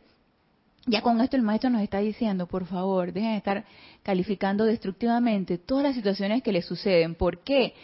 ya 0.86 1.02
con 1.02 1.20
esto 1.20 1.36
el 1.36 1.42
maestro 1.42 1.70
nos 1.70 1.82
está 1.82 1.98
diciendo, 1.98 2.46
por 2.46 2.66
favor, 2.66 3.12
dejen 3.12 3.32
de 3.32 3.36
estar 3.36 3.64
calificando 4.02 4.64
destructivamente 4.64 5.58
todas 5.58 5.84
las 5.84 5.94
situaciones 5.94 6.42
que 6.42 6.52
les 6.52 6.66
suceden. 6.66 7.14
¿Por 7.14 7.38
qué? 7.42 7.74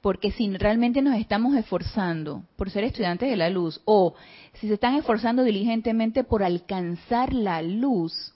Porque 0.00 0.32
si 0.32 0.48
realmente 0.56 1.02
nos 1.02 1.16
estamos 1.16 1.56
esforzando 1.56 2.44
por 2.56 2.70
ser 2.70 2.84
estudiantes 2.84 3.28
de 3.28 3.36
la 3.36 3.50
luz 3.50 3.80
o 3.84 4.14
si 4.54 4.66
se 4.66 4.74
están 4.74 4.94
esforzando 4.94 5.44
diligentemente 5.44 6.24
por 6.24 6.42
alcanzar 6.42 7.32
la 7.32 7.62
luz, 7.62 8.32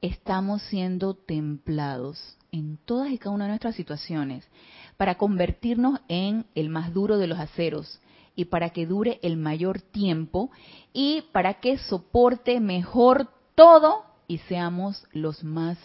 estamos 0.00 0.62
siendo 0.62 1.14
templados 1.14 2.35
en 2.56 2.78
todas 2.84 3.10
y 3.10 3.18
cada 3.18 3.34
una 3.34 3.44
de 3.44 3.50
nuestras 3.50 3.74
situaciones 3.74 4.48
para 4.96 5.16
convertirnos 5.16 6.00
en 6.08 6.46
el 6.54 6.68
más 6.68 6.92
duro 6.92 7.18
de 7.18 7.26
los 7.26 7.38
aceros 7.38 8.00
y 8.34 8.46
para 8.46 8.70
que 8.70 8.86
dure 8.86 9.18
el 9.22 9.36
mayor 9.36 9.80
tiempo 9.80 10.50
y 10.92 11.22
para 11.32 11.54
que 11.54 11.78
soporte 11.78 12.60
mejor 12.60 13.28
todo 13.54 14.04
y 14.28 14.38
seamos 14.38 15.06
los 15.12 15.42
más 15.44 15.78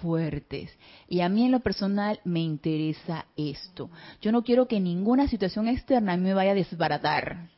fuertes. 0.00 0.70
Y 1.08 1.20
a 1.20 1.28
mí 1.28 1.44
en 1.44 1.52
lo 1.52 1.60
personal 1.60 2.20
me 2.24 2.40
interesa 2.40 3.26
esto. 3.36 3.90
Yo 4.20 4.32
no 4.32 4.44
quiero 4.44 4.68
que 4.68 4.80
ninguna 4.80 5.28
situación 5.28 5.68
externa 5.68 6.16
me 6.16 6.34
vaya 6.34 6.52
a 6.52 6.54
desbaratar. 6.54 7.48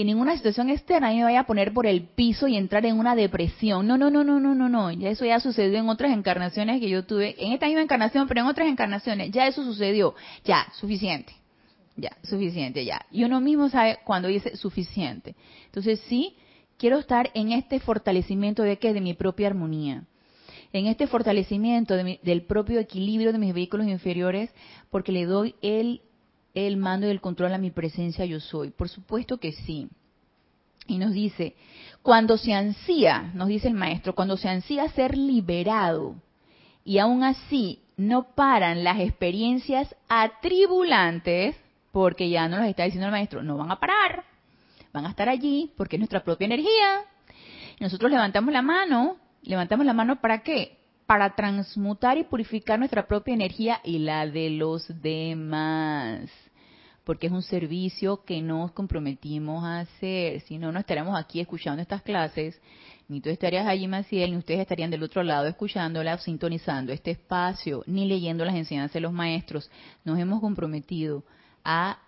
Que 0.00 0.04
ninguna 0.06 0.34
situación 0.34 0.70
externa 0.70 1.10
me 1.10 1.24
vaya 1.24 1.40
a 1.40 1.46
poner 1.46 1.74
por 1.74 1.86
el 1.86 2.04
piso 2.04 2.48
y 2.48 2.56
entrar 2.56 2.86
en 2.86 2.98
una 2.98 3.14
depresión. 3.14 3.86
No, 3.86 3.98
no, 3.98 4.10
no, 4.10 4.24
no, 4.24 4.40
no, 4.40 4.54
no, 4.54 4.66
no. 4.66 4.90
Ya 4.92 5.10
eso 5.10 5.26
ya 5.26 5.40
sucedió 5.40 5.78
en 5.78 5.90
otras 5.90 6.10
encarnaciones 6.10 6.80
que 6.80 6.88
yo 6.88 7.04
tuve. 7.04 7.34
En 7.36 7.52
esta 7.52 7.66
misma 7.66 7.82
encarnación, 7.82 8.26
pero 8.26 8.40
en 8.40 8.46
otras 8.46 8.66
encarnaciones. 8.68 9.30
Ya 9.30 9.46
eso 9.46 9.62
sucedió. 9.62 10.14
Ya, 10.42 10.66
suficiente. 10.72 11.34
Ya, 11.96 12.16
suficiente, 12.22 12.82
ya. 12.86 13.04
Y 13.10 13.24
uno 13.24 13.42
mismo 13.42 13.68
sabe 13.68 13.98
cuando 14.02 14.28
dice 14.28 14.56
suficiente. 14.56 15.34
Entonces 15.66 16.00
sí, 16.08 16.34
quiero 16.78 16.98
estar 16.98 17.30
en 17.34 17.52
este 17.52 17.78
fortalecimiento 17.78 18.62
de 18.62 18.78
qué? 18.78 18.94
De 18.94 19.02
mi 19.02 19.12
propia 19.12 19.48
armonía. 19.48 20.04
En 20.72 20.86
este 20.86 21.08
fortalecimiento 21.08 21.94
del 21.94 22.42
propio 22.46 22.80
equilibrio 22.80 23.32
de 23.32 23.38
mis 23.38 23.52
vehículos 23.52 23.86
inferiores, 23.86 24.48
porque 24.88 25.12
le 25.12 25.26
doy 25.26 25.56
el, 25.60 26.00
el 26.54 26.76
mando 26.76 27.06
y 27.06 27.10
el 27.10 27.20
control 27.20 27.54
a 27.54 27.58
mi 27.58 27.70
presencia 27.70 28.24
yo 28.24 28.40
soy. 28.40 28.70
Por 28.70 28.88
supuesto 28.88 29.38
que 29.38 29.52
sí. 29.52 29.88
Y 30.86 30.98
nos 30.98 31.12
dice, 31.12 31.54
cuando 32.02 32.36
se 32.36 32.52
ansía, 32.52 33.30
nos 33.34 33.48
dice 33.48 33.68
el 33.68 33.74
maestro, 33.74 34.14
cuando 34.14 34.36
se 34.36 34.48
ansía 34.48 34.88
ser 34.88 35.16
liberado, 35.16 36.16
y 36.84 36.98
aún 36.98 37.22
así 37.22 37.80
no 37.96 38.34
paran 38.34 38.82
las 38.82 38.98
experiencias 38.98 39.94
atribulantes, 40.08 41.54
porque 41.92 42.30
ya 42.30 42.48
no 42.48 42.58
nos 42.58 42.66
está 42.66 42.84
diciendo 42.84 43.06
el 43.06 43.12
maestro, 43.12 43.42
no 43.42 43.56
van 43.56 43.70
a 43.70 43.78
parar, 43.78 44.24
van 44.92 45.06
a 45.06 45.10
estar 45.10 45.28
allí 45.28 45.72
porque 45.76 45.96
es 45.96 46.00
nuestra 46.00 46.24
propia 46.24 46.46
energía. 46.46 47.04
nosotros 47.78 48.10
levantamos 48.10 48.52
la 48.52 48.62
mano, 48.62 49.16
levantamos 49.42 49.86
la 49.86 49.92
mano 49.92 50.20
para 50.20 50.42
qué? 50.42 50.79
Para 51.10 51.34
transmutar 51.34 52.18
y 52.18 52.22
purificar 52.22 52.78
nuestra 52.78 53.08
propia 53.08 53.34
energía 53.34 53.80
y 53.82 53.98
la 53.98 54.28
de 54.28 54.48
los 54.48 54.86
demás. 55.02 56.30
Porque 57.02 57.26
es 57.26 57.32
un 57.32 57.42
servicio 57.42 58.22
que 58.24 58.40
nos 58.40 58.70
comprometimos 58.70 59.64
a 59.64 59.80
hacer. 59.80 60.40
Si 60.42 60.56
no, 60.56 60.70
no 60.70 60.78
estaremos 60.78 61.18
aquí 61.18 61.40
escuchando 61.40 61.82
estas 61.82 62.02
clases, 62.02 62.60
ni 63.08 63.20
tú 63.20 63.28
estarías 63.28 63.66
allí, 63.66 63.88
Maciel, 63.88 64.30
ni 64.30 64.36
ustedes 64.36 64.60
estarían 64.60 64.88
del 64.88 65.02
otro 65.02 65.24
lado 65.24 65.48
escuchándola, 65.48 66.16
sintonizando 66.18 66.92
este 66.92 67.10
espacio, 67.10 67.82
ni 67.88 68.06
leyendo 68.06 68.44
las 68.44 68.54
enseñanzas 68.54 68.94
de 68.94 69.00
los 69.00 69.12
maestros. 69.12 69.68
Nos 70.04 70.16
hemos 70.16 70.40
comprometido 70.40 71.24
a 71.64 71.98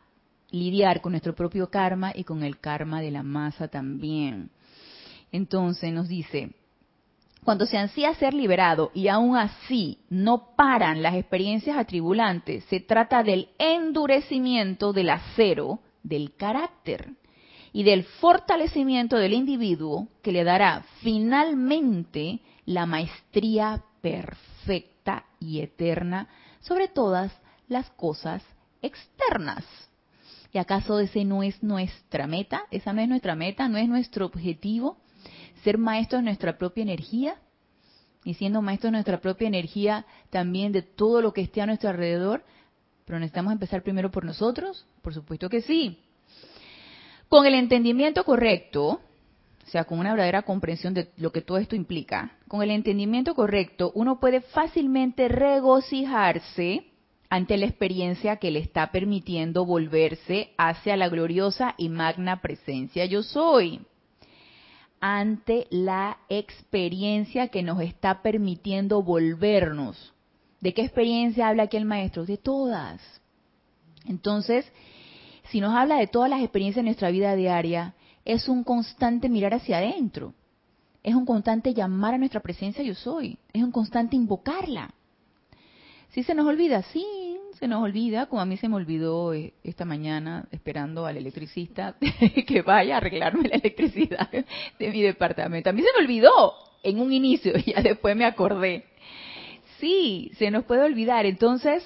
lidiar 0.53 1.01
con 1.01 1.11
nuestro 1.11 1.35
propio 1.35 1.69
karma 1.69 2.13
y 2.15 2.23
con 2.23 2.45
el 2.45 2.61
karma 2.61 3.01
de 3.01 3.11
la 3.11 3.25
masa 3.25 3.67
también. 3.67 4.51
Entonces 5.33 5.93
nos 5.93 6.07
dice, 6.07 6.53
cuando 7.45 7.67
se 7.67 7.77
ansía 7.77 8.15
ser 8.15 8.35
liberado 8.35 8.91
y 8.95 9.09
aún 9.09 9.37
así 9.37 9.99
no 10.09 10.55
paran 10.55 11.03
las 11.03 11.15
experiencias 11.15 11.77
atribulantes, 11.77 12.65
se 12.67 12.81
trata 12.81 13.23
del 13.23 13.49
endurecimiento 13.59 14.93
del 14.93 15.11
acero 15.11 15.81
del 16.03 16.37
carácter 16.37 17.15
y 17.73 17.83
del 17.83 18.05
fortalecimiento 18.05 19.17
del 19.17 19.33
individuo 19.33 20.09
que 20.23 20.33
le 20.33 20.45
dará 20.45 20.85
finalmente 21.01 22.41
la 22.65 22.87
maestría 22.87 23.83
perfecta 24.01 25.25
y 25.41 25.61
eterna 25.61 26.29
sobre 26.61 26.87
todas 26.87 27.33
las 27.67 27.91
cosas 27.91 28.45
externas. 28.83 29.65
¿Y 30.53 30.59
acaso 30.59 31.01
ese 31.01 31.25
no 31.25 31.43
es 31.43 31.63
nuestra 31.63 32.27
meta? 32.27 32.65
¿Esa 32.71 32.93
no 32.93 33.01
es 33.01 33.09
nuestra 33.09 33.35
meta? 33.35 33.69
¿No 33.69 33.79
es 33.79 33.89
nuestro 33.89 34.27
objetivo? 34.27 34.99
Ser 35.63 35.79
maestros 35.79 36.21
de 36.21 36.25
nuestra 36.25 36.59
propia 36.59 36.83
energía. 36.83 37.37
Y 38.25 38.35
siendo 38.35 38.63
maestros 38.63 38.89
de 38.89 38.97
nuestra 38.97 39.21
propia 39.21 39.49
energía 39.49 40.07
también 40.31 40.73
de 40.73 40.83
todo 40.83 41.21
lo 41.21 41.33
que 41.33 41.41
esté 41.41 41.61
a 41.61 41.67
nuestro 41.67 41.91
alrededor. 41.91 42.45
Pero 43.05 43.19
necesitamos 43.19 43.53
empezar 43.53 43.83
primero 43.83 44.11
por 44.11 44.25
nosotros. 44.25 44.87
Por 45.03 45.15
supuesto 45.15 45.49
que 45.49 45.63
sí. 45.63 45.99
Con 47.29 47.47
el 47.47 47.55
entendimiento 47.55 48.25
correcto, 48.25 49.01
o 49.67 49.71
sea, 49.71 49.85
con 49.85 49.99
una 49.99 50.11
verdadera 50.11 50.43
comprensión 50.43 50.93
de 50.93 51.11
lo 51.17 51.33
que 51.33 51.41
todo 51.41 51.59
esto 51.59 51.75
implica, 51.75 52.37
con 52.47 52.63
el 52.63 52.71
entendimiento 52.71 53.35
correcto, 53.35 53.91
uno 53.95 54.21
puede 54.21 54.43
fácilmente 54.43 55.29
regocijarse 55.29 56.85
ante 57.31 57.57
la 57.57 57.65
experiencia 57.65 58.37
que 58.37 58.51
le 58.51 58.59
está 58.59 58.93
permitiendo 58.93 59.65
volverse 59.65 60.53
hacia 60.59 60.99
la 60.99 61.09
gloriosa 61.09 61.75
y 61.79 61.89
magna 61.89 62.43
presencia 62.43 63.07
yo 63.07 63.23
soy. 63.23 63.81
Ante 65.05 65.67
la 65.71 66.19
experiencia 66.29 67.49
que 67.49 67.65
nos 67.65 67.81
está 67.83 68.23
permitiendo 68.23 69.03
volvernos. 69.03 70.15
¿De 70.61 70.73
qué 70.73 70.83
experiencia 70.83 71.49
habla 71.49 71.65
aquí 71.65 71.77
el 71.77 71.85
maestro? 71.85 72.25
De 72.25 72.39
todas. 72.39 73.01
Entonces, 74.07 74.65
si 75.51 75.61
nos 75.61 75.75
habla 75.75 75.97
de 75.97 76.07
todas 76.07 76.31
las 76.31 76.41
experiencias 76.41 76.83
de 76.83 76.87
nuestra 76.87 77.11
vida 77.11 77.35
diaria, 77.35 77.95
es 78.25 78.49
un 78.49 78.63
constante 78.63 79.29
mirar 79.29 79.55
hacia 79.55 79.79
adentro. 79.79 80.35
Es 81.03 81.17
un 81.17 81.27
constante 81.27 81.75
llamar 81.75 82.15
a 82.15 82.19
nuestra 82.19 82.39
presencia 82.39 82.85
yo 82.85 82.95
soy. 82.95 83.39
Es 83.53 83.63
un 83.63 83.73
constante 83.73 84.15
invocarla. 84.15 84.95
Si 86.11 86.23
se 86.23 86.35
nos 86.35 86.47
olvida, 86.47 86.83
sí, 86.93 87.05
se 87.63 87.69
nos 87.69 87.81
olvida, 87.81 88.27
como 88.27 88.43
a 88.43 88.45
mí 88.45 88.57
se 88.57 88.69
me 88.69 88.75
olvidó 88.75 89.33
eh, 89.33 89.55
esta 89.63 89.85
mañana 89.85 90.49
esperando 90.51 91.07
al 91.07 91.17
electricista 91.17 91.95
que 92.49 92.61
vaya 92.63 92.95
a 92.95 92.97
arreglarme 92.97 93.49
la 93.49 93.55
electricidad 93.55 94.29
de 94.33 94.91
mi 94.91 95.01
departamento. 95.01 95.71
A 95.71 95.73
mí 95.73 95.81
se 95.81 95.89
me 95.97 96.05
olvidó 96.05 96.55
en 96.83 96.99
un 96.99 97.13
inicio 97.13 97.53
y 97.57 97.73
ya 97.73 97.81
después 97.81 98.17
me 98.17 98.25
acordé. 98.25 98.87
Sí, 99.79 100.33
se 100.39 100.51
nos 100.51 100.65
puede 100.65 100.83
olvidar. 100.83 101.25
Entonces, 101.25 101.85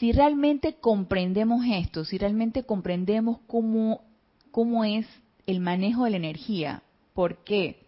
si 0.00 0.10
realmente 0.10 0.74
comprendemos 0.80 1.64
esto, 1.64 2.04
si 2.04 2.18
realmente 2.18 2.64
comprendemos 2.64 3.38
cómo, 3.46 4.02
cómo 4.50 4.84
es 4.84 5.06
el 5.46 5.60
manejo 5.60 6.02
de 6.02 6.10
la 6.10 6.16
energía, 6.16 6.82
¿por 7.12 7.44
qué? 7.44 7.86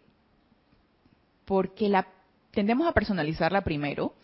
Porque 1.44 1.88
la 1.88 2.07
tendemos 2.52 2.87
a 2.87 2.92
personalizarla 2.92 3.64
primero, 3.64 4.14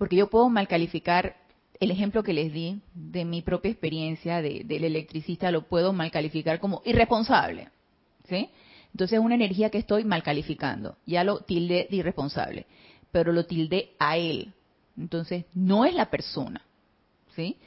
porque 0.00 0.16
yo 0.16 0.30
puedo 0.30 0.48
mal 0.48 0.66
calificar 0.66 1.36
el 1.78 1.90
ejemplo 1.90 2.22
que 2.22 2.32
les 2.32 2.50
di 2.54 2.80
de 2.94 3.26
mi 3.26 3.42
propia 3.42 3.70
experiencia 3.70 4.40
del 4.40 4.84
electricista, 4.84 5.50
lo 5.50 5.68
puedo 5.68 5.92
mal 5.92 6.10
calificar 6.10 6.58
como 6.58 6.80
irresponsable, 6.86 7.68
¿sí? 8.26 8.48
Entonces 8.94 9.18
es 9.18 9.22
una 9.22 9.34
energía 9.34 9.68
que 9.68 9.76
estoy 9.76 10.04
mal 10.04 10.22
calificando, 10.22 10.96
ya 11.04 11.22
lo 11.22 11.40
tilde 11.40 11.86
de 11.90 11.96
irresponsable, 11.96 12.64
pero 13.12 13.30
lo 13.30 13.44
tilde 13.44 13.90
a 13.98 14.16
él, 14.16 14.54
Entonces, 14.96 15.44
no 15.52 15.84
es 15.84 15.92
la 15.92 16.08
persona, 16.08 16.62
¿sí? 17.36 17.58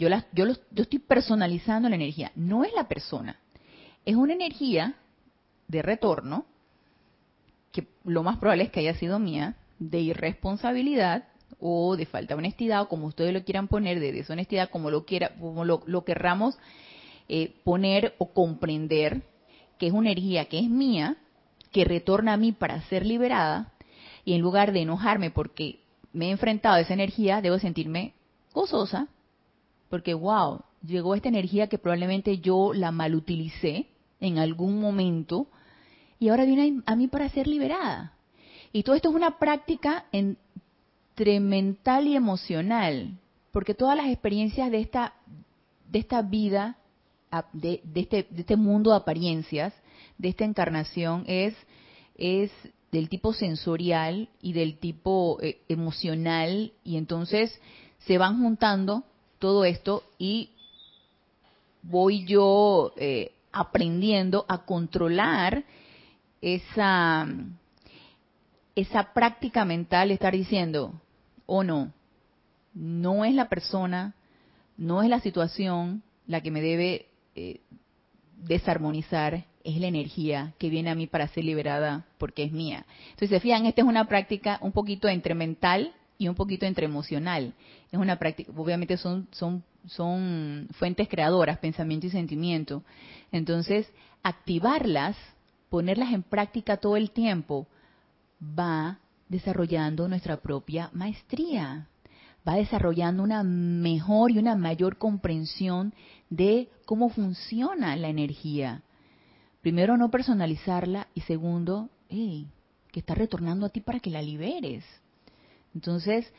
Yo, 0.00 0.08
la, 0.08 0.26
yo, 0.32 0.46
yo 0.48 0.82
estoy 0.82 0.98
personalizando 0.98 1.88
la 1.88 1.94
energía, 1.94 2.32
no 2.34 2.64
es 2.64 2.72
la 2.74 2.88
persona. 2.88 3.38
Es 4.04 4.16
una 4.16 4.32
energía 4.32 4.96
de 5.68 5.80
retorno, 5.82 6.44
que 7.70 7.86
lo 8.02 8.24
más 8.24 8.38
probable 8.38 8.64
es 8.64 8.72
que 8.72 8.80
haya 8.80 8.94
sido 8.94 9.20
mía, 9.20 9.54
de 9.78 10.00
irresponsabilidad 10.00 11.28
o 11.60 11.96
de 11.96 12.06
falta 12.06 12.34
de 12.34 12.38
honestidad, 12.38 12.82
o 12.82 12.88
como 12.88 13.06
ustedes 13.06 13.32
lo 13.32 13.44
quieran 13.44 13.68
poner, 13.68 14.00
de 14.00 14.12
deshonestidad, 14.12 14.70
como 14.70 14.90
lo 14.90 15.04
quiera, 15.04 15.32
como 15.40 15.64
lo, 15.64 16.04
querramos 16.04 16.56
eh, 17.28 17.54
poner 17.64 18.14
o 18.18 18.32
comprender, 18.32 19.22
que 19.78 19.88
es 19.88 19.92
una 19.92 20.10
energía 20.10 20.46
que 20.46 20.58
es 20.58 20.68
mía, 20.68 21.16
que 21.72 21.84
retorna 21.84 22.34
a 22.34 22.36
mí 22.36 22.52
para 22.52 22.80
ser 22.82 23.04
liberada, 23.04 23.72
y 24.24 24.34
en 24.34 24.40
lugar 24.40 24.72
de 24.72 24.82
enojarme 24.82 25.30
porque 25.30 25.80
me 26.12 26.26
he 26.26 26.30
enfrentado 26.30 26.76
a 26.76 26.80
esa 26.80 26.94
energía, 26.94 27.40
debo 27.40 27.58
sentirme 27.58 28.14
gozosa, 28.52 29.08
porque 29.88 30.14
wow, 30.14 30.60
llegó 30.82 31.14
esta 31.14 31.28
energía 31.28 31.68
que 31.68 31.78
probablemente 31.78 32.38
yo 32.38 32.72
la 32.74 32.92
malutilicé 32.92 33.86
en 34.20 34.38
algún 34.38 34.80
momento 34.80 35.46
y 36.18 36.28
ahora 36.28 36.44
viene 36.44 36.82
a 36.86 36.96
mí 36.96 37.08
para 37.08 37.28
ser 37.28 37.46
liberada. 37.46 38.14
Y 38.72 38.82
todo 38.82 38.96
esto 38.96 39.08
es 39.08 39.14
una 39.14 39.38
práctica 39.38 40.06
mental 41.40 42.06
y 42.06 42.16
emocional, 42.16 43.18
porque 43.50 43.74
todas 43.74 43.96
las 43.96 44.08
experiencias 44.08 44.70
de 44.70 44.80
esta, 44.80 45.14
de 45.90 45.98
esta 45.98 46.22
vida, 46.22 46.76
de, 47.52 47.82
este, 47.94 48.26
de 48.30 48.40
este 48.40 48.56
mundo 48.56 48.90
de 48.90 48.96
apariencias, 48.96 49.74
de 50.16 50.28
esta 50.28 50.44
encarnación, 50.44 51.24
es, 51.26 51.54
es 52.16 52.50
del 52.92 53.08
tipo 53.08 53.32
sensorial 53.32 54.28
y 54.40 54.52
del 54.52 54.78
tipo 54.78 55.38
eh, 55.42 55.60
emocional, 55.68 56.72
y 56.84 56.96
entonces 56.96 57.60
se 58.06 58.16
van 58.16 58.40
juntando 58.40 59.04
todo 59.38 59.64
esto 59.64 60.04
y 60.18 60.50
voy 61.82 62.24
yo 62.24 62.92
eh, 62.96 63.32
aprendiendo 63.52 64.44
a 64.48 64.64
controlar 64.64 65.64
esa, 66.40 67.26
esa 68.74 69.12
práctica 69.12 69.64
mental, 69.64 70.10
estar 70.10 70.32
diciendo, 70.32 70.94
o 71.50 71.64
no, 71.64 71.92
no 72.74 73.24
es 73.24 73.34
la 73.34 73.48
persona, 73.48 74.14
no 74.76 75.02
es 75.02 75.08
la 75.08 75.18
situación 75.20 76.02
la 76.26 76.42
que 76.42 76.50
me 76.50 76.60
debe 76.60 77.06
eh, 77.34 77.60
desarmonizar, 78.36 79.46
es 79.64 79.80
la 79.80 79.86
energía 79.86 80.52
que 80.58 80.68
viene 80.68 80.90
a 80.90 80.94
mí 80.94 81.06
para 81.06 81.26
ser 81.28 81.44
liberada 81.44 82.06
porque 82.18 82.44
es 82.44 82.52
mía. 82.52 82.84
Entonces, 83.06 83.30
se 83.30 83.40
fijan, 83.40 83.64
esta 83.64 83.80
es 83.80 83.88
una 83.88 84.06
práctica 84.06 84.58
un 84.60 84.72
poquito 84.72 85.08
entre 85.08 85.34
mental 85.34 85.92
y 86.18 86.28
un 86.28 86.34
poquito 86.34 86.66
entre 86.66 86.84
emocional. 86.84 87.54
Es 87.90 87.98
una 87.98 88.18
práctica, 88.18 88.52
obviamente 88.54 88.98
son, 88.98 89.26
son, 89.32 89.64
son 89.86 90.68
fuentes 90.72 91.08
creadoras, 91.08 91.58
pensamiento 91.58 92.06
y 92.06 92.10
sentimiento. 92.10 92.82
Entonces, 93.32 93.90
activarlas, 94.22 95.16
ponerlas 95.70 96.12
en 96.12 96.22
práctica 96.22 96.76
todo 96.76 96.96
el 96.96 97.10
tiempo, 97.10 97.66
va 98.42 98.98
desarrollando 99.28 100.08
nuestra 100.08 100.38
propia 100.38 100.90
maestría, 100.92 101.88
va 102.46 102.54
desarrollando 102.54 103.22
una 103.22 103.42
mejor 103.42 104.30
y 104.30 104.38
una 104.38 104.56
mayor 104.56 104.96
comprensión 104.96 105.92
de 106.30 106.68
cómo 106.86 107.10
funciona 107.10 107.94
la 107.96 108.08
energía. 108.08 108.82
Primero, 109.60 109.96
no 109.96 110.10
personalizarla 110.10 111.08
y 111.14 111.20
segundo, 111.22 111.90
que 112.08 113.00
está 113.00 113.14
retornando 113.14 113.66
a 113.66 113.68
ti 113.68 113.80
para 113.80 114.00
que 114.00 114.10
la 114.10 114.22
liberes. 114.22 114.84
Entonces, 115.74 116.32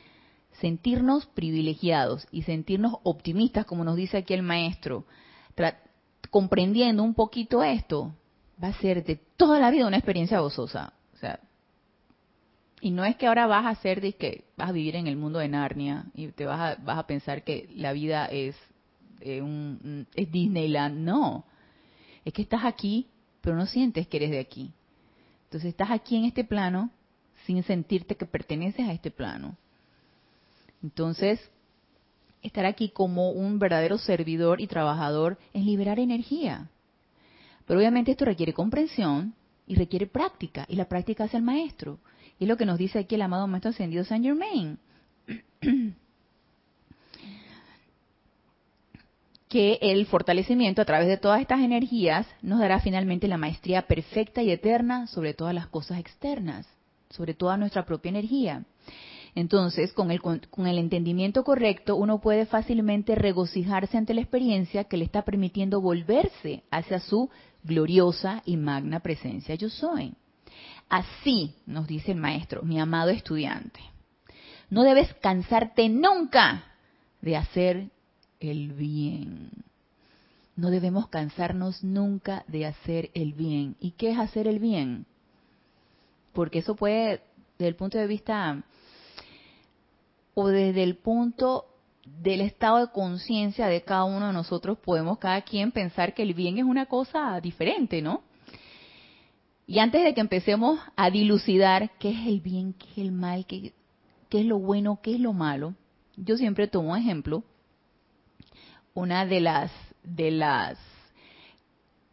sentirnos 0.60 1.26
privilegiados 1.26 2.26
y 2.32 2.42
sentirnos 2.42 2.96
optimistas, 3.04 3.66
como 3.66 3.84
nos 3.84 3.96
dice 3.96 4.16
aquí 4.16 4.34
el 4.34 4.42
maestro, 4.42 5.04
comprendiendo 6.30 7.02
un 7.02 7.14
poquito 7.14 7.62
esto, 7.62 8.14
va 8.62 8.68
a 8.68 8.80
ser 8.80 9.04
de 9.04 9.16
toda 9.36 9.60
la 9.60 9.70
vida 9.70 9.86
una 9.86 9.96
experiencia 9.96 10.40
gozosa. 10.40 10.92
Y 12.80 12.90
no 12.90 13.04
es 13.04 13.16
que 13.16 13.26
ahora 13.26 13.46
vas 13.46 13.66
a 13.66 13.70
hacer 13.70 14.00
que 14.14 14.44
vas 14.56 14.70
a 14.70 14.72
vivir 14.72 14.96
en 14.96 15.06
el 15.06 15.16
mundo 15.16 15.38
de 15.38 15.48
Narnia 15.48 16.06
y 16.14 16.28
te 16.28 16.46
vas 16.46 16.78
a, 16.78 16.82
vas 16.82 16.98
a 16.98 17.06
pensar 17.06 17.44
que 17.44 17.68
la 17.74 17.92
vida 17.92 18.26
es, 18.26 18.56
eh, 19.20 19.42
un, 19.42 20.06
es 20.14 20.30
Disneyland. 20.30 20.98
No, 20.98 21.44
es 22.24 22.32
que 22.32 22.42
estás 22.42 22.64
aquí, 22.64 23.08
pero 23.42 23.56
no 23.56 23.66
sientes 23.66 24.06
que 24.06 24.16
eres 24.16 24.30
de 24.30 24.38
aquí. 24.38 24.72
Entonces 25.44 25.70
estás 25.70 25.90
aquí 25.90 26.16
en 26.16 26.24
este 26.24 26.44
plano 26.44 26.90
sin 27.44 27.62
sentirte 27.62 28.16
que 28.16 28.26
perteneces 28.26 28.88
a 28.88 28.92
este 28.92 29.10
plano. 29.10 29.56
Entonces, 30.82 31.40
estar 32.42 32.64
aquí 32.64 32.88
como 32.90 33.30
un 33.30 33.58
verdadero 33.58 33.98
servidor 33.98 34.60
y 34.60 34.66
trabajador 34.66 35.38
es 35.52 35.64
liberar 35.64 35.98
energía. 35.98 36.70
Pero 37.66 37.78
obviamente 37.78 38.12
esto 38.12 38.24
requiere 38.24 38.52
comprensión 38.52 39.34
y 39.66 39.74
requiere 39.74 40.06
práctica, 40.06 40.64
y 40.68 40.76
la 40.76 40.88
práctica 40.88 41.24
hace 41.24 41.36
el 41.36 41.42
maestro. 41.42 41.98
Y 42.40 42.44
es 42.44 42.48
lo 42.48 42.56
que 42.56 42.66
nos 42.66 42.78
dice 42.78 42.98
aquí 42.98 43.14
el 43.14 43.22
amado 43.22 43.46
Maestro 43.46 43.70
Ascendido 43.70 44.02
Saint 44.02 44.24
Germain. 44.24 44.78
que 49.50 49.78
el 49.82 50.06
fortalecimiento 50.06 50.80
a 50.80 50.84
través 50.84 51.08
de 51.08 51.18
todas 51.18 51.40
estas 51.40 51.60
energías 51.60 52.26
nos 52.40 52.60
dará 52.60 52.80
finalmente 52.80 53.28
la 53.28 53.36
maestría 53.36 53.82
perfecta 53.82 54.42
y 54.42 54.50
eterna 54.50 55.06
sobre 55.08 55.34
todas 55.34 55.52
las 55.52 55.66
cosas 55.66 55.98
externas, 55.98 56.66
sobre 57.10 57.34
toda 57.34 57.56
nuestra 57.56 57.84
propia 57.84 58.08
energía. 58.10 58.64
Entonces, 59.34 59.92
con 59.92 60.10
el, 60.10 60.22
con, 60.22 60.66
el 60.66 60.78
entendimiento 60.78 61.44
correcto, 61.44 61.96
uno 61.96 62.20
puede 62.20 62.46
fácilmente 62.46 63.16
regocijarse 63.16 63.98
ante 63.98 64.14
la 64.14 64.22
experiencia 64.22 64.84
que 64.84 64.96
le 64.96 65.04
está 65.04 65.22
permitiendo 65.22 65.80
volverse 65.80 66.62
hacia 66.70 67.00
su 67.00 67.28
gloriosa 67.64 68.42
y 68.46 68.56
magna 68.56 69.00
presencia 69.00 69.56
yo 69.56 69.68
soy. 69.68 70.14
Así 70.90 71.54
nos 71.66 71.86
dice 71.86 72.10
el 72.10 72.18
maestro, 72.18 72.62
mi 72.62 72.80
amado 72.80 73.10
estudiante. 73.10 73.80
No 74.70 74.82
debes 74.82 75.14
cansarte 75.14 75.88
nunca 75.88 76.64
de 77.22 77.36
hacer 77.36 77.90
el 78.40 78.72
bien. 78.72 79.50
No 80.56 80.70
debemos 80.70 81.08
cansarnos 81.08 81.84
nunca 81.84 82.44
de 82.48 82.66
hacer 82.66 83.10
el 83.14 83.34
bien. 83.34 83.76
¿Y 83.80 83.92
qué 83.92 84.10
es 84.10 84.18
hacer 84.18 84.48
el 84.48 84.58
bien? 84.58 85.06
Porque 86.32 86.58
eso 86.58 86.74
puede, 86.74 87.22
desde 87.56 87.68
el 87.68 87.76
punto 87.76 87.96
de 87.96 88.08
vista 88.08 88.62
o 90.34 90.48
desde 90.48 90.82
el 90.82 90.96
punto 90.96 91.66
del 92.04 92.40
estado 92.40 92.78
de 92.78 92.92
conciencia 92.92 93.68
de 93.68 93.82
cada 93.82 94.04
uno 94.04 94.26
de 94.26 94.32
nosotros 94.32 94.78
podemos 94.78 95.18
cada 95.18 95.42
quien 95.42 95.70
pensar 95.70 96.14
que 96.14 96.22
el 96.22 96.34
bien 96.34 96.58
es 96.58 96.64
una 96.64 96.86
cosa 96.86 97.40
diferente, 97.40 98.02
¿no? 98.02 98.22
Y 99.70 99.78
antes 99.78 100.02
de 100.02 100.14
que 100.14 100.20
empecemos 100.20 100.80
a 100.96 101.10
dilucidar 101.10 101.92
qué 102.00 102.10
es 102.10 102.26
el 102.26 102.40
bien, 102.40 102.72
qué 102.72 102.86
es 102.90 102.98
el 102.98 103.12
mal, 103.12 103.46
qué, 103.46 103.72
es 104.32 104.44
lo 104.44 104.58
bueno, 104.58 104.98
qué 105.00 105.14
es 105.14 105.20
lo 105.20 105.32
malo, 105.32 105.76
yo 106.16 106.36
siempre 106.36 106.66
tomo 106.66 106.96
ejemplo. 106.96 107.44
Una 108.94 109.24
de 109.26 109.38
las 109.38 109.70
de 110.02 110.32
las 110.32 110.76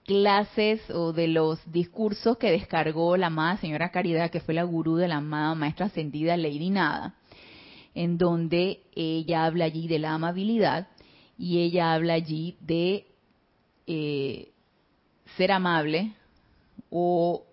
clases 0.05 0.87
o 0.91 1.13
de 1.13 1.29
los 1.29 1.59
discursos 1.71 2.37
que 2.37 2.51
descargó 2.51 3.17
la 3.17 3.25
amada 3.25 3.57
señora 3.57 3.89
Caridad, 3.89 4.29
que 4.29 4.39
fue 4.39 4.53
la 4.53 4.61
gurú 4.61 4.97
de 4.97 5.07
la 5.07 5.17
amada 5.17 5.55
maestra 5.55 5.87
ascendida 5.87 6.37
Lady 6.37 6.69
Nada 6.69 7.15
en 7.95 8.19
donde 8.19 8.81
ella 8.93 9.45
habla 9.45 9.65
allí 9.65 9.87
de 9.87 9.97
la 9.97 10.13
amabilidad 10.13 10.89
y 11.39 11.57
ella 11.61 11.95
habla 11.95 12.13
allí 12.13 12.55
de 12.59 13.07
eh, 13.87 14.51
ser 15.37 15.51
amable 15.51 16.13
o 16.91 17.46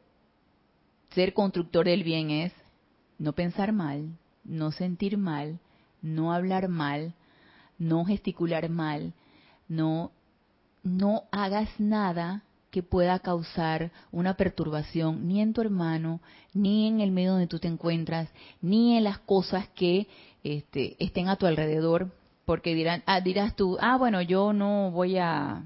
ser 1.14 1.34
constructor 1.34 1.86
del 1.86 2.04
bien 2.04 2.30
es 2.30 2.52
no 3.18 3.32
pensar 3.32 3.72
mal, 3.72 4.16
no 4.44 4.72
sentir 4.72 5.16
mal, 5.18 5.58
no 6.02 6.32
hablar 6.32 6.68
mal, 6.68 7.14
no 7.78 8.04
gesticular 8.04 8.68
mal, 8.68 9.12
no 9.68 10.12
no 10.82 11.22
hagas 11.32 11.68
nada 11.78 12.42
que 12.70 12.82
pueda 12.82 13.18
causar 13.20 13.90
una 14.12 14.34
perturbación 14.34 15.26
ni 15.26 15.40
en 15.40 15.52
tu 15.52 15.60
hermano, 15.60 16.20
ni 16.52 16.88
en 16.88 17.00
el 17.00 17.10
medio 17.10 17.30
donde 17.32 17.46
tú 17.46 17.58
te 17.58 17.68
encuentras, 17.68 18.28
ni 18.60 18.96
en 18.96 19.04
las 19.04 19.18
cosas 19.20 19.68
que 19.76 20.08
este, 20.42 20.96
estén 21.02 21.28
a 21.28 21.36
tu 21.36 21.46
alrededor, 21.46 22.12
porque 22.44 22.74
dirán, 22.74 23.02
ah, 23.06 23.20
dirás 23.20 23.56
tú, 23.56 23.78
ah, 23.80 23.96
bueno, 23.96 24.20
yo 24.20 24.52
no 24.52 24.90
voy 24.90 25.16
a 25.18 25.62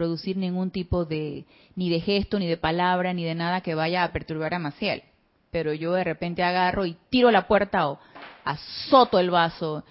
producir 0.00 0.38
ningún 0.38 0.70
tipo 0.70 1.04
de, 1.04 1.44
ni 1.76 1.90
de 1.90 2.00
gesto, 2.00 2.38
ni 2.38 2.46
de 2.46 2.56
palabra, 2.56 3.12
ni 3.12 3.22
de 3.22 3.34
nada 3.34 3.60
que 3.60 3.74
vaya 3.74 4.02
a 4.02 4.12
perturbar 4.12 4.54
a 4.54 4.58
Maciel. 4.58 5.02
Pero 5.50 5.74
yo 5.74 5.92
de 5.92 6.04
repente 6.04 6.42
agarro 6.42 6.86
y 6.86 6.96
tiro 7.10 7.30
la 7.30 7.46
puerta 7.46 7.86
o 7.86 7.98
azoto 8.42 9.18
el 9.18 9.28
vaso. 9.28 9.84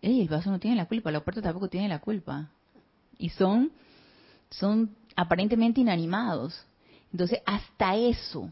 El 0.00 0.26
vaso 0.30 0.50
no 0.50 0.58
tiene 0.58 0.78
la 0.78 0.86
culpa, 0.86 1.10
la 1.10 1.20
puerta 1.20 1.42
tampoco 1.42 1.68
tiene 1.68 1.88
la 1.88 1.98
culpa. 1.98 2.48
Y 3.18 3.28
son, 3.28 3.70
son 4.48 4.96
aparentemente 5.14 5.82
inanimados. 5.82 6.64
Entonces, 7.12 7.40
hasta 7.44 7.96
eso, 7.96 8.50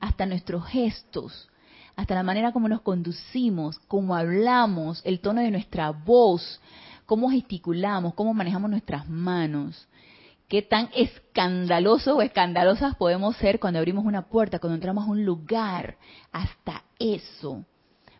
hasta 0.00 0.24
nuestros 0.24 0.64
gestos, 0.64 1.50
hasta 1.94 2.14
la 2.14 2.22
manera 2.22 2.52
como 2.52 2.70
nos 2.70 2.80
conducimos, 2.80 3.78
cómo 3.80 4.16
hablamos, 4.16 5.02
el 5.04 5.20
tono 5.20 5.42
de 5.42 5.50
nuestra 5.50 5.90
voz, 5.90 6.58
cómo 7.04 7.28
gesticulamos, 7.28 8.14
cómo 8.14 8.32
manejamos 8.32 8.70
nuestras 8.70 9.06
manos. 9.10 9.87
Qué 10.48 10.62
tan 10.62 10.88
escandaloso 10.94 12.16
o 12.16 12.22
escandalosas 12.22 12.96
podemos 12.96 13.36
ser 13.36 13.60
cuando 13.60 13.78
abrimos 13.78 14.06
una 14.06 14.28
puerta, 14.28 14.58
cuando 14.58 14.76
entramos 14.76 15.06
a 15.06 15.10
un 15.10 15.24
lugar. 15.24 15.98
Hasta 16.32 16.84
eso. 16.98 17.64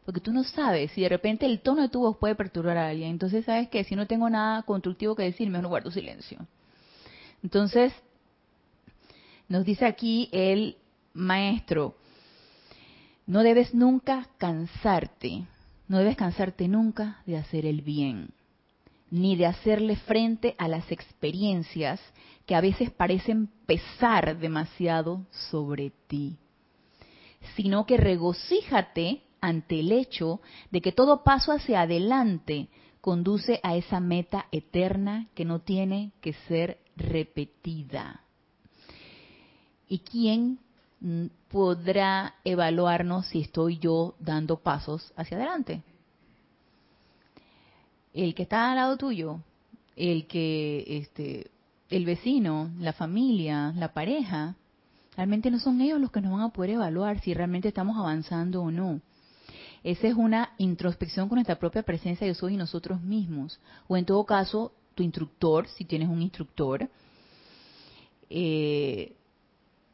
Porque 0.05 0.21
tú 0.21 0.33
no 0.33 0.45
sabes 0.45 0.91
si 0.93 1.03
de 1.03 1.09
repente 1.09 1.47
el 1.47 1.61
tono 1.61 1.83
de 1.83 1.89
tu 1.89 2.01
voz 2.01 2.19
puede 2.19 2.35
perturbar 2.35 2.77
a 2.77 2.89
alguien. 2.89 3.11
Entonces, 3.11 3.47
¿sabes 3.47 3.69
que 3.69 3.85
Si 3.85 3.97
no 3.97 4.07
tengo 4.07 4.29
nada 4.29 4.63
constructivo 4.63 5.17
que 5.17 5.23
decir, 5.23 5.49
mejor 5.49 5.69
guardo 5.69 5.91
silencio. 5.91 6.47
Entonces, 7.43 7.93
nos 9.49 9.65
dice 9.65 9.87
aquí 9.87 10.29
el 10.33 10.77
maestro, 11.15 11.97
no 13.27 13.43
debes 13.43 13.75
nunca 13.75 14.29
cansarte, 14.39 15.47
no 15.89 15.99
debes 15.99 16.17
cansarte 16.17 16.69
nunca 16.69 17.23
de 17.27 17.37
hacer 17.39 17.65
el 17.67 17.83
bien, 17.83 18.31
ni 19.11 19.37
de 19.37 19.47
hacerle 19.47 19.97
frente 19.97 20.55
a 20.59 20.69
las 20.69 20.91
experiencias 20.93 22.01
que 22.47 22.55
a 22.55 22.61
veces 22.61 22.91
parecen 22.91 23.49
pesar 23.67 24.39
demasiado 24.39 25.27
sobre 25.51 25.93
ti, 26.07 26.37
sino 27.57 27.87
que 27.87 27.97
regocíjate 27.97 29.23
ante 29.41 29.81
el 29.81 29.93
hecho 29.93 30.41
de 30.71 30.81
que 30.81 30.93
todo 30.93 31.23
paso 31.25 31.53
hacia 31.53 31.83
adelante 31.83 32.69
conduce 33.01 33.61
a 33.63 33.77
esa 33.77 34.01
meta 34.01 34.47
eterna 34.51 35.29
que 35.35 35.45
no 35.45 35.61
tiene 35.61 36.13
que 36.21 36.33
ser 36.49 36.79
repetida. 36.97 38.23
¿Y 39.89 40.01
quién 40.01 40.59
mm, 41.01 41.27
podrá 41.49 42.35
evaluarnos 42.45 43.27
si 43.27 43.41
estoy 43.41 43.79
yo 43.79 44.15
dando 44.19 44.59
pasos 44.59 45.13
hacia 45.17 45.37
adelante? 45.37 45.83
El 48.25 48.35
que 48.35 48.43
está 48.43 48.71
al 48.71 48.77
lado 48.77 48.97
tuyo, 48.97 49.39
el 49.95 50.27
que, 50.27 50.85
este, 50.89 51.53
el 51.89 52.05
vecino, 52.05 52.69
la 52.81 52.93
familia, 52.93 53.73
la 53.77 53.93
pareja, 53.93 54.57
realmente 55.17 55.53
no 55.53 55.61
son 55.61 55.81
ellos 55.81 56.01
los 56.01 56.11
que 56.11 56.21
nos 56.21 56.33
van 56.33 56.41
a 56.41 56.49
poder 56.49 56.71
evaluar 56.71 57.21
si 57.21 57.33
realmente 57.33 57.69
estamos 57.69 57.97
avanzando 57.97 58.61
o 58.61 58.73
no. 58.73 59.01
Esa 59.85 60.09
es 60.09 60.15
una 60.15 60.51
introspección 60.59 61.29
con 61.29 61.37
nuestra 61.37 61.61
propia 61.61 61.85
presencia 61.85 62.27
yo 62.27 62.35
soy 62.35 62.55
y 62.55 62.57
nosotros 62.57 63.01
mismos. 63.01 63.61
O 63.87 63.97
en 63.97 64.05
todo 64.05 64.25
caso, 64.25 64.73
tu 64.97 65.05
instructor, 65.05 65.69
si 65.69 65.85
tienes 65.85 66.09
un 66.09 66.21
instructor, 66.21 66.89
eh, 68.31 69.15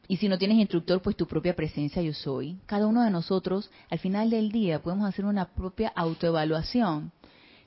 y 0.07 0.17
si 0.17 0.27
no 0.27 0.39
tienes 0.39 0.57
instructor, 0.57 0.99
pues 0.99 1.15
tu 1.15 1.27
propia 1.27 1.55
presencia 1.55 2.01
yo 2.01 2.13
soy. 2.13 2.57
Cada 2.65 2.87
uno 2.87 3.03
de 3.03 3.11
nosotros, 3.11 3.69
al 3.91 3.99
final 3.99 4.31
del 4.31 4.51
día, 4.51 4.81
podemos 4.81 5.07
hacer 5.07 5.25
una 5.25 5.45
propia 5.45 5.89
autoevaluación. 5.95 7.11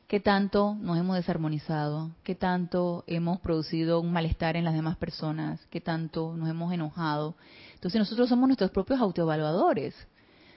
¿Qué 0.09 0.21
tanto 0.21 0.75
nos 0.81 0.97
hemos 0.97 1.17
desarmonizado? 1.17 2.11
¿Qué 2.25 2.35
tanto 2.35 3.05
hemos 3.07 3.41
producido 3.41 4.01
un 4.01 4.11
malestar 4.11 4.57
en 4.57 4.65
las 4.65 4.73
demás 4.73 4.97
personas? 4.97 5.61
¿Qué 5.69 5.83
tanto 5.83 6.35
nos 6.35 6.49
hemos 6.49 6.73
enojado? 6.73 7.35
Entonces 7.75 7.99
nosotros 7.99 8.31
somos 8.31 8.49
nuestros 8.49 8.71
propios 8.71 9.01
autoevaluadores. 9.01 9.95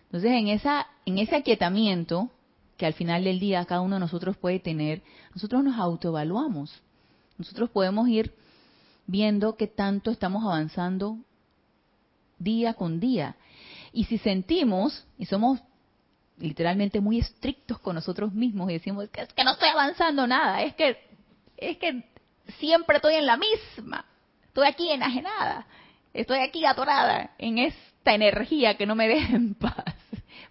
Entonces 0.05 0.31
en, 0.31 0.47
esa, 0.47 0.87
en 1.05 1.17
ese 1.17 1.35
aquietamiento 1.35 2.29
que 2.77 2.85
al 2.85 2.93
final 2.93 3.25
del 3.25 3.41
día 3.41 3.65
cada 3.65 3.81
uno 3.81 3.97
de 3.97 3.99
nosotros 3.99 4.37
puede 4.37 4.59
tener, 4.59 5.01
nosotros 5.35 5.61
nos 5.65 5.77
autoevaluamos. 5.77 6.81
Nosotros 7.37 7.69
podemos 7.71 8.07
ir 8.07 8.33
viendo 9.05 9.57
qué 9.57 9.67
tanto 9.67 10.11
estamos 10.11 10.45
avanzando 10.45 11.17
día 12.39 12.73
con 12.73 13.01
día. 13.01 13.35
Y 13.91 14.05
si 14.05 14.17
sentimos, 14.17 15.05
y 15.17 15.25
somos 15.25 15.59
literalmente 16.41 16.99
muy 16.99 17.19
estrictos 17.19 17.79
con 17.79 17.95
nosotros 17.95 18.33
mismos 18.33 18.69
y 18.69 18.73
decimos 18.73 19.09
que 19.09 19.21
es 19.21 19.33
que 19.33 19.43
no 19.43 19.51
estoy 19.51 19.69
avanzando 19.69 20.27
nada, 20.27 20.63
es 20.63 20.75
que 20.75 20.97
es 21.57 21.77
que 21.77 22.03
siempre 22.59 22.97
estoy 22.97 23.15
en 23.15 23.25
la 23.25 23.37
misma, 23.37 24.05
estoy 24.45 24.67
aquí 24.67 24.91
enajenada, 24.91 25.67
estoy 26.13 26.39
aquí 26.39 26.65
atorada 26.65 27.31
en 27.37 27.59
esta 27.59 28.13
energía 28.13 28.75
que 28.75 28.85
no 28.85 28.95
me 28.95 29.07
deja 29.07 29.35
en 29.35 29.53
paz. 29.55 29.95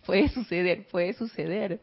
puede 0.06 0.28
suceder, 0.28 0.86
puede 0.88 1.12
suceder 1.14 1.80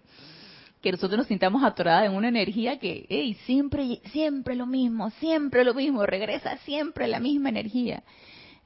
que 0.81 0.91
nosotros 0.91 1.17
nos 1.17 1.27
sintamos 1.27 1.63
atoradas 1.63 2.05
en 2.05 2.13
una 2.13 2.29
energía 2.29 2.79
que, 2.79 3.05
hey, 3.09 3.35
siempre, 3.45 3.99
siempre 4.11 4.55
lo 4.55 4.65
mismo, 4.65 5.09
siempre 5.19 5.63
lo 5.63 5.73
mismo, 5.73 6.05
regresa 6.05 6.57
siempre 6.59 7.07
la 7.07 7.19
misma 7.19 7.49
energía 7.49 8.03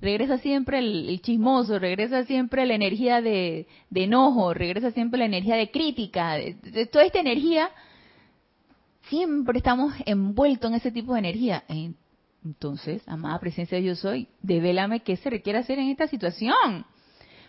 regresa 0.01 0.39
siempre 0.39 0.79
el, 0.79 1.21
chismoso, 1.21 1.79
regresa 1.79 2.25
siempre 2.25 2.65
la 2.65 2.73
energía 2.73 3.21
de, 3.21 3.67
enojo, 3.93 4.53
regresa 4.53 4.91
siempre 4.91 5.19
la 5.19 5.25
energía 5.25 5.55
de 5.55 5.71
crítica, 5.71 6.33
de, 6.33 6.87
toda 6.91 7.05
esta 7.05 7.19
energía, 7.19 7.69
siempre 9.09 9.59
estamos 9.59 9.93
envueltos 10.05 10.71
en 10.71 10.77
ese 10.77 10.91
tipo 10.91 11.13
de 11.13 11.19
energía. 11.19 11.63
Entonces, 12.43 13.07
amada 13.07 13.39
presencia 13.39 13.77
de 13.77 13.83
yo 13.83 13.95
soy, 13.95 14.27
devélame 14.41 15.01
qué 15.01 15.15
se 15.17 15.29
requiere 15.29 15.59
hacer 15.59 15.77
en 15.77 15.89
esta 15.89 16.07
situación. 16.07 16.85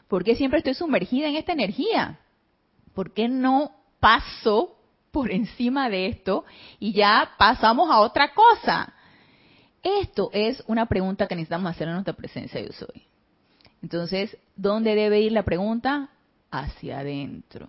¿Por 0.07 0.23
qué 0.23 0.35
siempre 0.35 0.59
estoy 0.59 0.75
sumergida 0.75 1.29
en 1.29 1.37
esta 1.37 1.53
energía? 1.53 2.21
¿Por 2.95 3.15
qué 3.15 3.29
no 3.29 3.73
paso 3.99 4.77
por 5.11 5.31
encima 5.31 5.89
de 5.89 6.09
esto 6.09 6.45
y 6.79 6.93
ya 6.93 7.31
pasamos 7.39 7.91
a 7.91 8.01
otra 8.01 8.35
cosa? 8.35 8.93
Esto 9.83 10.31
es 10.33 10.63
una 10.67 10.87
pregunta 10.87 11.27
que 11.27 11.35
necesitamos 11.35 11.71
hacer 11.71 11.89
en 11.89 11.95
nuestra 11.95 12.15
presencia 12.15 12.61
yo 12.61 12.73
soy. 12.73 13.03
Entonces, 13.83 14.37
¿dónde 14.55 14.95
debe 14.95 15.21
ir 15.21 15.33
la 15.33 15.43
pregunta? 15.43 16.11
Hacia 16.51 17.01
adentro. 17.01 17.67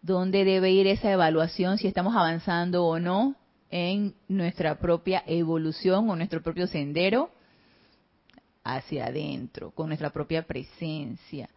¿Dónde 0.00 0.44
debe 0.44 0.70
ir 0.70 0.86
esa 0.86 1.10
evaluación 1.10 1.78
si 1.78 1.88
estamos 1.88 2.14
avanzando 2.14 2.84
o 2.84 3.00
no 3.00 3.34
en 3.70 4.14
nuestra 4.28 4.78
propia 4.78 5.24
evolución 5.26 6.08
o 6.08 6.14
nuestro 6.14 6.40
propio 6.40 6.68
sendero? 6.68 7.30
Hacia 8.62 9.06
adentro, 9.06 9.72
con 9.72 9.88
nuestra 9.88 10.10
propia 10.10 10.42
presencia. 10.42 11.48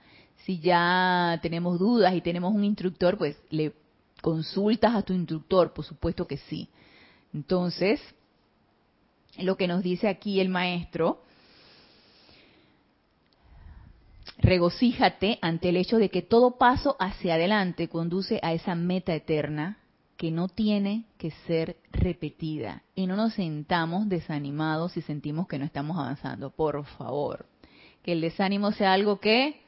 Si 0.46 0.60
ya 0.60 1.38
tenemos 1.44 1.78
dudas 1.78 2.16
y 2.16 2.22
tenemos 2.22 2.56
un 2.56 2.64
instructor, 2.64 3.18
pues 3.18 3.38
le 3.52 3.74
consultas 4.22 4.96
a 4.96 5.04
tu 5.04 5.14
instructor, 5.14 5.72
por 5.74 5.86
supuesto 5.86 6.26
que 6.26 6.38
sí. 6.38 6.68
Entonces, 7.34 8.02
lo 9.42 9.58
que 9.58 9.68
nos 9.68 9.84
dice 9.84 10.08
aquí 10.08 10.40
el 10.40 10.50
maestro, 10.50 11.22
regocíjate 14.38 15.40
ante 15.42 15.70
el 15.70 15.78
hecho 15.78 15.98
de 15.98 16.10
que 16.10 16.22
todo 16.22 16.58
paso 16.58 16.96
hacia 17.00 17.36
adelante 17.36 17.88
conduce 17.88 18.40
a 18.42 18.54
esa 18.54 18.76
meta 18.76 19.14
eterna 19.14 19.78
que 20.18 20.32
no 20.32 20.50
tiene 20.50 21.06
que 21.18 21.32
ser 21.48 21.78
repetida 21.92 22.84
y 22.94 23.08
no 23.08 23.16
nos 23.16 23.34
sentamos 23.34 24.10
desanimados 24.10 24.92
si 24.92 25.02
sentimos 25.02 25.48
que 25.48 25.58
no 25.58 25.66
estamos 25.66 25.98
avanzando, 25.98 26.50
por 26.50 26.86
favor. 26.86 27.46
Que 28.04 28.12
el 28.14 28.22
desánimo 28.22 28.72
sea 28.72 28.94
algo 28.94 29.20
que 29.20 29.62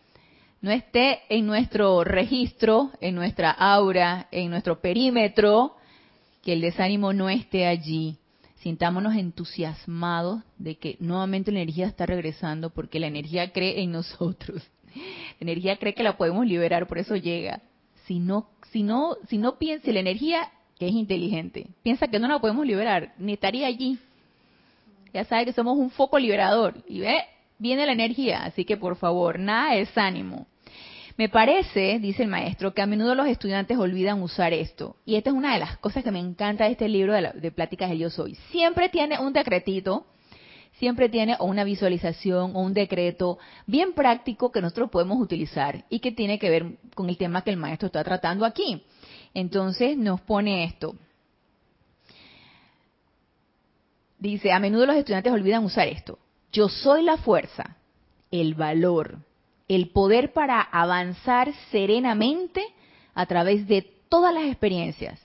no 0.62 0.72
esté 0.72 1.22
en 1.30 1.46
nuestro 1.46 2.04
registro, 2.04 2.92
en 3.00 3.16
nuestra 3.16 3.52
aura, 3.52 4.28
en 4.32 4.50
nuestro 4.50 4.82
perímetro, 4.82 5.76
que 6.44 6.54
el 6.54 6.62
desánimo 6.62 7.14
no 7.14 7.30
esté 7.30 7.66
allí 7.66 8.18
sintámonos 8.62 9.16
entusiasmados 9.16 10.44
de 10.58 10.76
que 10.76 10.98
nuevamente 11.00 11.52
la 11.52 11.62
energía 11.62 11.88
está 11.88 12.06
regresando 12.06 12.70
porque 12.70 13.00
la 13.00 13.08
energía 13.08 13.52
cree 13.52 13.82
en 13.82 13.92
nosotros. 13.92 14.64
La 15.40 15.50
energía 15.50 15.78
cree 15.78 15.94
que 15.94 16.04
la 16.04 16.18
podemos 16.18 16.46
liberar, 16.46 16.86
por 16.86 17.00
eso 17.00 17.16
llega. 17.16 17.62
Si 18.06 18.20
no, 18.20 18.50
si 18.72 18.84
no, 18.84 19.16
si 19.30 19.38
no 19.38 19.58
piensa, 19.58 19.90
la 19.92 20.02
energía 20.02 20.52
que 20.78 20.88
es 20.88 20.94
inteligente, 20.94 21.68
piensa 21.82 22.08
que 22.10 22.20
no 22.20 22.28
la 22.28 22.40
podemos 22.40 22.66
liberar, 22.66 23.14
ni 23.18 23.34
estaría 23.34 23.68
allí. 23.68 23.98
Ya 25.14 25.24
sabe 25.24 25.46
que 25.46 25.54
somos 25.54 25.78
un 25.78 25.90
foco 25.90 26.20
liberador 26.20 26.84
y 26.88 27.00
ve, 27.00 27.24
viene 27.58 27.86
la 27.86 27.94
energía, 27.94 28.44
así 28.44 28.66
que 28.66 28.76
por 28.78 28.98
favor, 28.98 29.40
nada 29.40 29.76
es 29.76 29.98
ánimo. 29.98 30.46
Me 31.22 31.30
parece, 31.30 32.00
dice 32.00 32.24
el 32.24 32.30
maestro, 32.30 32.74
que 32.74 32.82
a 32.82 32.88
menudo 32.88 33.14
los 33.14 33.28
estudiantes 33.28 33.78
olvidan 33.78 34.24
usar 34.24 34.54
esto. 34.54 34.96
Y 35.06 35.18
esta 35.18 35.30
es 35.30 35.36
una 35.36 35.54
de 35.54 35.60
las 35.60 35.78
cosas 35.78 36.04
que 36.04 36.10
me 36.10 36.18
encanta 36.18 36.64
de 36.64 36.72
este 36.72 36.90
libro 36.90 37.14
de, 37.14 37.52
Pláticas 37.52 37.90
del 37.90 38.00
Yo 38.00 38.10
Soy. 38.10 38.34
Siempre 38.50 38.90
tiene 38.90 39.20
un 39.20 39.32
decretito, 39.32 40.08
siempre 40.80 41.10
tiene 41.10 41.38
una 41.40 41.64
visualización 41.64 42.56
o 42.56 42.62
un 42.62 42.74
decreto 42.74 43.38
bien 43.68 43.94
práctico 43.94 44.52
que 44.52 44.64
nosotros 44.64 44.90
podemos 44.90 45.22
utilizar 45.22 45.86
y 45.92 46.00
que 46.00 46.12
tiene 46.12 46.40
que 46.40 46.50
ver 46.50 46.66
con 46.96 47.08
el 47.08 47.18
tema 47.18 47.44
que 47.44 47.52
el 47.52 47.58
maestro 47.58 47.86
está 47.86 48.04
tratando 48.04 48.44
aquí. 48.44 48.82
Entonces 49.36 49.96
nos 49.98 50.22
pone 50.22 50.64
esto. 50.64 50.96
Dice, 54.18 54.52
a 54.52 54.60
menudo 54.60 54.88
los 54.88 54.96
estudiantes 54.96 55.32
olvidan 55.32 55.66
usar 55.66 55.88
esto. 55.88 56.18
Yo 56.52 56.68
soy 56.68 57.04
la 57.04 57.18
fuerza, 57.18 57.78
el 58.32 58.56
valor, 58.56 59.20
el 59.76 59.88
poder 59.88 60.34
para 60.34 60.60
avanzar 60.60 61.54
serenamente 61.72 62.62
a 63.14 63.26
través 63.26 63.68
de 63.68 63.84
todas 64.10 64.34
las 64.34 64.44
experiencias, 64.44 65.18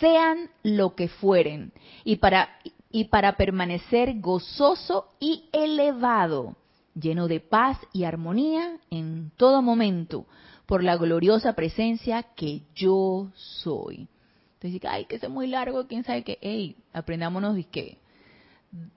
sean 0.00 0.50
lo 0.64 0.96
que 0.96 1.06
fueren, 1.06 1.72
y 2.02 2.16
para, 2.16 2.48
y 2.90 3.04
para 3.04 3.36
permanecer 3.36 4.18
gozoso 4.18 5.14
y 5.20 5.44
elevado, 5.52 6.56
lleno 6.96 7.28
de 7.28 7.38
paz 7.38 7.78
y 7.92 8.02
armonía 8.02 8.78
en 8.90 9.30
todo 9.36 9.62
momento, 9.62 10.26
por 10.66 10.82
la 10.82 10.96
gloriosa 10.96 11.52
presencia 11.52 12.24
que 12.34 12.62
yo 12.74 13.30
soy. 13.34 14.08
Entonces, 14.54 14.90
ay, 14.90 15.04
que 15.04 15.16
es 15.16 15.28
muy 15.30 15.46
largo, 15.46 15.86
quién 15.86 16.02
sabe 16.02 16.24
qué. 16.24 16.38
Ey, 16.40 16.76
aprendámonos 16.92 17.54
de 17.54 17.64
qué. 17.64 17.98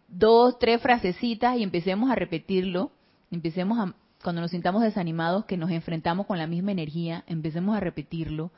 Dos, 0.08 0.58
tres 0.58 0.82
frasecitas 0.82 1.56
y 1.58 1.62
empecemos 1.62 2.10
a 2.10 2.16
repetirlo. 2.16 2.90
Empecemos 3.30 3.78
a, 3.78 3.94
cuando 4.24 4.42
nos 4.42 4.52
sintamos 4.52 4.82
desanimados, 4.82 5.46
que 5.46 5.58
nos 5.58 5.72
enfrentamos 5.72 6.26
con 6.26 6.38
la 6.38 6.48
misma 6.48 6.72
energía, 6.72 7.24
empecemos 7.28 7.76
a 7.76 7.80
repetirlo. 7.80 8.52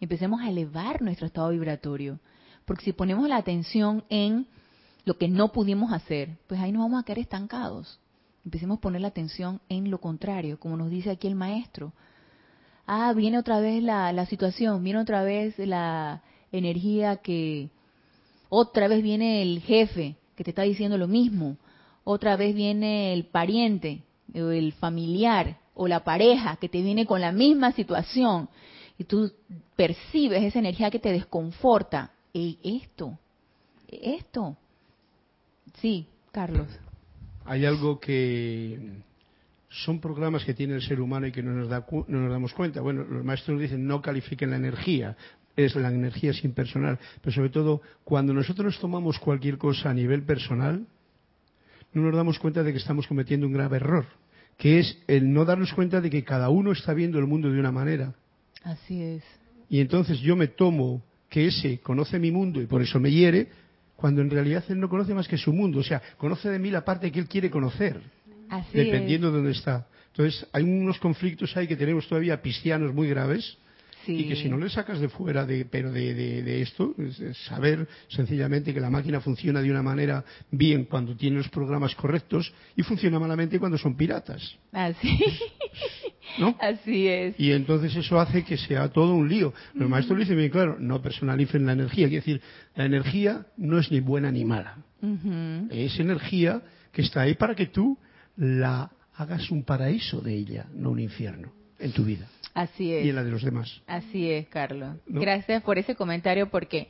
Empecemos 0.00 0.40
a 0.40 0.48
elevar 0.48 1.02
nuestro 1.02 1.26
estado 1.26 1.50
vibratorio. 1.50 2.20
Porque 2.64 2.84
si 2.84 2.92
ponemos 2.92 3.28
la 3.28 3.36
atención 3.36 4.04
en 4.08 4.46
lo 5.04 5.18
que 5.18 5.28
no 5.28 5.52
pudimos 5.52 5.92
hacer, 5.92 6.38
pues 6.46 6.60
ahí 6.60 6.72
nos 6.72 6.82
vamos 6.82 7.00
a 7.00 7.04
quedar 7.04 7.18
estancados. 7.18 7.98
Empecemos 8.44 8.78
a 8.78 8.80
poner 8.80 9.00
la 9.00 9.08
atención 9.08 9.60
en 9.68 9.90
lo 9.90 9.98
contrario, 9.98 10.58
como 10.58 10.76
nos 10.76 10.90
dice 10.90 11.10
aquí 11.10 11.26
el 11.26 11.34
maestro. 11.34 11.92
Ah, 12.86 13.12
viene 13.12 13.38
otra 13.38 13.60
vez 13.60 13.82
la, 13.82 14.12
la 14.12 14.26
situación, 14.26 14.82
viene 14.82 15.00
otra 15.00 15.22
vez 15.22 15.58
la 15.58 16.22
energía 16.52 17.16
que... 17.16 17.70
Otra 18.48 18.88
vez 18.88 19.02
viene 19.02 19.42
el 19.42 19.60
jefe 19.60 20.16
que 20.34 20.42
te 20.42 20.50
está 20.50 20.62
diciendo 20.62 20.98
lo 20.98 21.06
mismo. 21.06 21.56
Otra 22.02 22.36
vez 22.36 22.54
viene 22.54 23.12
el 23.12 23.26
pariente, 23.26 24.02
el 24.34 24.72
familiar, 24.72 25.58
o 25.74 25.88
la 25.88 26.04
pareja 26.04 26.56
que 26.56 26.68
te 26.68 26.82
viene 26.82 27.06
con 27.06 27.20
la 27.20 27.32
misma 27.32 27.72
situación. 27.72 28.48
Y 28.98 29.04
tú 29.04 29.32
percibes 29.76 30.42
esa 30.42 30.58
energía 30.58 30.90
que 30.90 30.98
te 30.98 31.12
desconforta. 31.12 32.12
Y 32.32 32.58
esto, 32.62 33.18
esto. 33.88 34.56
Sí, 35.80 36.06
Carlos 36.30 36.68
hay 37.50 37.66
algo 37.66 37.98
que 37.98 39.02
son 39.68 40.00
programas 40.00 40.44
que 40.44 40.54
tiene 40.54 40.74
el 40.74 40.82
ser 40.82 41.00
humano 41.00 41.26
y 41.26 41.32
que 41.32 41.42
no 41.42 41.50
nos, 41.52 41.68
damos 41.68 42.52
cuenta. 42.54 42.80
Bueno, 42.80 43.02
los 43.02 43.24
maestros 43.24 43.60
dicen 43.60 43.88
no 43.88 44.00
califiquen 44.00 44.50
la 44.50 44.56
energía, 44.56 45.16
es 45.56 45.74
la 45.74 45.88
energía 45.88 46.32
sin 46.32 46.52
personal, 46.52 46.98
pero 47.20 47.34
sobre 47.34 47.50
todo 47.50 47.82
cuando 48.04 48.32
nosotros 48.32 48.78
tomamos 48.78 49.18
cualquier 49.18 49.58
cosa 49.58 49.90
a 49.90 49.94
nivel 49.94 50.22
personal, 50.22 50.86
no 51.92 52.02
nos 52.02 52.14
damos 52.14 52.38
cuenta 52.38 52.62
de 52.62 52.70
que 52.70 52.78
estamos 52.78 53.08
cometiendo 53.08 53.48
un 53.48 53.52
grave 53.52 53.78
error, 53.78 54.06
que 54.60 54.78
es 54.78 54.98
el 55.08 55.32
no 55.32 55.46
darnos 55.46 55.72
cuenta 55.72 56.02
de 56.02 56.10
que 56.10 56.22
cada 56.22 56.50
uno 56.50 56.72
está 56.72 56.92
viendo 56.92 57.18
el 57.18 57.26
mundo 57.26 57.50
de 57.50 57.58
una 57.58 57.72
manera. 57.72 58.12
Así 58.62 59.02
es. 59.02 59.22
Y 59.70 59.80
entonces 59.80 60.20
yo 60.20 60.36
me 60.36 60.48
tomo 60.48 61.02
que 61.30 61.46
ese 61.46 61.78
conoce 61.78 62.18
mi 62.18 62.30
mundo 62.30 62.60
y 62.60 62.66
por 62.66 62.82
eso 62.82 63.00
me 63.00 63.10
hiere, 63.10 63.48
cuando 63.96 64.20
en 64.20 64.28
realidad 64.28 64.62
él 64.68 64.78
no 64.78 64.90
conoce 64.90 65.14
más 65.14 65.26
que 65.26 65.38
su 65.38 65.54
mundo, 65.54 65.78
o 65.78 65.82
sea, 65.82 66.02
conoce 66.18 66.50
de 66.50 66.58
mí 66.58 66.70
la 66.70 66.84
parte 66.84 67.10
que 67.10 67.20
él 67.20 67.26
quiere 67.26 67.48
conocer, 67.48 68.02
dependiendo 68.74 69.30
de 69.30 69.38
dónde 69.38 69.52
está. 69.52 69.86
Entonces, 70.08 70.46
hay 70.52 70.62
unos 70.62 70.98
conflictos 70.98 71.56
ahí 71.56 71.66
que 71.66 71.76
tenemos 71.76 72.06
todavía 72.06 72.38
cristianos 72.42 72.92
muy 72.92 73.08
graves, 73.08 73.56
y 74.06 74.28
que 74.28 74.36
si 74.36 74.48
no 74.48 74.56
le 74.56 74.68
sacas 74.70 75.00
de 75.00 75.08
fuera 75.08 75.44
de, 75.44 75.64
pero 75.64 75.92
de, 75.92 76.62
esto, 76.62 76.94
es 76.98 77.36
saber 77.48 77.86
sencillamente 78.08 78.72
que 78.72 78.80
la 78.80 78.90
máquina 78.90 79.20
funciona 79.20 79.60
de 79.60 79.70
una 79.70 79.82
manera 79.82 80.24
bien 80.50 80.84
cuando 80.84 81.16
tiene 81.16 81.36
los 81.36 81.48
programas 81.48 81.94
correctos 81.94 82.52
y 82.76 82.82
funciona 82.82 83.18
malamente 83.18 83.58
cuando 83.58 83.78
son 83.78 83.96
piratas. 83.96 84.56
Así. 84.72 85.18
¿No? 86.38 86.56
Así 86.60 87.08
es. 87.08 87.34
Y 87.38 87.52
entonces 87.52 87.94
eso 87.96 88.20
hace 88.20 88.44
que 88.44 88.56
sea 88.56 88.88
todo 88.88 89.14
un 89.14 89.28
lío. 89.28 89.52
Los 89.74 89.88
maestros 89.88 90.18
lo 90.18 90.24
dicen 90.24 90.36
bien 90.36 90.50
claro, 90.50 90.76
no 90.78 91.02
personalicen 91.02 91.66
la 91.66 91.72
energía. 91.72 92.08
Quiere 92.08 92.24
decir, 92.24 92.40
la 92.76 92.84
energía 92.84 93.46
no 93.56 93.78
es 93.78 93.90
ni 93.90 94.00
buena 94.00 94.30
ni 94.30 94.44
mala. 94.44 94.78
Es 95.70 95.98
energía 95.98 96.62
que 96.92 97.02
está 97.02 97.22
ahí 97.22 97.34
para 97.34 97.54
que 97.54 97.66
tú 97.66 97.98
la 98.36 98.90
hagas 99.14 99.50
un 99.50 99.64
paraíso 99.64 100.20
de 100.20 100.34
ella, 100.34 100.66
no 100.74 100.90
un 100.90 101.00
infierno 101.00 101.52
en 101.78 101.92
tu 101.92 102.04
vida. 102.04 102.26
Así 102.54 102.92
es. 102.92 103.06
Y 103.06 103.10
en 103.10 103.16
la 103.16 103.24
de 103.24 103.30
los 103.30 103.42
demás. 103.42 103.80
Así 103.86 104.30
es, 104.30 104.48
Carlos. 104.48 104.96
Gracias 105.06 105.62
por 105.62 105.78
ese 105.78 105.94
comentario 105.94 106.50
porque 106.50 106.88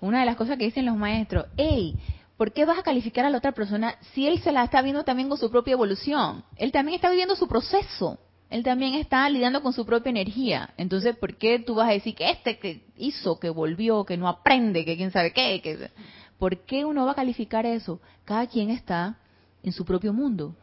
una 0.00 0.20
de 0.20 0.26
las 0.26 0.36
cosas 0.36 0.58
que 0.58 0.64
dicen 0.64 0.86
los 0.86 0.96
maestros, 0.96 1.46
hey, 1.56 1.96
¿por 2.36 2.52
qué 2.52 2.64
vas 2.64 2.78
a 2.78 2.82
calificar 2.82 3.24
a 3.24 3.30
la 3.30 3.38
otra 3.38 3.52
persona 3.52 3.96
si 4.12 4.26
él 4.26 4.40
se 4.40 4.52
la 4.52 4.64
está 4.64 4.82
viendo 4.82 5.04
también 5.04 5.28
con 5.28 5.38
su 5.38 5.50
propia 5.50 5.72
evolución? 5.72 6.44
Él 6.56 6.72
también 6.72 6.96
está 6.96 7.10
viviendo 7.10 7.36
su 7.36 7.48
proceso. 7.48 8.18
Él 8.50 8.62
también 8.62 8.94
está 8.94 9.28
lidiando 9.30 9.62
con 9.62 9.72
su 9.72 9.86
propia 9.86 10.10
energía. 10.10 10.74
Entonces, 10.76 11.16
¿por 11.16 11.36
qué 11.36 11.58
tú 11.58 11.74
vas 11.74 11.88
a 11.88 11.92
decir 11.92 12.14
que 12.14 12.30
este 12.30 12.58
que 12.58 12.84
hizo, 12.96 13.40
que 13.40 13.48
volvió, 13.48 14.04
que 14.04 14.18
no 14.18 14.28
aprende, 14.28 14.84
que 14.84 14.96
quién 14.96 15.10
sabe 15.10 15.32
qué? 15.32 15.60
Que... 15.62 15.90
¿Por 16.38 16.58
qué 16.64 16.84
uno 16.84 17.06
va 17.06 17.12
a 17.12 17.14
calificar 17.14 17.64
eso? 17.64 18.00
Cada 18.24 18.46
quien 18.46 18.68
está 18.68 19.16
en 19.62 19.72
su 19.72 19.84
propio 19.84 20.12
mundo. 20.12 20.54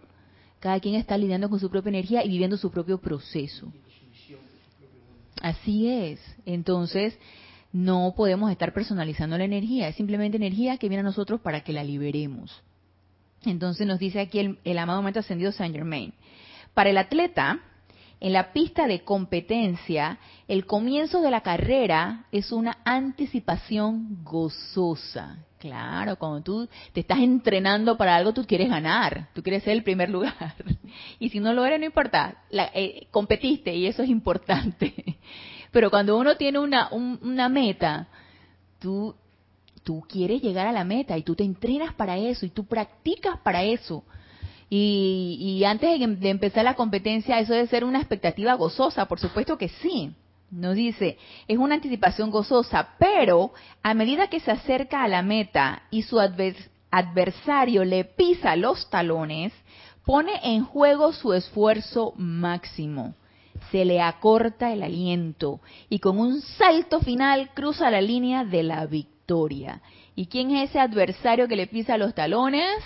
Cada 0.60 0.80
quien 0.80 0.96
está 0.96 1.18
lidiando 1.18 1.50
con 1.50 1.60
su 1.60 1.70
propia 1.70 1.90
energía 1.90 2.24
y 2.24 2.30
viviendo 2.30 2.58
su 2.58 2.70
propio 2.70 3.00
proceso. 3.00 3.72
Así 5.42 5.88
es. 5.90 6.20
Entonces, 6.46 7.18
no 7.72 8.14
podemos 8.16 8.52
estar 8.52 8.74
personalizando 8.74 9.38
la 9.38 9.44
energía. 9.44 9.88
Es 9.88 9.96
simplemente 9.96 10.38
energía 10.38 10.78
que 10.78 10.90
viene 10.90 11.02
a 11.02 11.04
nosotros 11.04 11.42
para 11.42 11.62
que 11.62 11.74
la 11.74 11.84
liberemos. 11.84 12.64
Entonces 13.46 13.88
nos 13.88 14.00
dice 14.00 14.20
aquí 14.20 14.58
el, 14.64 14.78
amado 14.78 15.00
momento 15.00 15.20
ascendido 15.20 15.52
Saint 15.52 15.76
Germain. 15.76 16.14
Para 16.74 16.90
el 16.90 16.98
atleta, 16.98 17.60
en 18.22 18.34
la 18.34 18.52
pista 18.52 18.88
de 18.88 19.04
competencia, 19.04 20.20
el 20.48 20.66
comienzo 20.66 21.22
de 21.22 21.32
la 21.32 21.42
carrera 21.42 22.26
es 22.32 22.52
una 22.52 22.78
anticipación 22.84 24.24
gozosa. 24.24 25.38
Claro, 25.58 26.16
cuando 26.18 26.42
tú 26.42 26.70
te 26.94 27.02
estás 27.02 27.20
entrenando 27.20 27.98
para 27.98 28.16
algo, 28.16 28.34
tú 28.34 28.46
quieres 28.46 28.70
ganar, 28.70 29.28
tú 29.34 29.44
quieres 29.44 29.64
ser 29.64 29.74
el 29.74 29.84
primer 29.84 30.10
lugar. 30.10 30.56
Y 31.20 31.30
si 31.30 31.40
no 31.40 31.54
lo 31.54 31.66
eres, 31.66 31.80
no 31.80 31.86
importa, 31.86 32.44
eh, 32.74 33.08
competiste 33.12 33.76
y 33.76 33.86
eso 33.86 34.02
es 34.02 34.10
importante. 34.10 35.18
Pero 35.72 35.90
cuando 35.90 36.18
uno 36.18 36.36
tiene 36.36 36.60
una, 36.60 36.90
una 36.92 37.48
meta, 37.48 38.08
tú, 38.80 39.16
tú 39.84 40.02
quieres 40.10 40.42
llegar 40.42 40.66
a 40.66 40.72
la 40.72 40.84
meta 40.84 41.18
y 41.18 41.24
tú 41.24 41.36
te 41.36 41.44
entrenas 41.44 41.94
para 41.94 42.18
eso 42.18 42.46
y 42.46 42.50
tú 42.50 42.66
practicas 42.66 43.38
para 43.40 43.64
eso. 43.64 44.04
Y, 44.70 45.38
y 45.40 45.64
antes 45.64 46.00
de 46.00 46.30
empezar 46.30 46.64
la 46.64 46.76
competencia, 46.76 47.40
eso 47.40 47.54
debe 47.54 47.68
ser 47.68 47.84
una 47.84 48.00
expectativa 48.00 48.54
gozosa, 48.54 49.08
por 49.08 49.20
supuesto 49.20 49.58
que 49.58 49.70
sí. 49.70 50.14
Nos 50.52 50.76
dice, 50.76 51.18
es 51.48 51.58
una 51.58 51.76
anticipación 51.76 52.32
gozosa, 52.32 52.96
pero 52.98 53.52
a 53.84 53.94
medida 53.94 54.30
que 54.30 54.40
se 54.40 54.52
acerca 54.52 55.04
a 55.04 55.08
la 55.08 55.22
meta 55.22 55.84
y 55.92 56.02
su 56.02 56.20
adversario 56.20 57.86
le 57.86 58.04
pisa 58.04 58.56
los 58.56 58.90
talones, 58.90 59.54
pone 60.06 60.32
en 60.44 60.66
juego 60.66 61.14
su 61.14 61.34
esfuerzo 61.34 62.14
máximo. 62.18 63.14
Se 63.72 63.86
le 63.86 64.02
acorta 64.02 64.74
el 64.74 64.82
aliento 64.82 65.60
y 65.88 66.00
con 66.00 66.18
un 66.18 66.42
salto 66.42 67.00
final 67.02 67.52
cruza 67.54 67.92
la 67.92 68.02
línea 68.02 68.44
de 68.44 68.64
la 68.64 68.88
victoria. 68.88 69.82
¿Y 70.16 70.26
quién 70.26 70.50
es 70.52 70.72
ese 70.72 70.80
adversario 70.80 71.48
que 71.48 71.56
le 71.56 71.68
pisa 71.68 71.98
los 71.98 72.16
talones? 72.16 72.84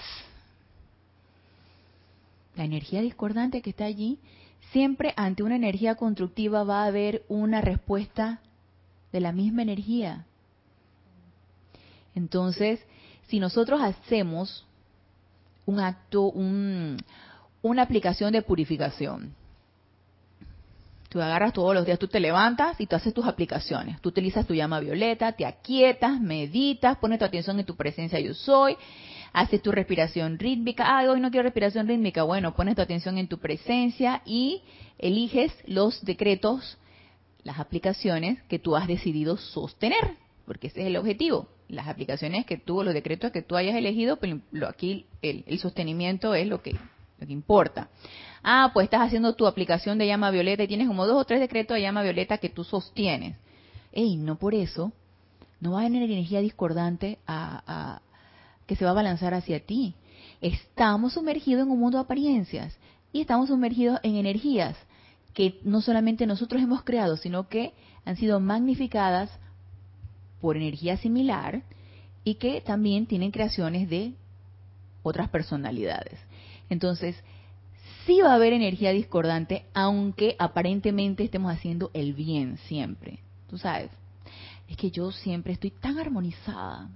La 2.56 2.66
energía 2.66 3.02
discordante 3.02 3.62
que 3.62 3.72
está 3.72 3.86
allí 3.86 4.20
siempre 4.72 5.14
ante 5.18 5.44
una 5.44 5.56
energía 5.56 5.96
constructiva 5.96 6.64
va 6.64 6.84
a 6.84 6.88
haber 6.88 7.24
una 7.28 7.62
respuesta 7.62 8.40
de 9.12 9.20
la 9.20 9.32
misma 9.32 9.62
energía. 9.62 10.26
Entonces, 12.16 12.80
si 13.28 13.40
nosotros 13.40 13.82
hacemos 13.82 14.66
un 15.66 15.80
acto, 15.80 16.26
una 16.26 17.82
aplicación 17.82 18.34
de 18.34 18.42
purificación, 18.42 19.34
tú 21.10 21.22
agarras 21.22 21.54
todos 21.54 21.76
los 21.76 21.86
días, 21.86 22.00
tú 22.00 22.08
te 22.08 22.20
levantas 22.20 22.80
y 22.80 22.88
tú 22.88 22.96
haces 22.96 23.14
tus 23.14 23.26
aplicaciones. 23.26 24.02
Tú 24.02 24.10
utilizas 24.10 24.48
tu 24.48 24.56
llama 24.56 24.80
violeta, 24.80 25.32
te 25.32 25.46
aquietas, 25.46 26.20
meditas, 26.20 26.98
pones 26.98 27.20
tu 27.20 27.26
atención 27.26 27.60
en 27.60 27.66
tu 27.66 27.76
presencia 27.76 28.20
yo 28.20 28.34
soy, 28.34 28.76
haces 29.34 29.62
tu 29.62 29.72
respiración 29.72 30.38
rítmica. 30.38 30.86
Ah, 30.88 31.04
hoy 31.10 31.20
no 31.20 31.32
quiero 31.32 31.44
respiración 31.44 31.88
rítmica. 31.88 32.24
Bueno, 32.24 32.56
pones 32.56 32.76
tu 32.76 32.82
atención 32.82 33.18
en 33.18 33.28
tu 33.28 33.40
presencia 33.40 34.22
y 34.26 34.62
eliges 35.00 35.52
los 35.66 36.06
decretos, 36.06 36.78
las 37.44 37.60
aplicaciones 37.60 38.42
que 38.44 38.60
tú 38.60 38.76
has 38.76 38.88
decidido 38.88 39.36
sostener, 39.38 40.18
porque 40.46 40.68
ese 40.68 40.82
es 40.82 40.88
el 40.88 40.98
objetivo. 40.98 41.50
Las 41.68 41.88
aplicaciones 41.88 42.46
que 42.46 42.58
tú, 42.58 42.84
los 42.84 42.94
decretos 42.94 43.32
que 43.32 43.42
tú 43.42 43.56
hayas 43.56 43.76
elegido, 43.76 44.18
pero 44.18 44.40
pues, 44.52 44.64
aquí 44.64 45.08
el, 45.22 45.60
sostenimiento 45.60 46.36
es 46.36 46.48
lo 46.48 46.62
que, 46.62 46.74
lo 47.20 47.26
que 47.26 47.34
importa. 47.34 47.90
Ah, 48.44 48.70
pues 48.74 48.86
estás 48.86 49.02
haciendo 49.02 49.34
tu 49.34 49.48
aplicación 49.48 49.98
de 49.98 50.06
llama 50.06 50.30
violeta 50.30 50.64
y 50.64 50.68
tienes 50.68 50.88
como 50.88 51.08
dos 51.08 51.20
o 51.20 51.26
tres 51.26 51.40
decretos 51.40 51.76
de 51.76 51.82
llama 51.82 52.04
violeta 52.04 52.38
que 52.38 52.50
tú 52.50 52.64
sostienes. 52.64 53.36
Ey, 53.92 54.18
no 54.18 54.38
por 54.38 54.54
eso, 54.54 54.92
no 55.64 55.72
va 55.72 55.82
a 55.82 55.84
tener 55.86 56.04
energía 56.04 56.42
discordante 56.42 57.20
a, 57.26 58.02
que 58.68 58.76
se 58.76 58.86
va 58.86 58.92
a 58.92 58.96
balanzar 58.96 59.34
hacia 59.34 59.66
ti. 59.66 59.96
Estamos 60.42 61.14
sumergidos 61.14 61.64
en 61.64 61.72
un 61.72 61.80
mundo 61.80 61.98
de 61.98 62.04
apariencias 62.04 62.78
y 63.12 63.22
estamos 63.22 63.50
sumergidos 63.50 64.00
en 64.04 64.16
energías 64.16 64.76
que 65.34 65.60
no 65.64 65.82
solamente 65.82 66.28
nosotros 66.28 66.62
hemos 66.62 66.84
creado, 66.84 67.18
sino 67.18 67.48
que 67.48 67.74
han 68.06 68.18
sido 68.18 68.40
magnificadas 68.40 69.32
por 70.42 70.58
energía 70.58 70.98
similar 70.98 71.64
y 72.24 72.36
que 72.36 72.62
también 72.62 73.06
tienen 73.06 73.32
creaciones 73.32 73.90
de 73.90 74.14
otras 75.02 75.30
personalidades. 75.30 76.20
Entonces, 76.70 77.16
sí 78.06 78.22
va 78.22 78.32
a 78.32 78.36
haber 78.36 78.54
energía 78.54 78.92
discordante, 78.92 79.66
aunque 79.74 80.36
aparentemente 80.40 81.24
estemos 81.24 81.52
haciendo 81.54 81.92
el 81.94 82.14
bien 82.14 82.58
siempre. 82.68 83.20
Tú 83.50 83.58
sabes, 83.58 83.92
es 84.68 84.78
que 84.78 84.92
yo 84.92 85.12
siempre 85.12 85.54
estoy 85.54 85.72
tan 85.72 86.00
armonizada. 86.00 86.90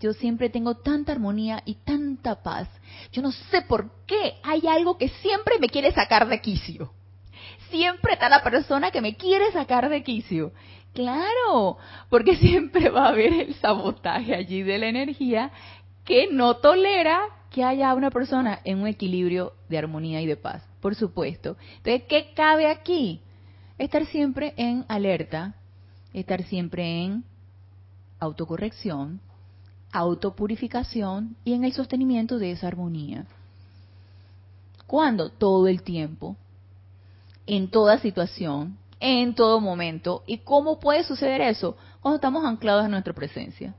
Yo 0.00 0.14
siempre 0.14 0.48
tengo 0.48 0.76
tanta 0.76 1.12
armonía 1.12 1.62
y 1.66 1.74
tanta 1.74 2.42
paz. 2.42 2.68
Yo 3.12 3.20
no 3.20 3.32
sé 3.32 3.62
por 3.62 3.90
qué 4.06 4.34
hay 4.42 4.66
algo 4.66 4.96
que 4.96 5.08
siempre 5.08 5.58
me 5.60 5.68
quiere 5.68 5.92
sacar 5.92 6.26
de 6.26 6.40
quicio. 6.40 6.92
Siempre 7.70 8.14
está 8.14 8.30
la 8.30 8.42
persona 8.42 8.90
que 8.90 9.02
me 9.02 9.16
quiere 9.16 9.52
sacar 9.52 9.90
de 9.90 10.02
quicio. 10.02 10.52
Claro, 10.94 11.76
porque 12.08 12.36
siempre 12.38 12.88
va 12.88 13.06
a 13.06 13.08
haber 13.10 13.32
el 13.32 13.54
sabotaje 13.56 14.34
allí 14.34 14.62
de 14.62 14.78
la 14.78 14.86
energía 14.86 15.52
que 16.04 16.28
no 16.32 16.56
tolera 16.56 17.20
que 17.50 17.62
haya 17.62 17.94
una 17.94 18.10
persona 18.10 18.60
en 18.64 18.78
un 18.78 18.86
equilibrio 18.86 19.52
de 19.68 19.78
armonía 19.78 20.22
y 20.22 20.26
de 20.26 20.36
paz, 20.36 20.62
por 20.80 20.94
supuesto. 20.94 21.56
Entonces, 21.76 22.04
¿qué 22.08 22.32
cabe 22.34 22.68
aquí? 22.68 23.20
Estar 23.76 24.06
siempre 24.06 24.54
en 24.56 24.84
alerta, 24.88 25.54
estar 26.14 26.42
siempre 26.44 27.02
en 27.04 27.24
autocorrección, 28.18 29.20
autopurificación 29.92 31.36
y 31.44 31.54
en 31.54 31.64
el 31.64 31.72
sostenimiento 31.72 32.38
de 32.38 32.52
esa 32.52 32.68
armonía. 32.68 33.26
¿Cuándo? 34.86 35.30
Todo 35.30 35.68
el 35.68 35.82
tiempo, 35.82 36.36
en 37.46 37.70
toda 37.70 37.98
situación, 37.98 38.76
en 38.98 39.34
todo 39.34 39.60
momento. 39.60 40.22
¿Y 40.26 40.38
cómo 40.38 40.80
puede 40.80 41.04
suceder 41.04 41.40
eso? 41.40 41.76
Cuando 42.00 42.16
estamos 42.16 42.44
anclados 42.44 42.84
en 42.84 42.90
nuestra 42.90 43.14
presencia. 43.14 43.74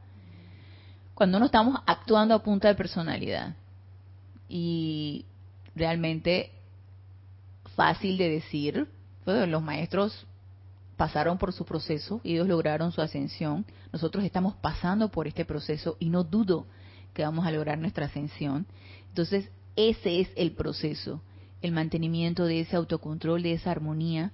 Cuando 1.14 1.40
no 1.40 1.46
estamos 1.46 1.80
actuando 1.86 2.34
a 2.34 2.44
punta 2.44 2.68
de 2.68 2.76
personalidad 2.76 3.56
y 4.50 5.26
realmente 5.76 6.52
fácil 7.76 8.18
de 8.18 8.30
decir. 8.30 8.88
los 9.26 9.62
maestros 9.62 10.26
pasaron 11.02 11.40
por 11.40 11.52
su 11.52 11.66
proceso 11.66 12.22
y 12.24 12.34
ellos 12.34 12.48
lograron 12.48 12.92
su 12.92 13.02
ascensión. 13.02 13.66
Nosotros 13.92 14.24
estamos 14.24 14.54
pasando 14.54 15.10
por 15.10 15.26
este 15.26 15.46
proceso 15.46 15.98
y 15.98 16.10
no 16.10 16.24
dudo 16.24 16.68
que 17.16 17.24
vamos 17.24 17.44
a 17.48 17.50
lograr 17.50 17.80
nuestra 17.80 18.06
ascensión. 18.06 18.68
Entonces, 19.08 19.50
ese 19.76 20.20
es 20.20 20.30
el 20.36 20.52
proceso, 20.52 21.24
el 21.64 21.72
mantenimiento 21.72 22.46
de 22.46 22.60
ese 22.60 22.76
autocontrol, 22.76 23.42
de 23.42 23.54
esa 23.54 23.72
armonía 23.72 24.32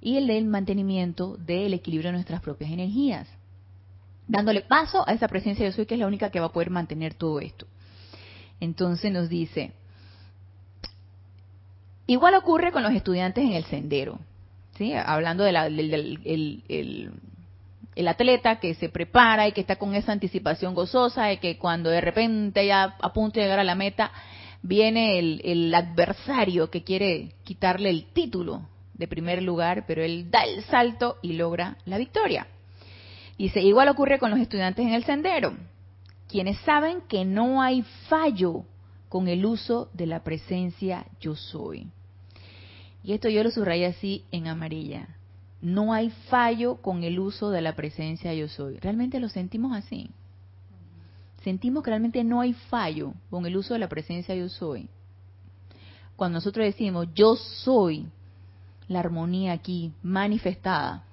y 0.00 0.16
el 0.16 0.28
del 0.28 0.44
mantenimiento 0.44 1.38
del 1.38 1.74
equilibrio 1.74 2.10
de 2.10 2.18
nuestras 2.18 2.40
propias 2.40 2.70
energías. 2.70 3.26
Dándole 4.28 4.60
paso 4.60 5.02
a 5.08 5.12
esa 5.12 5.26
presencia 5.26 5.66
de 5.66 5.72
soy 5.72 5.86
que 5.86 5.94
es 5.94 6.00
la 6.00 6.06
única 6.06 6.30
que 6.30 6.38
va 6.38 6.46
a 6.46 6.52
poder 6.52 6.70
mantener 6.70 7.14
todo 7.14 7.40
esto. 7.40 7.66
Entonces 8.60 9.10
nos 9.10 9.28
dice, 9.28 9.72
igual 12.06 12.36
ocurre 12.36 12.70
con 12.70 12.84
los 12.84 12.92
estudiantes 12.92 13.42
en 13.42 13.54
el 13.54 13.64
sendero, 13.64 14.20
¿sí? 14.78 14.92
hablando 14.94 15.44
del 15.44 15.56
el, 17.94 18.08
atleta 18.08 18.60
que 18.60 18.74
se 18.74 18.88
prepara 18.88 19.48
y 19.48 19.52
que 19.52 19.60
está 19.60 19.76
con 19.76 19.94
esa 19.94 20.12
anticipación 20.12 20.74
gozosa 20.74 21.32
y 21.32 21.38
que 21.38 21.58
cuando 21.58 21.90
de 21.90 22.00
repente 22.00 22.66
ya 22.66 22.96
a 23.00 23.12
punto 23.12 23.40
de 23.40 23.46
llegar 23.46 23.58
a 23.58 23.64
la 23.64 23.74
meta, 23.74 24.12
viene 24.62 25.18
el, 25.18 25.40
el 25.44 25.74
adversario 25.74 26.70
que 26.70 26.84
quiere 26.84 27.32
quitarle 27.44 27.90
el 27.90 28.12
título 28.12 28.68
de 28.94 29.08
primer 29.08 29.42
lugar, 29.42 29.84
pero 29.86 30.02
él 30.02 30.30
da 30.30 30.44
el 30.44 30.62
salto 30.64 31.18
y 31.22 31.34
logra 31.34 31.76
la 31.84 31.98
victoria. 31.98 32.46
Dice, 33.38 33.60
igual 33.60 33.88
ocurre 33.88 34.18
con 34.18 34.30
los 34.30 34.40
estudiantes 34.40 34.86
en 34.86 34.92
el 34.92 35.04
sendero 35.04 35.54
quienes 36.28 36.58
saben 36.58 37.02
que 37.02 37.24
no 37.24 37.62
hay 37.62 37.82
fallo 38.08 38.64
con 39.08 39.28
el 39.28 39.44
uso 39.46 39.88
de 39.92 40.06
la 40.06 40.22
presencia 40.24 41.06
yo 41.20 41.34
soy. 41.34 41.88
Y 43.06 43.12
esto 43.12 43.28
yo 43.28 43.44
lo 43.44 43.52
subrayé 43.52 43.86
así 43.86 44.24
en 44.32 44.48
amarilla. 44.48 45.06
No 45.62 45.92
hay 45.92 46.10
fallo 46.28 46.82
con 46.82 47.04
el 47.04 47.20
uso 47.20 47.50
de 47.50 47.60
la 47.60 47.76
presencia 47.76 48.34
yo 48.34 48.48
soy. 48.48 48.78
Realmente 48.78 49.20
lo 49.20 49.28
sentimos 49.28 49.76
así. 49.76 50.10
Sentimos 51.44 51.84
que 51.84 51.90
realmente 51.90 52.24
no 52.24 52.40
hay 52.40 52.52
fallo 52.52 53.14
con 53.30 53.46
el 53.46 53.56
uso 53.56 53.74
de 53.74 53.78
la 53.78 53.88
presencia 53.88 54.34
yo 54.34 54.48
soy. 54.48 54.88
Cuando 56.16 56.38
nosotros 56.38 56.66
decimos 56.66 57.06
yo 57.14 57.36
soy 57.36 58.08
la 58.88 58.98
armonía 58.98 59.52
aquí 59.52 59.92
manifestada, 60.02 61.04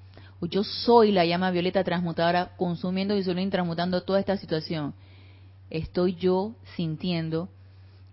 yo 0.41 0.63
soy 0.63 1.11
la 1.11 1.25
llama 1.25 1.51
violeta 1.51 1.83
transmutadora, 1.83 2.55
consumiendo, 2.57 3.13
disolviendo 3.13 3.49
y 3.49 3.51
transmutando 3.51 4.01
toda 4.01 4.19
esta 4.19 4.35
situación. 4.37 4.95
Estoy 5.69 6.15
yo 6.15 6.55
sintiendo 6.75 7.49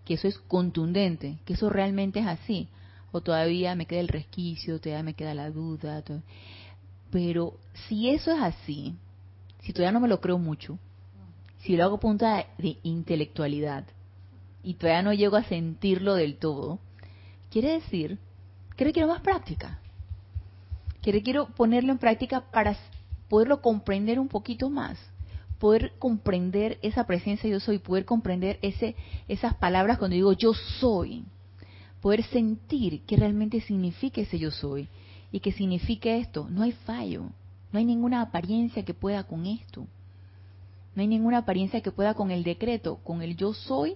que 0.05 0.13
eso 0.13 0.27
es 0.27 0.37
contundente, 0.37 1.39
que 1.45 1.53
eso 1.53 1.67
realmente 1.67 2.19
es 2.19 2.27
así. 2.27 2.69
O 3.11 3.21
todavía 3.21 3.75
me 3.75 3.85
queda 3.85 3.99
el 3.99 4.07
resquicio, 4.07 4.79
todavía 4.79 5.03
me 5.03 5.13
queda 5.13 5.33
la 5.33 5.49
duda. 5.49 6.03
Pero 7.11 7.57
si 7.87 8.09
eso 8.09 8.31
es 8.31 8.41
así, 8.41 8.95
si 9.61 9.73
todavía 9.73 9.91
no 9.91 9.99
me 9.99 10.07
lo 10.07 10.21
creo 10.21 10.37
mucho, 10.37 10.79
si 11.59 11.75
lo 11.75 11.83
hago 11.83 11.99
punta 11.99 12.45
de 12.57 12.77
intelectualidad 12.83 13.85
y 14.63 14.75
todavía 14.75 15.03
no 15.03 15.13
llego 15.13 15.35
a 15.35 15.43
sentirlo 15.43 16.15
del 16.15 16.37
todo, 16.37 16.79
quiere 17.49 17.73
decir 17.73 18.17
que 18.75 18.85
requiero 18.85 19.07
más 19.07 19.21
práctica 19.21 19.81
que 21.01 21.21
quiero 21.23 21.47
ponerlo 21.47 21.91
en 21.91 21.97
práctica 21.97 22.41
para 22.51 22.77
poderlo 23.27 23.61
comprender 23.61 24.19
un 24.19 24.27
poquito 24.27 24.69
más, 24.69 24.97
poder 25.59 25.93
comprender 25.97 26.77
esa 26.81 27.05
presencia 27.05 27.49
yo 27.49 27.59
soy, 27.59 27.79
poder 27.79 28.05
comprender 28.05 28.59
ese, 28.61 28.95
esas 29.27 29.55
palabras 29.55 29.97
cuando 29.97 30.15
digo 30.15 30.33
yo 30.33 30.53
soy, 30.53 31.23
poder 32.01 32.23
sentir 32.23 33.01
qué 33.05 33.15
realmente 33.15 33.61
significa 33.61 34.21
ese 34.21 34.39
yo 34.39 34.51
soy 34.51 34.87
y 35.31 35.39
qué 35.39 35.51
significa 35.51 36.09
esto. 36.15 36.47
No 36.49 36.63
hay 36.63 36.71
fallo, 36.71 37.25
no 37.71 37.79
hay 37.79 37.85
ninguna 37.85 38.21
apariencia 38.21 38.83
que 38.83 38.93
pueda 38.93 39.23
con 39.23 39.45
esto, 39.45 39.87
no 40.95 41.01
hay 41.01 41.07
ninguna 41.07 41.39
apariencia 41.39 41.81
que 41.81 41.91
pueda 41.91 42.13
con 42.13 42.31
el 42.31 42.43
decreto, 42.43 42.97
con 43.03 43.21
el 43.21 43.37
yo 43.37 43.53
soy. 43.53 43.95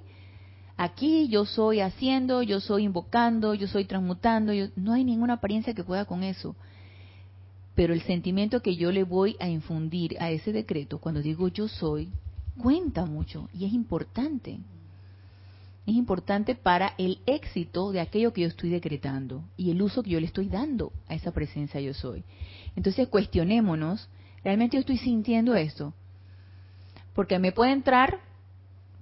Aquí 0.78 1.30
yo 1.30 1.46
soy 1.46 1.80
haciendo, 1.80 2.42
yo 2.42 2.60
soy 2.60 2.84
invocando, 2.84 3.54
yo 3.54 3.68
soy 3.68 3.86
transmutando, 3.86 4.52
no 4.76 4.94
hay 4.94 5.04
ninguna 5.04 5.34
apariencia 5.34 5.74
que 5.74 5.84
pueda 5.84 6.06
con 6.06 6.24
eso 6.24 6.56
pero 7.76 7.94
el 7.94 8.02
sentimiento 8.04 8.62
que 8.62 8.78
yo 8.78 8.92
le 8.92 9.04
voy 9.04 9.36
a 9.40 9.50
infundir 9.50 10.16
a 10.20 10.32
ese 10.32 10.54
decreto 10.54 10.98
cuando 10.98 11.22
digo 11.22 11.50
yo 11.50 11.68
soy, 11.68 12.10
cuenta 12.58 13.06
mucho 13.06 13.50
y 13.54 13.66
es 13.66 13.74
importante. 13.74 14.60
Es 15.86 15.94
importante 15.94 16.56
para 16.56 16.94
el 16.98 17.20
éxito 17.28 17.92
de 17.92 18.00
aquello 18.00 18.34
que 18.34 18.42
yo 18.42 18.48
estoy 18.48 18.70
decretando 18.70 19.44
y 19.56 19.70
el 19.72 19.82
uso 19.82 20.02
que 20.02 20.10
yo 20.12 20.20
le 20.20 20.26
estoy 20.26 20.50
dando 20.50 20.92
a 21.08 21.14
esa 21.14 21.32
presencia 21.32 21.80
yo 21.80 21.94
soy. 21.94 22.24
Entonces 22.76 23.08
cuestionémonos, 23.08 24.10
¿realmente 24.44 24.78
yo 24.78 24.82
estoy 24.82 24.98
sintiendo 24.98 25.56
esto? 25.56 25.94
Porque 27.14 27.38
me 27.38 27.52
puede 27.52 27.72
entrar 27.72 28.20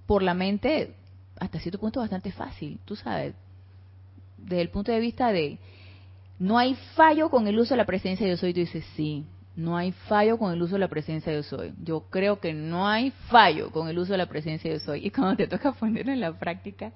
por 0.05 0.23
la 0.23 0.33
mente 0.33 0.95
hasta 1.39 1.59
cierto 1.59 1.79
punto 1.79 2.01
bastante 2.01 2.31
fácil, 2.31 2.79
tú 2.85 2.95
sabes, 2.95 3.33
desde 4.37 4.61
el 4.61 4.69
punto 4.69 4.91
de 4.91 4.99
vista 4.99 5.31
de 5.31 5.59
no 6.39 6.57
hay 6.57 6.75
fallo 6.95 7.29
con 7.29 7.47
el 7.47 7.57
uso 7.57 7.73
de 7.73 7.77
la 7.77 7.85
presencia 7.85 8.27
yo 8.27 8.37
soy. 8.37 8.53
Tú 8.53 8.59
dices, 8.59 8.83
sí, 8.95 9.25
no 9.55 9.77
hay 9.77 9.91
fallo 9.91 10.37
con 10.37 10.51
el 10.53 10.61
uso 10.61 10.73
de 10.75 10.79
la 10.79 10.87
presencia 10.87 11.31
de 11.31 11.39
yo 11.39 11.43
soy. 11.43 11.73
Yo 11.83 12.05
creo 12.09 12.39
que 12.39 12.53
no 12.53 12.87
hay 12.87 13.11
fallo 13.29 13.71
con 13.71 13.87
el 13.87 13.99
uso 13.99 14.13
de 14.13 14.17
la 14.17 14.27
presencia 14.27 14.71
de 14.71 14.79
yo 14.79 14.85
soy. 14.85 15.05
Y 15.05 15.11
cuando 15.11 15.35
te 15.35 15.47
toca 15.47 15.71
ponerlo 15.73 16.11
en 16.11 16.19
la 16.19 16.37
práctica, 16.37 16.91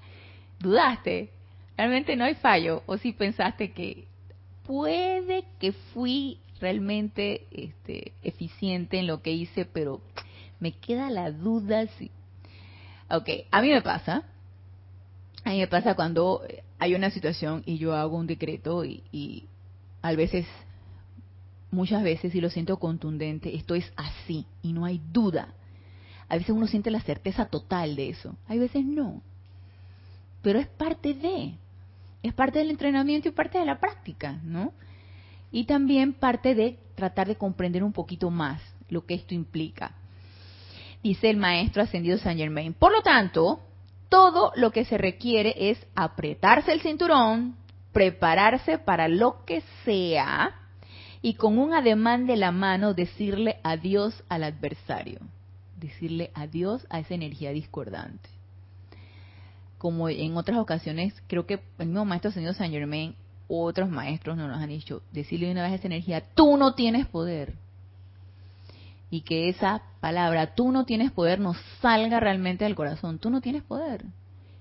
dudaste. 0.59 1.31
Realmente 1.77 2.15
no 2.15 2.25
hay 2.25 2.35
fallo. 2.35 2.83
O 2.87 2.97
si 2.97 3.13
pensaste 3.13 3.71
que 3.71 4.07
puede 4.65 5.45
que 5.59 5.71
fui 5.71 6.39
realmente 6.59 7.45
este, 7.51 8.13
eficiente 8.23 8.97
en 8.97 9.07
lo 9.07 9.21
que 9.21 9.31
hice, 9.31 9.65
pero 9.65 10.01
me 10.59 10.71
queda 10.71 11.09
la 11.09 11.31
duda 11.31 11.87
si... 11.97 12.11
Ok, 13.09 13.29
a 13.51 13.61
mí 13.61 13.69
me 13.69 13.81
pasa. 13.81 14.23
A 15.43 15.51
mí 15.51 15.59
me 15.59 15.67
pasa 15.67 15.95
cuando 15.95 16.41
hay 16.79 16.95
una 16.95 17.09
situación 17.09 17.63
y 17.65 17.77
yo 17.77 17.95
hago 17.95 18.17
un 18.17 18.27
decreto 18.27 18.83
y, 18.83 19.45
a 20.01 20.13
veces, 20.13 20.45
muchas 21.77 22.03
veces, 22.03 22.35
y 22.35 22.41
lo 22.41 22.49
siento 22.49 22.77
contundente, 22.77 23.55
esto 23.55 23.75
es 23.75 23.89
así 23.95 24.45
y 24.61 24.73
no 24.73 24.83
hay 24.83 24.99
duda. 25.13 25.53
A 26.27 26.35
veces 26.35 26.49
uno 26.49 26.67
siente 26.67 26.91
la 26.91 26.99
certeza 26.99 27.45
total 27.45 27.95
de 27.95 28.09
eso, 28.09 28.35
hay 28.47 28.59
veces 28.59 28.83
no. 28.83 29.21
Pero 30.41 30.59
es 30.59 30.67
parte 30.67 31.13
de, 31.13 31.53
es 32.23 32.33
parte 32.33 32.59
del 32.59 32.71
entrenamiento 32.71 33.29
y 33.29 33.31
parte 33.31 33.59
de 33.59 33.65
la 33.65 33.79
práctica, 33.79 34.39
¿no? 34.43 34.73
Y 35.51 35.65
también 35.65 36.13
parte 36.13 36.55
de 36.55 36.77
tratar 36.95 37.27
de 37.27 37.37
comprender 37.37 37.83
un 37.83 37.93
poquito 37.93 38.29
más 38.29 38.61
lo 38.89 39.05
que 39.05 39.13
esto 39.13 39.33
implica. 39.33 39.93
Dice 41.01 41.29
el 41.29 41.37
maestro 41.37 41.83
ascendido 41.83 42.17
Saint 42.17 42.39
Germain. 42.39 42.73
Por 42.73 42.91
lo 42.91 43.01
tanto, 43.01 43.61
todo 44.09 44.51
lo 44.55 44.71
que 44.71 44.83
se 44.83 44.97
requiere 44.97 45.69
es 45.69 45.85
apretarse 45.95 46.73
el 46.73 46.81
cinturón, 46.81 47.55
prepararse 47.93 48.77
para 48.77 49.07
lo 49.07 49.45
que 49.45 49.61
sea 49.85 50.66
y 51.27 51.33
con 51.33 51.59
un 51.59 51.73
ademán 51.73 52.25
de 52.25 52.37
la 52.37 52.53
mano 52.53 52.93
decirle 52.93 53.57
adiós 53.61 54.23
al 54.29 54.45
adversario, 54.45 55.19
decirle 55.77 56.31
adiós 56.33 56.87
a 56.89 57.01
esa 57.01 57.15
energía 57.15 57.51
discordante. 57.51 58.29
como 59.77 60.07
en 60.07 60.37
otras 60.37 60.57
ocasiones, 60.57 61.13
creo 61.27 61.45
que 61.45 61.59
el 61.79 61.87
mismo 61.87 62.05
maestro 62.05 62.31
señor 62.31 62.53
Saint 62.53 62.73
Germain, 62.73 63.13
otros 63.49 63.89
maestros 63.89 64.37
nos 64.37 64.57
han 64.57 64.69
dicho, 64.69 65.01
decirle 65.11 65.51
una 65.51 65.63
vez 65.63 65.73
a 65.73 65.75
esa 65.75 65.87
energía, 65.87 66.23
tú 66.33 66.55
no 66.55 66.75
tienes 66.75 67.05
poder. 67.07 67.55
Y 69.09 69.23
que 69.23 69.49
esa 69.49 69.81
palabra, 69.99 70.55
tú 70.55 70.71
no 70.71 70.85
tienes 70.85 71.11
poder, 71.11 71.41
nos 71.41 71.57
salga 71.81 72.21
realmente 72.21 72.63
del 72.63 72.75
corazón. 72.75 73.19
Tú 73.19 73.29
no 73.29 73.41
tienes 73.41 73.63
poder. 73.63 74.05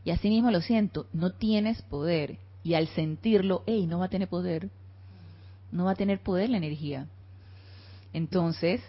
Y 0.05 0.11
así 0.11 0.29
mismo 0.29 0.51
lo 0.51 0.61
siento, 0.61 1.07
no 1.13 1.31
tienes 1.31 1.81
poder. 1.83 2.39
Y 2.65 2.75
al 2.75 2.89
sentirlo, 2.89 3.63
hey, 3.67 3.87
no 3.87 4.01
va 4.01 4.07
a 4.07 4.11
tener 4.11 4.29
poder. 4.29 4.69
No 5.71 5.85
va 5.85 5.93
a 5.93 5.97
tener 5.97 6.21
poder 6.21 6.51
la 6.51 6.57
energía. 6.57 7.07
Entonces, 8.13 8.81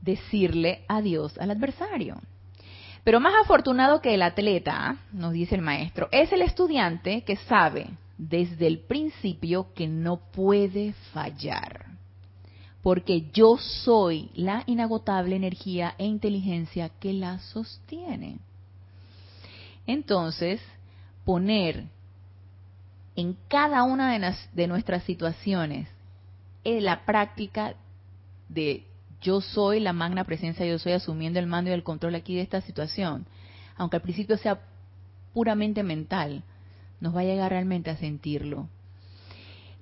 decirle 0.00 0.84
adiós 0.88 1.36
al 1.38 1.50
adversario. 1.50 2.20
Pero 3.04 3.20
más 3.20 3.34
afortunado 3.42 4.00
que 4.00 4.14
el 4.14 4.22
atleta, 4.22 4.98
nos 5.12 5.32
dice 5.32 5.54
el 5.54 5.62
maestro, 5.62 6.08
es 6.12 6.30
el 6.32 6.42
estudiante 6.42 7.22
que 7.22 7.36
sabe 7.36 7.88
desde 8.18 8.66
el 8.66 8.80
principio 8.80 9.72
que 9.74 9.86
no 9.86 10.18
puede 10.18 10.92
fallar. 11.12 11.86
Porque 12.82 13.30
yo 13.32 13.56
soy 13.56 14.30
la 14.34 14.62
inagotable 14.66 15.36
energía 15.36 15.94
e 15.98 16.04
inteligencia 16.04 16.88
que 16.88 17.12
la 17.12 17.38
sostiene. 17.38 18.38
Entonces, 19.86 20.60
poner 21.24 21.86
en 23.18 23.36
cada 23.48 23.82
una 23.82 24.16
de, 24.52 24.66
nuestras 24.68 25.02
situaciones 25.02 25.88
en 26.62 26.84
la 26.84 27.04
práctica 27.04 27.74
de 28.48 28.84
yo 29.20 29.40
soy 29.40 29.80
la 29.80 29.92
magna 29.92 30.22
presencia, 30.22 30.64
yo 30.64 30.78
soy 30.78 30.92
asumiendo 30.92 31.40
el 31.40 31.48
mando 31.48 31.68
y 31.68 31.72
el 31.72 31.82
control 31.82 32.14
aquí 32.14 32.36
de 32.36 32.42
esta 32.42 32.60
situación, 32.60 33.26
aunque 33.76 33.96
al 33.96 34.02
principio 34.02 34.36
sea 34.36 34.60
puramente 35.34 35.82
mental, 35.82 36.44
nos 37.00 37.16
va 37.16 37.22
a 37.22 37.24
llegar 37.24 37.50
realmente 37.50 37.90
a 37.90 37.96
sentirlo. 37.96 38.68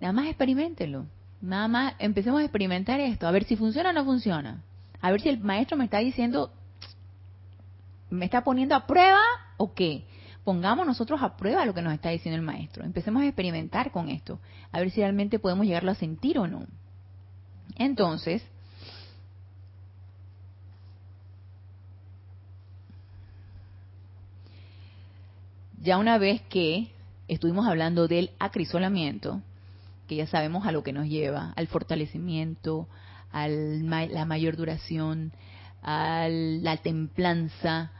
Nada 0.00 0.14
más 0.14 0.28
experimentenlo. 0.28 1.04
Nada 1.42 1.68
más 1.68 1.94
empecemos 1.98 2.40
a 2.40 2.44
experimentar 2.44 3.00
esto, 3.00 3.28
a 3.28 3.32
ver 3.32 3.44
si 3.44 3.54
funciona 3.54 3.90
o 3.90 3.92
no 3.92 4.06
funciona. 4.06 4.62
A 5.02 5.10
ver 5.10 5.20
si 5.20 5.28
el 5.28 5.40
maestro 5.40 5.76
me 5.76 5.84
está 5.84 5.98
diciendo, 5.98 6.50
me 8.08 8.24
está 8.24 8.44
poniendo 8.44 8.74
a 8.74 8.86
prueba 8.86 9.20
o 9.58 9.74
qué. 9.74 10.06
Pongamos 10.46 10.86
nosotros 10.86 11.20
a 11.24 11.36
prueba 11.36 11.66
lo 11.66 11.74
que 11.74 11.82
nos 11.82 11.92
está 11.92 12.10
diciendo 12.10 12.36
el 12.36 12.46
maestro. 12.46 12.84
Empecemos 12.84 13.20
a 13.20 13.26
experimentar 13.26 13.90
con 13.90 14.08
esto, 14.08 14.38
a 14.70 14.78
ver 14.78 14.92
si 14.92 15.00
realmente 15.00 15.40
podemos 15.40 15.66
llegarlo 15.66 15.90
a 15.90 15.96
sentir 15.96 16.38
o 16.38 16.46
no. 16.46 16.68
Entonces, 17.74 18.44
ya 25.82 25.98
una 25.98 26.16
vez 26.16 26.42
que 26.42 26.92
estuvimos 27.26 27.66
hablando 27.66 28.06
del 28.06 28.30
acrisolamiento, 28.38 29.42
que 30.06 30.14
ya 30.14 30.28
sabemos 30.28 30.64
a 30.64 30.70
lo 30.70 30.84
que 30.84 30.92
nos 30.92 31.08
lleva, 31.08 31.54
al 31.56 31.66
fortalecimiento, 31.66 32.86
a 33.32 33.48
la 33.48 34.24
mayor 34.26 34.56
duración, 34.56 35.32
a 35.82 36.28
la 36.28 36.76
templanza, 36.76 37.90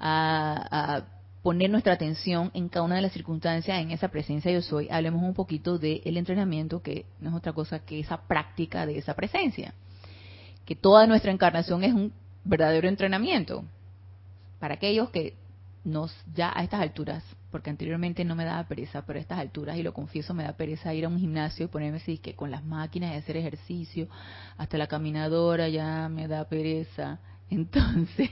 a, 0.00 1.04
poner 1.42 1.70
nuestra 1.70 1.94
atención 1.94 2.50
en 2.54 2.68
cada 2.68 2.84
una 2.84 2.96
de 2.96 3.02
las 3.02 3.12
circunstancias, 3.12 3.80
en 3.80 3.90
esa 3.90 4.08
presencia 4.08 4.52
yo 4.52 4.62
soy, 4.62 4.88
hablemos 4.90 5.22
un 5.22 5.34
poquito 5.34 5.78
del 5.78 6.16
entrenamiento, 6.16 6.82
que 6.82 7.04
no 7.20 7.30
es 7.30 7.36
otra 7.36 7.52
cosa 7.52 7.80
que 7.80 8.00
esa 8.00 8.22
práctica 8.22 8.86
de 8.86 8.98
esa 8.98 9.14
presencia. 9.14 9.74
Que 10.64 10.76
toda 10.76 11.06
nuestra 11.06 11.32
encarnación 11.32 11.82
es 11.82 11.92
un 11.92 12.12
verdadero 12.44 12.88
entrenamiento. 12.88 13.64
Para 14.60 14.74
aquellos 14.74 15.10
que 15.10 15.34
nos 15.84 16.14
ya 16.32 16.52
a 16.54 16.62
estas 16.62 16.80
alturas, 16.80 17.24
porque 17.50 17.70
anteriormente 17.70 18.24
no 18.24 18.36
me 18.36 18.44
daba 18.44 18.68
pereza, 18.68 19.04
pero 19.04 19.18
a 19.18 19.22
estas 19.22 19.40
alturas, 19.40 19.76
y 19.76 19.82
lo 19.82 19.92
confieso, 19.92 20.34
me 20.34 20.44
da 20.44 20.52
pereza 20.52 20.94
ir 20.94 21.04
a 21.04 21.08
un 21.08 21.18
gimnasio 21.18 21.64
y 21.64 21.68
ponerme 21.68 21.96
así 21.96 22.18
que 22.18 22.34
con 22.34 22.52
las 22.52 22.64
máquinas 22.64 23.12
y 23.12 23.16
hacer 23.16 23.36
ejercicio, 23.36 24.06
hasta 24.56 24.78
la 24.78 24.86
caminadora 24.86 25.68
ya 25.68 26.08
me 26.08 26.28
da 26.28 26.44
pereza. 26.48 27.18
Entonces, 27.50 28.30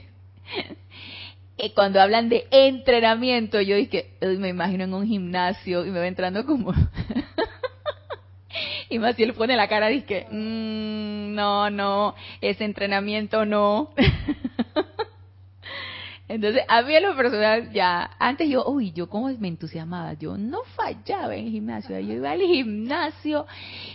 eh, 1.57 1.73
cuando 1.73 2.01
hablan 2.01 2.29
de 2.29 2.47
entrenamiento, 2.51 3.61
yo 3.61 3.75
dije, 3.75 4.11
me 4.21 4.49
imagino 4.49 4.83
en 4.83 4.93
un 4.93 5.07
gimnasio 5.07 5.85
y 5.85 5.91
me 5.91 5.99
va 5.99 6.07
entrando 6.07 6.45
como... 6.45 6.73
y 8.89 8.99
más 8.99 9.15
si 9.15 9.23
él 9.23 9.33
pone 9.33 9.55
la 9.55 9.67
cara, 9.67 9.87
dije, 9.87 10.27
mmm, 10.29 11.33
no, 11.33 11.69
no, 11.69 12.15
ese 12.41 12.65
entrenamiento 12.65 13.45
no. 13.45 13.93
Entonces, 16.31 16.63
a 16.69 16.81
mí 16.81 16.95
en 16.95 17.03
lo 17.03 17.13
personal, 17.13 17.73
ya, 17.73 18.11
antes 18.17 18.47
yo, 18.47 18.65
uy, 18.65 18.93
yo 18.93 19.09
como 19.09 19.27
me 19.37 19.49
entusiasmaba, 19.49 20.13
yo 20.13 20.37
no 20.37 20.59
fallaba 20.77 21.35
en 21.35 21.47
el 21.47 21.51
gimnasio, 21.51 21.99
yo 21.99 22.13
iba 22.13 22.31
al 22.31 22.39
gimnasio 22.39 23.45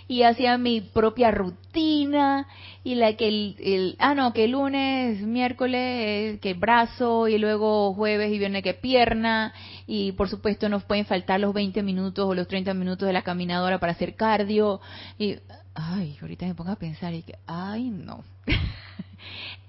y 0.07 0.23
hacía 0.23 0.59
mi 0.59 0.83
propia 0.83 1.31
rutina 1.31 2.47
y 2.85 2.97
la 2.97 3.17
que 3.17 3.29
el, 3.29 3.97
ah, 3.99 4.15
no, 4.15 4.35
que 4.35 4.49
lunes, 4.49 5.23
miércoles, 5.23 6.39
que 6.41 6.53
brazo 6.53 7.27
y 7.27 7.39
luego 7.39 7.95
jueves 7.95 8.31
y 8.31 8.39
viernes 8.39 8.63
que 8.63 8.75
pierna 8.75 9.55
y 9.87 10.13
por 10.13 10.29
supuesto 10.29 10.69
nos 10.69 10.85
pueden 10.85 11.07
faltar 11.07 11.41
los 11.41 11.55
20 11.55 11.83
minutos 11.83 12.27
o 12.29 12.35
los 12.35 12.49
30 12.49 12.75
minutos 12.75 13.07
de 13.07 13.15
la 13.15 13.23
caminadora 13.23 13.81
para 13.81 13.93
hacer 13.93 14.15
cardio 14.15 14.83
y, 15.19 15.37
ay, 15.75 16.19
ahorita 16.21 16.45
me 16.45 16.55
pongo 16.55 16.73
a 16.73 16.77
pensar 16.77 17.15
y 17.15 17.23
que, 17.23 17.39
ay, 17.47 17.89
no. 17.89 18.25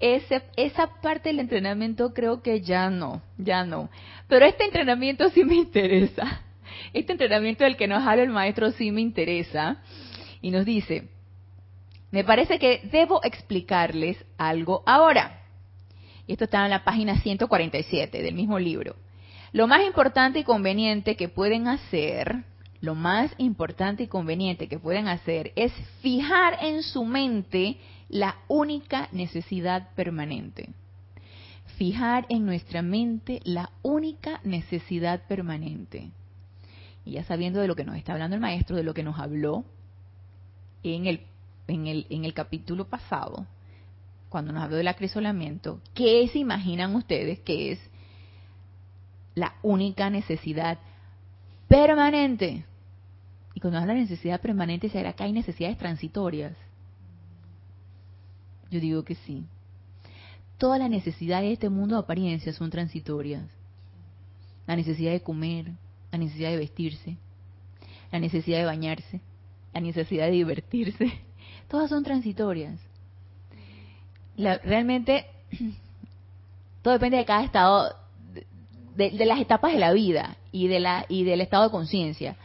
Ese, 0.00 0.42
esa 0.56 0.86
parte 1.00 1.28
del 1.28 1.40
entrenamiento 1.40 2.14
creo 2.14 2.40
que 2.42 2.60
ya 2.60 2.88
no, 2.88 3.22
ya 3.36 3.64
no. 3.64 3.90
Pero 4.28 4.46
este 4.46 4.64
entrenamiento 4.64 5.28
sí 5.30 5.44
me 5.44 5.56
interesa. 5.56 6.42
Este 6.92 7.12
entrenamiento 7.12 7.64
del 7.64 7.76
que 7.76 7.88
nos 7.88 8.06
habla 8.06 8.22
el 8.22 8.30
maestro 8.30 8.70
sí 8.70 8.90
me 8.92 9.00
interesa. 9.00 9.82
Y 10.40 10.50
nos 10.50 10.64
dice, 10.64 11.08
me 12.10 12.24
parece 12.24 12.58
que 12.58 12.88
debo 12.92 13.20
explicarles 13.24 14.24
algo 14.36 14.82
ahora. 14.86 15.42
Y 16.26 16.32
esto 16.32 16.44
está 16.44 16.64
en 16.64 16.70
la 16.70 16.84
página 16.84 17.18
147 17.20 18.22
del 18.22 18.34
mismo 18.34 18.58
libro. 18.58 18.96
Lo 19.52 19.66
más 19.66 19.84
importante 19.84 20.38
y 20.38 20.44
conveniente 20.44 21.16
que 21.16 21.28
pueden 21.28 21.68
hacer, 21.68 22.44
lo 22.80 22.94
más 22.94 23.34
importante 23.38 24.04
y 24.04 24.06
conveniente 24.06 24.68
que 24.68 24.78
pueden 24.78 25.08
hacer 25.08 25.52
es 25.56 25.72
fijar 26.00 26.58
en 26.60 26.82
su 26.82 27.04
mente 27.04 27.78
la 28.08 28.36
única 28.48 29.08
necesidad 29.12 29.90
permanente. 29.94 30.70
Fijar 31.76 32.26
en 32.28 32.46
nuestra 32.46 32.82
mente 32.82 33.40
la 33.44 33.70
única 33.82 34.40
necesidad 34.44 35.26
permanente. 35.26 36.10
Y 37.04 37.12
ya 37.12 37.24
sabiendo 37.24 37.60
de 37.60 37.68
lo 37.68 37.76
que 37.76 37.84
nos 37.84 37.96
está 37.96 38.12
hablando 38.12 38.34
el 38.34 38.40
maestro, 38.40 38.76
de 38.76 38.82
lo 38.82 38.94
que 38.94 39.02
nos 39.02 39.18
habló 39.18 39.64
en 40.82 41.06
el, 41.06 41.20
en 41.66 41.86
el, 41.86 42.06
en 42.10 42.24
el 42.24 42.34
capítulo 42.34 42.88
pasado, 42.88 43.46
cuando 44.28 44.52
nos 44.52 44.62
habló 44.62 44.76
del 44.76 44.88
acrisolamiento, 44.88 45.80
¿qué 45.94 46.28
se 46.28 46.38
imaginan 46.38 46.94
ustedes 46.94 47.40
que 47.40 47.72
es 47.72 47.78
la 49.34 49.54
única 49.62 50.10
necesidad 50.10 50.78
permanente? 51.68 52.64
Y 53.54 53.60
cuando 53.60 53.78
habla 53.78 53.94
de 53.94 54.00
necesidad 54.00 54.40
permanente, 54.40 54.88
¿será 54.88 55.12
que 55.14 55.24
hay 55.24 55.32
necesidades 55.32 55.78
transitorias? 55.78 56.54
Yo 58.70 58.80
digo 58.80 59.04
que 59.04 59.14
sí. 59.14 59.44
Todas 60.58 60.78
las 60.78 60.90
necesidades 60.90 61.48
de 61.48 61.52
este 61.52 61.68
mundo 61.68 61.96
de 61.96 62.02
apariencia 62.02 62.52
son 62.52 62.70
transitorias. 62.70 63.44
La 64.66 64.76
necesidad 64.76 65.12
de 65.12 65.22
comer, 65.22 65.72
la 66.10 66.18
necesidad 66.18 66.50
de 66.50 66.56
vestirse, 66.56 67.16
la 68.10 68.18
necesidad 68.18 68.58
de 68.58 68.64
bañarse, 68.64 69.20
la 69.72 69.80
necesidad 69.80 70.26
de 70.26 70.32
divertirse, 70.32 71.12
todas 71.68 71.90
son 71.90 72.02
transitorias. 72.02 72.78
realmente 74.36 75.26
todo 76.82 76.94
depende 76.94 77.18
de 77.18 77.24
cada 77.24 77.44
estado, 77.44 77.94
de, 78.96 79.10
de, 79.10 79.26
las 79.26 79.40
etapas 79.40 79.72
de 79.72 79.78
la 79.78 79.92
vida 79.92 80.36
y 80.52 80.66
de 80.68 80.80
la 80.80 81.06
y 81.08 81.24
del 81.24 81.40
estado 81.40 81.64
de 81.64 81.70
conciencia. 81.70 82.36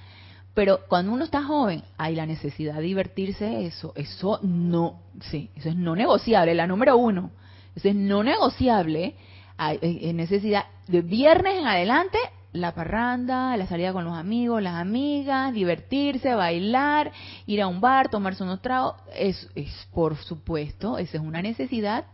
Pero 0.54 0.82
cuando 0.88 1.12
uno 1.12 1.26
está 1.26 1.44
joven, 1.44 1.84
hay 1.98 2.16
la 2.16 2.26
necesidad 2.26 2.76
de 2.76 2.82
divertirse, 2.82 3.66
eso, 3.66 3.92
eso 3.96 4.40
no, 4.44 5.00
sí, 5.32 5.50
eso 5.56 5.70
es 5.70 5.76
no 5.76 5.96
negociable, 5.96 6.54
la 6.54 6.68
número 6.68 6.96
uno. 6.96 7.32
Eso 7.76 7.90
es 7.90 7.96
no 7.96 8.24
negociable, 8.24 9.16
hay, 9.58 10.14
necesidad 10.14 10.66
de 10.88 11.02
viernes 11.02 11.58
en 11.58 11.66
adelante, 11.66 12.20
la 12.52 12.76
parranda, 12.76 13.58
la 13.58 13.66
salida 13.66 13.94
con 13.94 14.06
los 14.06 14.16
amigos, 14.16 14.62
las 14.62 14.76
amigas, 14.76 15.54
divertirse, 15.54 16.36
bailar, 16.36 17.12
ir 17.48 17.64
a 17.64 17.68
un 17.68 17.82
bar, 17.82 18.10
tomarse 18.10 18.44
unos 18.44 18.62
tragos, 18.62 18.96
es, 19.16 19.50
es 19.56 19.88
por 19.92 20.18
supuesto, 20.18 21.00
esa 21.00 21.18
es 21.18 21.24
una 21.24 21.42
necesidad. 21.42 22.06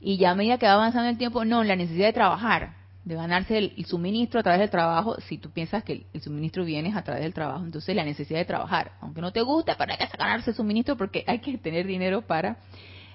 Y 0.00 0.16
ya 0.16 0.30
a 0.30 0.34
medida 0.34 0.56
que 0.56 0.66
va 0.66 0.74
avanzando 0.74 1.10
el 1.10 1.18
tiempo, 1.18 1.44
no, 1.44 1.62
la 1.62 1.76
necesidad 1.76 2.06
de 2.06 2.12
trabajar, 2.14 2.83
de 3.04 3.14
ganarse 3.14 3.58
el, 3.58 3.84
suministro 3.84 4.40
a 4.40 4.42
través 4.42 4.60
del 4.60 4.70
trabajo, 4.70 5.16
si 5.28 5.36
tú 5.36 5.50
piensas 5.50 5.84
que 5.84 6.06
el, 6.12 6.20
suministro 6.22 6.64
viene 6.64 6.92
a 6.96 7.02
través 7.02 7.22
del 7.22 7.34
trabajo, 7.34 7.64
entonces 7.64 7.94
la 7.94 8.04
necesidad 8.04 8.38
de 8.38 8.46
trabajar, 8.46 8.92
aunque 9.00 9.20
no 9.20 9.32
te 9.32 9.42
guste, 9.42 9.74
pero 9.76 9.92
hay 9.92 9.98
que 9.98 10.16
ganarse 10.16 10.50
el 10.50 10.56
suministro 10.56 10.96
porque 10.96 11.22
hay 11.26 11.40
que 11.40 11.58
tener 11.58 11.86
dinero 11.86 12.22
para 12.22 12.58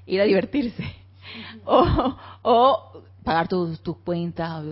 ir 0.06 0.22
a 0.22 0.26
divertirse. 0.26 0.84
o, 1.66 2.18
o 2.44 3.04
pagar 3.24 3.48
tus, 3.48 3.82
tus 3.82 3.98
cuentas, 3.98 4.64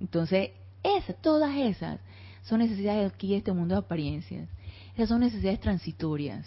Entonces, 0.00 0.50
esas, 0.82 1.20
todas 1.22 1.56
esas 1.56 2.00
son 2.42 2.58
necesidades 2.58 3.12
aquí 3.12 3.30
de 3.30 3.36
este 3.38 3.52
mundo 3.52 3.74
de 3.74 3.80
apariencias. 3.80 4.48
Esas 4.94 5.10
son 5.10 5.20
necesidades 5.20 5.60
transitorias. 5.60 6.44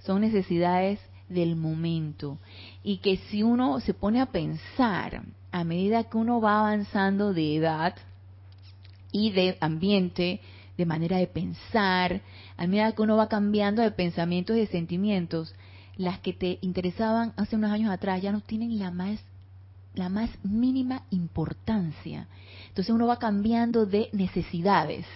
Son 0.00 0.20
necesidades 0.20 1.00
del 1.28 1.54
momento. 1.54 2.38
Y 2.82 2.98
que 2.98 3.18
si 3.28 3.42
uno 3.42 3.78
se 3.80 3.94
pone 3.94 4.20
a 4.20 4.26
pensar, 4.26 5.22
a 5.50 5.64
medida 5.64 6.04
que 6.04 6.16
uno 6.16 6.40
va 6.40 6.60
avanzando 6.60 7.32
de 7.32 7.56
edad 7.56 7.94
y 9.12 9.30
de 9.32 9.56
ambiente, 9.60 10.40
de 10.76 10.86
manera 10.86 11.16
de 11.16 11.26
pensar, 11.26 12.20
a 12.56 12.66
medida 12.66 12.92
que 12.92 13.02
uno 13.02 13.16
va 13.16 13.28
cambiando 13.28 13.82
de 13.82 13.90
pensamientos 13.90 14.56
y 14.56 14.60
de 14.60 14.66
sentimientos, 14.66 15.54
las 15.96 16.20
que 16.20 16.32
te 16.32 16.58
interesaban 16.60 17.32
hace 17.36 17.56
unos 17.56 17.72
años 17.72 17.90
atrás 17.90 18.22
ya 18.22 18.32
no 18.32 18.40
tienen 18.40 18.78
la 18.78 18.90
más 18.90 19.20
la 19.94 20.08
más 20.08 20.30
mínima 20.44 21.02
importancia. 21.10 22.28
Entonces 22.68 22.94
uno 22.94 23.06
va 23.06 23.18
cambiando 23.18 23.84
de 23.84 24.08
necesidades, 24.12 25.06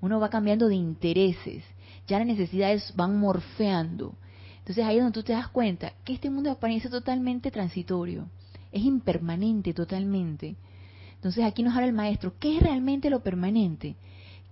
uno 0.00 0.20
va 0.20 0.28
cambiando 0.28 0.68
de 0.68 0.74
intereses, 0.74 1.64
ya 2.06 2.18
las 2.18 2.26
necesidades 2.26 2.92
van 2.94 3.18
morfeando. 3.18 4.14
Entonces 4.58 4.84
ahí 4.84 4.98
es 4.98 5.02
donde 5.02 5.14
tú 5.14 5.22
te 5.24 5.32
das 5.32 5.48
cuenta 5.48 5.92
que 6.04 6.12
este 6.12 6.28
mundo 6.28 6.56
es 6.60 6.90
totalmente 6.90 7.50
transitorio, 7.50 8.28
es 8.72 8.82
impermanente 8.82 9.74
totalmente. 9.74 10.56
Entonces 11.14 11.44
aquí 11.44 11.62
nos 11.62 11.74
habla 11.74 11.86
el 11.86 11.92
maestro, 11.92 12.34
¿qué 12.38 12.56
es 12.56 12.62
realmente 12.62 13.10
lo 13.10 13.22
permanente? 13.22 13.96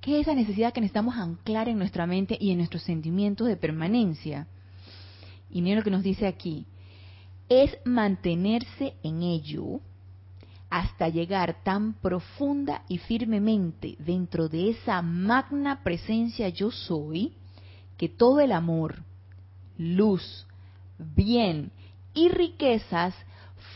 ¿Qué 0.00 0.16
es 0.16 0.22
esa 0.22 0.34
necesidad 0.34 0.72
que 0.72 0.80
necesitamos 0.80 1.16
anclar 1.16 1.68
en 1.68 1.78
nuestra 1.78 2.06
mente 2.06 2.38
y 2.40 2.50
en 2.50 2.58
nuestros 2.58 2.82
sentimientos 2.82 3.46
de 3.48 3.56
permanencia? 3.56 4.46
Y 5.50 5.62
miren 5.62 5.78
lo 5.78 5.84
que 5.84 5.90
nos 5.90 6.02
dice 6.02 6.26
aquí, 6.26 6.64
es 7.48 7.76
mantenerse 7.84 8.94
en 9.02 9.22
ello 9.22 9.80
hasta 10.70 11.08
llegar 11.08 11.64
tan 11.64 11.94
profunda 11.94 12.84
y 12.88 12.98
firmemente 12.98 13.96
dentro 13.98 14.48
de 14.48 14.70
esa 14.70 15.02
magna 15.02 15.82
presencia 15.82 16.48
yo 16.48 16.70
soy, 16.70 17.32
que 17.96 18.08
todo 18.08 18.40
el 18.40 18.52
amor, 18.52 19.02
luz, 19.76 20.46
bien 20.98 21.72
y 22.14 22.28
riquezas 22.28 23.14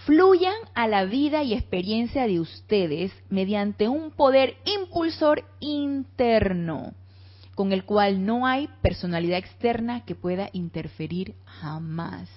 fluyan 0.05 0.55
a 0.74 0.86
la 0.86 1.05
vida 1.05 1.42
y 1.42 1.55
experiencia 1.55 2.26
de 2.26 2.40
ustedes 2.40 3.12
mediante 3.30 3.88
un 3.88 4.11
poder 4.11 4.57
impulsor 4.64 5.44
interno, 5.61 6.92
con 7.55 7.72
el 7.72 7.84
cual 7.84 8.26
no 8.26 8.46
hay 8.46 8.68
personalidad 8.82 9.38
externa 9.38 10.05
que 10.05 10.14
pueda 10.14 10.50
interferir 10.52 11.34
jamás. 11.44 12.28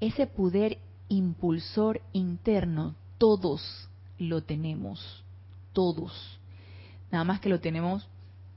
Ese 0.00 0.26
poder 0.26 0.78
impulsor 1.08 2.00
interno, 2.12 2.96
todos 3.18 3.88
lo 4.18 4.42
tenemos, 4.42 5.22
todos. 5.72 6.40
Nada 7.12 7.24
más 7.24 7.40
que 7.40 7.48
lo 7.48 7.60
tenemos 7.60 8.08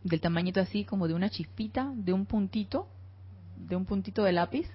del 0.03 0.21
tamañito 0.21 0.61
así 0.61 0.83
como 0.83 1.07
de 1.07 1.13
una 1.13 1.29
chispita, 1.29 1.91
de 1.95 2.13
un 2.13 2.25
puntito, 2.25 2.87
de 3.57 3.75
un 3.75 3.85
puntito 3.85 4.23
de 4.23 4.31
lápiz, 4.31 4.67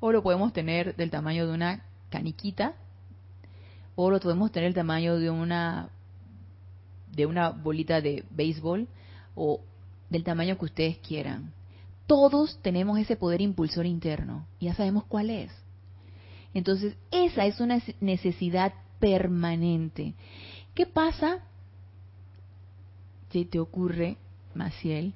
o 0.00 0.10
lo 0.10 0.22
podemos 0.22 0.52
tener 0.52 0.96
del 0.96 1.10
tamaño 1.10 1.46
de 1.46 1.54
una 1.54 1.84
caniquita, 2.10 2.74
o 3.96 4.10
lo 4.10 4.20
podemos 4.20 4.52
tener 4.52 4.68
del 4.68 4.74
tamaño 4.74 5.18
de 5.18 5.30
una 5.30 5.88
de 7.10 7.26
una 7.26 7.50
bolita 7.50 8.00
de 8.00 8.24
béisbol 8.30 8.86
o 9.34 9.60
del 10.10 10.22
tamaño 10.22 10.58
que 10.58 10.66
ustedes 10.66 10.98
quieran. 10.98 11.52
Todos 12.06 12.58
tenemos 12.62 12.98
ese 12.98 13.16
poder 13.16 13.40
impulsor 13.40 13.86
interno, 13.86 14.46
ya 14.60 14.74
sabemos 14.74 15.04
cuál 15.04 15.30
es. 15.30 15.50
Entonces, 16.54 16.94
esa 17.10 17.46
es 17.46 17.58
una 17.58 17.82
necesidad 18.00 18.72
permanente. 19.00 20.14
¿Qué 20.74 20.86
pasa 20.86 21.38
si 23.30 23.44
te 23.44 23.58
ocurre, 23.58 24.18
Maciel, 24.54 25.14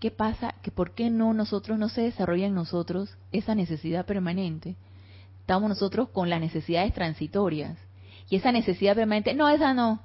¿Qué 0.00 0.12
pasa? 0.12 0.54
Que 0.62 0.70
por 0.70 0.92
qué 0.92 1.10
no 1.10 1.34
nosotros 1.34 1.78
no 1.78 1.88
se 1.88 2.02
desarrolla 2.02 2.46
en 2.46 2.54
nosotros 2.54 3.16
esa 3.32 3.54
necesidad 3.54 4.06
permanente. 4.06 4.76
Estamos 5.48 5.70
nosotros 5.70 6.10
con 6.10 6.28
las 6.28 6.42
necesidades 6.42 6.92
transitorias. 6.92 7.78
Y 8.28 8.36
esa 8.36 8.52
necesidad 8.52 8.94
permanente, 8.94 9.32
no, 9.32 9.48
esa 9.48 9.72
no. 9.72 9.98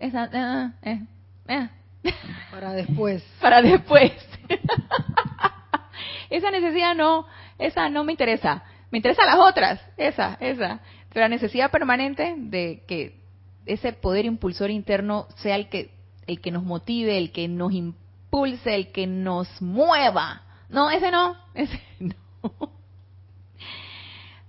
Esa, 0.00 0.30
eh, 0.32 0.70
eh, 0.80 1.68
eh. 2.02 2.14
Para 2.50 2.72
después. 2.72 3.22
Para 3.42 3.60
después. 3.60 4.12
esa 6.30 6.50
necesidad 6.50 6.94
no, 6.94 7.26
esa 7.58 7.90
no 7.90 8.02
me 8.02 8.12
interesa. 8.12 8.64
Me 8.90 8.96
interesan 8.96 9.26
las 9.26 9.36
otras, 9.36 9.78
esa, 9.98 10.38
esa. 10.40 10.80
Pero 11.10 11.24
la 11.24 11.28
necesidad 11.28 11.70
permanente 11.70 12.34
de 12.38 12.82
que 12.88 13.20
ese 13.66 13.92
poder 13.92 14.24
impulsor 14.24 14.70
interno 14.70 15.26
sea 15.36 15.56
el 15.56 15.68
que, 15.68 15.90
el 16.26 16.40
que 16.40 16.50
nos 16.50 16.62
motive, 16.62 17.18
el 17.18 17.30
que 17.30 17.46
nos 17.46 17.74
impulse 17.74 18.06
impulse, 18.26 18.74
el 18.74 18.90
que 18.90 19.06
nos 19.06 19.60
mueva. 19.60 20.42
No, 20.70 20.90
ese 20.90 21.10
no, 21.10 21.36
ese 21.54 21.78
no. 22.00 22.75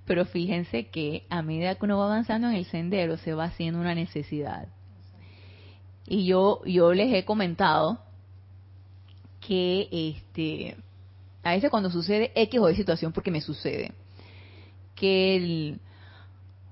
Pero 0.07 0.25
fíjense 0.25 0.87
que 0.87 1.27
a 1.29 1.43
medida 1.43 1.75
que 1.75 1.85
uno 1.85 1.99
va 1.99 2.05
avanzando 2.05 2.47
en 2.49 2.55
el 2.55 2.65
sendero 2.65 3.17
se 3.17 3.33
va 3.33 3.45
haciendo 3.45 3.79
una 3.79 3.93
necesidad. 3.93 4.69
Y 6.07 6.25
yo 6.25 6.63
yo 6.65 6.93
les 6.93 7.13
he 7.13 7.25
comentado 7.25 7.99
que 9.41 9.87
este 9.91 10.77
a 11.43 11.51
veces 11.51 11.69
cuando 11.69 11.91
sucede 11.91 12.31
X 12.33 12.59
o 12.59 12.69
Y 12.69 12.75
situación 12.75 13.11
porque 13.11 13.31
me 13.31 13.41
sucede 13.41 13.91
que 14.97 15.35
el, 15.35 15.79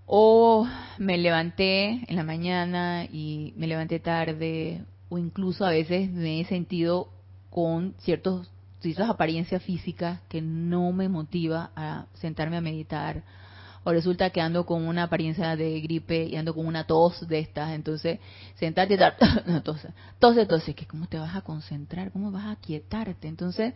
o 0.05 0.67
me 0.97 1.17
levanté 1.17 2.01
en 2.07 2.15
la 2.15 2.23
mañana 2.23 3.05
y 3.05 3.53
me 3.55 3.67
levanté 3.67 3.99
tarde 3.99 4.83
o 5.09 5.17
incluso 5.17 5.65
a 5.65 5.69
veces 5.69 6.11
me 6.11 6.41
he 6.41 6.45
sentido 6.45 7.09
con 7.49 7.95
ciertos, 7.99 8.49
ciertas 8.93 9.09
apariencias 9.09 9.61
físicas 9.63 10.19
que 10.29 10.41
no 10.41 10.91
me 10.91 11.09
motiva 11.09 11.71
a 11.75 12.05
sentarme 12.13 12.57
a 12.57 12.61
meditar 12.61 13.23
o 13.86 13.91
resulta 13.91 14.31
que 14.31 14.41
ando 14.41 14.65
con 14.65 14.88
una 14.88 15.03
apariencia 15.03 15.55
de 15.55 15.79
gripe 15.79 16.23
y 16.23 16.36
ando 16.36 16.55
con 16.55 16.65
una 16.65 16.86
tos 16.86 17.25
de 17.27 17.38
estas, 17.38 17.71
entonces 17.71 18.19
sentarte 18.55 18.95
y 18.95 18.97
dar, 18.97 19.15
no, 19.45 19.61
tos, 19.61 19.86
tos, 20.17 20.63
que 20.75 20.88
cómo 20.88 21.05
te 21.05 21.19
vas 21.19 21.36
a 21.36 21.41
concentrar, 21.41 22.11
cómo 22.11 22.31
vas 22.31 22.47
a 22.47 22.55
quietarte, 22.55 23.27
entonces, 23.27 23.75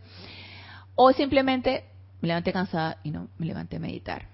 o 0.96 1.12
simplemente 1.12 1.84
me 2.20 2.26
levanté 2.26 2.52
cansada 2.52 2.98
y 3.04 3.12
no 3.12 3.28
me 3.38 3.46
levanté 3.46 3.76
a 3.76 3.80
meditar. 3.80 4.26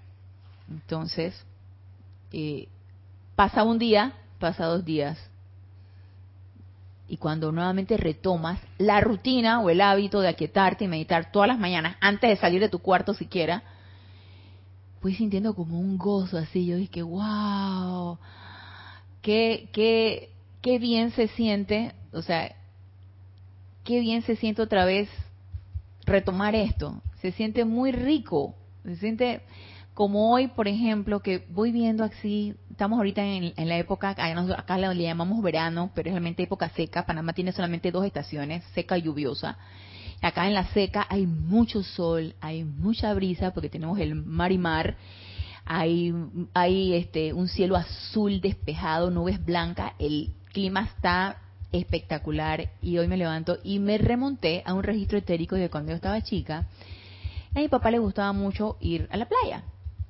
Entonces, 0.67 1.45
eh, 2.31 2.67
pasa 3.35 3.63
un 3.63 3.77
día, 3.77 4.13
pasa 4.39 4.65
dos 4.65 4.83
días, 4.83 5.19
y 7.07 7.17
cuando 7.17 7.51
nuevamente 7.51 7.95
retomas 7.97 8.59
la 8.77 8.99
rutina 8.99 9.61
o 9.61 9.69
el 9.69 9.81
hábito 9.81 10.19
de 10.19 10.27
aquietarte 10.27 10.85
y 10.85 10.87
meditar 10.87 11.31
todas 11.31 11.47
las 11.47 11.59
mañanas 11.59 11.95
antes 12.01 12.29
de 12.29 12.35
salir 12.35 12.59
de 12.59 12.69
tu 12.69 12.79
cuarto 12.79 13.13
siquiera, 13.13 13.63
fui 15.01 15.15
sintiendo 15.15 15.53
como 15.53 15.79
un 15.79 15.97
gozo 15.97 16.37
así. 16.37 16.65
Yo 16.65 16.75
dije, 16.75 17.01
wow, 17.01 18.17
qué, 19.21 19.69
qué, 19.71 20.31
qué 20.61 20.79
bien 20.79 21.11
se 21.11 21.29
siente, 21.29 21.93
o 22.11 22.21
sea, 22.21 22.55
qué 23.83 23.99
bien 24.01 24.21
se 24.23 24.35
siente 24.35 24.61
otra 24.61 24.85
vez 24.85 25.09
retomar 26.05 26.55
esto. 26.55 27.01
Se 27.21 27.31
siente 27.31 27.63
muy 27.63 27.91
rico, 27.91 28.53
se 28.83 28.97
siente 28.97 29.41
como 29.97 30.31
hoy, 30.31 30.45
por 30.45 30.67
ejemplo, 30.67 31.21
que 31.21 31.43
voy 31.49 31.71
viendo 31.71 32.03
así, 32.03 32.53
estamos 32.69 32.97
ahorita 32.97 33.25
en, 33.25 33.67
la 33.67 33.77
época, 33.79 34.11
acá 34.11 34.77
le 34.77 35.01
llamamos 35.01 35.41
verano, 35.41 35.89
pero 35.95 36.09
es 36.09 36.13
realmente 36.13 36.43
época 36.43 36.69
seca, 36.69 37.07
Panamá 37.07 37.33
tiene 37.33 37.51
solamente 37.51 37.89
dos 37.91 38.05
estaciones, 38.05 38.63
seca 38.75 38.95
y 38.99 39.01
lluviosa. 39.01 39.57
Acá 40.21 40.45
en 40.45 40.53
la 40.53 40.67
seca 40.67 41.07
hay 41.09 41.25
mucho 41.25 41.81
sol, 41.81 42.35
hay 42.41 42.63
mucha 42.63 43.11
brisa 43.15 43.55
porque 43.55 43.69
tenemos 43.69 43.97
el 43.97 44.13
mar 44.13 44.51
y 44.51 44.59
mar, 44.59 44.97
hay, 45.65 46.13
este, 46.93 47.33
un 47.33 47.47
cielo 47.47 47.75
azul 47.75 48.39
despejado, 48.39 49.09
nubes 49.09 49.43
blancas, 49.43 49.93
el 49.97 50.29
clima 50.53 50.83
está 50.83 51.37
espectacular 51.71 52.69
y 52.83 52.99
hoy 52.99 53.07
me 53.07 53.17
levanto 53.17 53.57
y 53.63 53.79
me 53.79 53.97
remonté 53.97 54.61
a 54.63 54.75
un 54.75 54.83
registro 54.83 55.17
etérico 55.17 55.55
de 55.55 55.71
cuando 55.71 55.89
yo 55.89 55.95
estaba 55.95 56.21
chica. 56.21 56.67
A 57.55 57.59
mi 57.59 57.67
papá 57.67 57.89
le 57.89 57.97
gustaba 57.97 58.31
mucho 58.31 58.77
ir 58.79 59.07
a 59.09 59.17
la 59.17 59.25
playa 59.27 59.63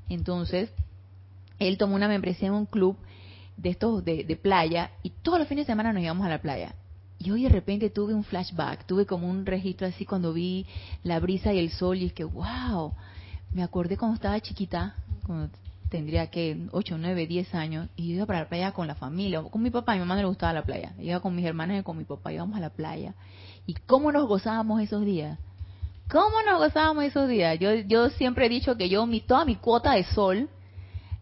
entonces, 0.09 0.69
él 1.59 1.77
tomó 1.77 1.95
una 1.95 2.07
membresía 2.07 2.47
en 2.47 2.53
un 2.53 2.65
club 2.65 2.97
de 3.57 3.69
estos 3.69 4.05
de, 4.05 4.39
playa 4.41 4.91
y 5.03 5.09
todos 5.09 5.39
los 5.39 5.47
fines 5.47 5.65
de 5.65 5.73
semana 5.73 5.91
nos 5.91 6.03
íbamos 6.03 6.25
a 6.25 6.29
la 6.29 6.41
playa. 6.41 6.75
Y 7.19 7.31
hoy 7.31 7.43
de 7.43 7.49
repente 7.49 7.89
tuve 7.89 8.13
un 8.13 8.23
flashback, 8.23 8.85
tuve 8.85 9.07
como 9.07 9.27
un 9.27 9.45
registro 9.45 9.87
así 9.87 10.05
cuando 10.05 10.33
vi 10.33 10.67
la 11.03 11.19
brisa 11.19 11.51
y 11.51 11.59
el 11.59 11.71
sol 11.71 11.97
y 11.97 12.05
es 12.05 12.13
que, 12.13 12.23
wow, 12.23 12.93
me 13.53 13.63
acordé 13.63 13.97
cuando 13.97 14.15
estaba 14.15 14.39
chiquita, 14.39 14.95
cuando 15.25 15.49
tendría 15.89 16.27
que 16.27 16.67
8, 16.71 16.97
9, 16.99 17.27
10 17.27 17.55
años, 17.55 17.89
y 17.95 18.13
iba 18.13 18.25
para 18.25 18.41
la 18.41 18.49
playa 18.49 18.71
con 18.71 18.85
la 18.85 18.95
familia, 18.95 19.41
con 19.41 19.63
mi 19.63 19.71
papá, 19.71 19.93
a 19.93 19.95
mi 19.95 20.01
mamá 20.01 20.15
le 20.17 20.25
gustaba 20.25 20.53
la 20.53 20.63
playa, 20.63 20.93
iba 20.99 21.19
con 21.19 21.35
mis 21.35 21.45
hermanos 21.45 21.79
y 21.79 21.83
con 21.83 21.97
mi 21.97 22.03
papá, 22.03 22.31
íbamos 22.31 22.55
a 22.57 22.59
la 22.59 22.69
playa. 22.69 23.15
¿Y 23.65 23.73
cómo 23.73 24.11
nos 24.11 24.27
gozábamos 24.27 24.81
esos 24.81 25.03
días? 25.03 25.39
¿Cómo 26.09 26.41
nos 26.45 26.59
gozábamos 26.59 27.03
esos 27.03 27.27
días? 27.27 27.59
Yo, 27.59 27.73
yo 27.75 28.09
siempre 28.11 28.45
he 28.45 28.49
dicho 28.49 28.77
que 28.77 28.87
yo 28.87 29.05
mi, 29.05 29.19
toda 29.19 29.43
mi 29.43 29.55
cuota 29.55 29.93
de 29.93 30.05
sol 30.05 30.49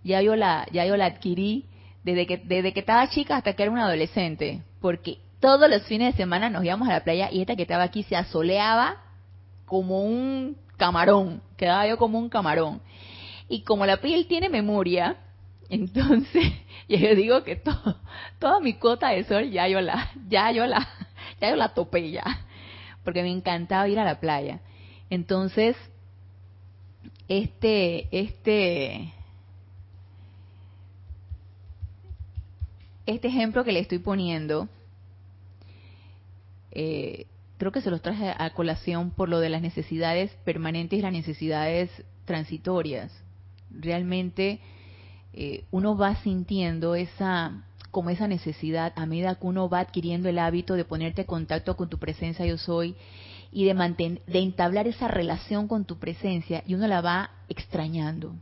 ya 0.03 0.21
yo 0.21 0.35
la, 0.35 0.67
ya 0.71 0.85
yo 0.85 0.95
la 0.95 1.07
adquirí 1.07 1.65
desde 2.03 2.27
que, 2.27 2.37
desde 2.37 2.71
que 2.71 2.81
estaba 2.81 3.09
chica 3.09 3.37
hasta 3.37 3.53
que 3.53 3.63
era 3.63 3.71
una 3.71 3.85
adolescente, 3.85 4.61
porque 4.79 5.17
todos 5.39 5.67
los 5.67 5.81
fines 5.87 6.13
de 6.13 6.17
semana 6.17 6.51
nos 6.51 6.63
íbamos 6.63 6.87
a 6.87 6.93
la 6.93 7.03
playa 7.03 7.29
y 7.31 7.41
esta 7.41 7.55
que 7.55 7.63
estaba 7.63 7.83
aquí 7.83 8.03
se 8.03 8.15
asoleaba 8.15 8.97
como 9.65 10.03
un 10.03 10.55
camarón, 10.77 11.41
quedaba 11.57 11.87
yo 11.87 11.97
como 11.97 12.19
un 12.19 12.29
camarón. 12.29 12.79
Y 13.49 13.63
como 13.63 13.87
la 13.87 13.97
piel 13.97 14.27
tiene 14.27 14.49
memoria, 14.49 15.17
entonces 15.69 16.53
yo 16.87 17.15
digo 17.15 17.43
que 17.43 17.55
todo, 17.55 17.99
toda 18.37 18.59
mi 18.59 18.75
cuota 18.75 19.09
de 19.09 19.23
sol 19.23 19.49
ya 19.49 19.67
yo 19.67 19.81
la, 19.81 20.11
ya 20.29 20.51
yo 20.51 20.67
la, 20.67 20.87
ya 21.41 21.49
yo 21.49 21.55
la 21.55 21.73
topé 21.73 22.11
ya, 22.11 22.45
porque 23.03 23.23
me 23.23 23.31
encantaba 23.31 23.87
ir 23.87 23.97
a 23.97 24.05
la 24.05 24.19
playa. 24.19 24.59
Entonces, 25.09 25.75
este, 27.27 28.07
este, 28.11 29.13
este 33.05 33.27
ejemplo 33.27 33.63
que 33.63 33.71
le 33.71 33.79
estoy 33.79 33.99
poniendo, 33.99 34.67
eh, 36.71 37.25
creo 37.57 37.71
que 37.71 37.81
se 37.81 37.91
los 37.91 38.01
traje 38.01 38.33
a 38.37 38.49
colación 38.51 39.11
por 39.11 39.29
lo 39.29 39.39
de 39.39 39.49
las 39.49 39.61
necesidades 39.61 40.31
permanentes 40.43 40.99
y 40.99 41.01
las 41.01 41.13
necesidades 41.13 41.89
transitorias. 42.25 43.11
Realmente 43.71 44.59
eh, 45.33 45.63
uno 45.71 45.97
va 45.97 46.15
sintiendo 46.17 46.95
esa 46.95 47.63
como 47.91 48.09
esa 48.09 48.27
necesidad 48.27 48.91
a 48.97 49.05
medida 49.05 49.35
que 49.35 49.47
uno 49.47 49.69
va 49.69 49.79
adquiriendo 49.79 50.27
el 50.27 50.37
hábito 50.37 50.73
de 50.73 50.83
ponerte 50.83 51.21
en 51.21 51.27
contacto 51.27 51.77
con 51.77 51.87
tu 51.87 51.97
presencia 51.97 52.45
yo 52.45 52.57
soy 52.57 52.97
y 53.55 53.63
de, 53.63 53.73
mantener, 53.73 54.21
de 54.25 54.39
entablar 54.39 54.85
esa 54.85 55.07
relación 55.07 55.69
con 55.69 55.85
tu 55.85 55.97
presencia 55.97 56.61
y 56.67 56.75
uno 56.75 56.87
la 56.87 56.99
va 56.99 57.31
extrañando. 57.47 58.35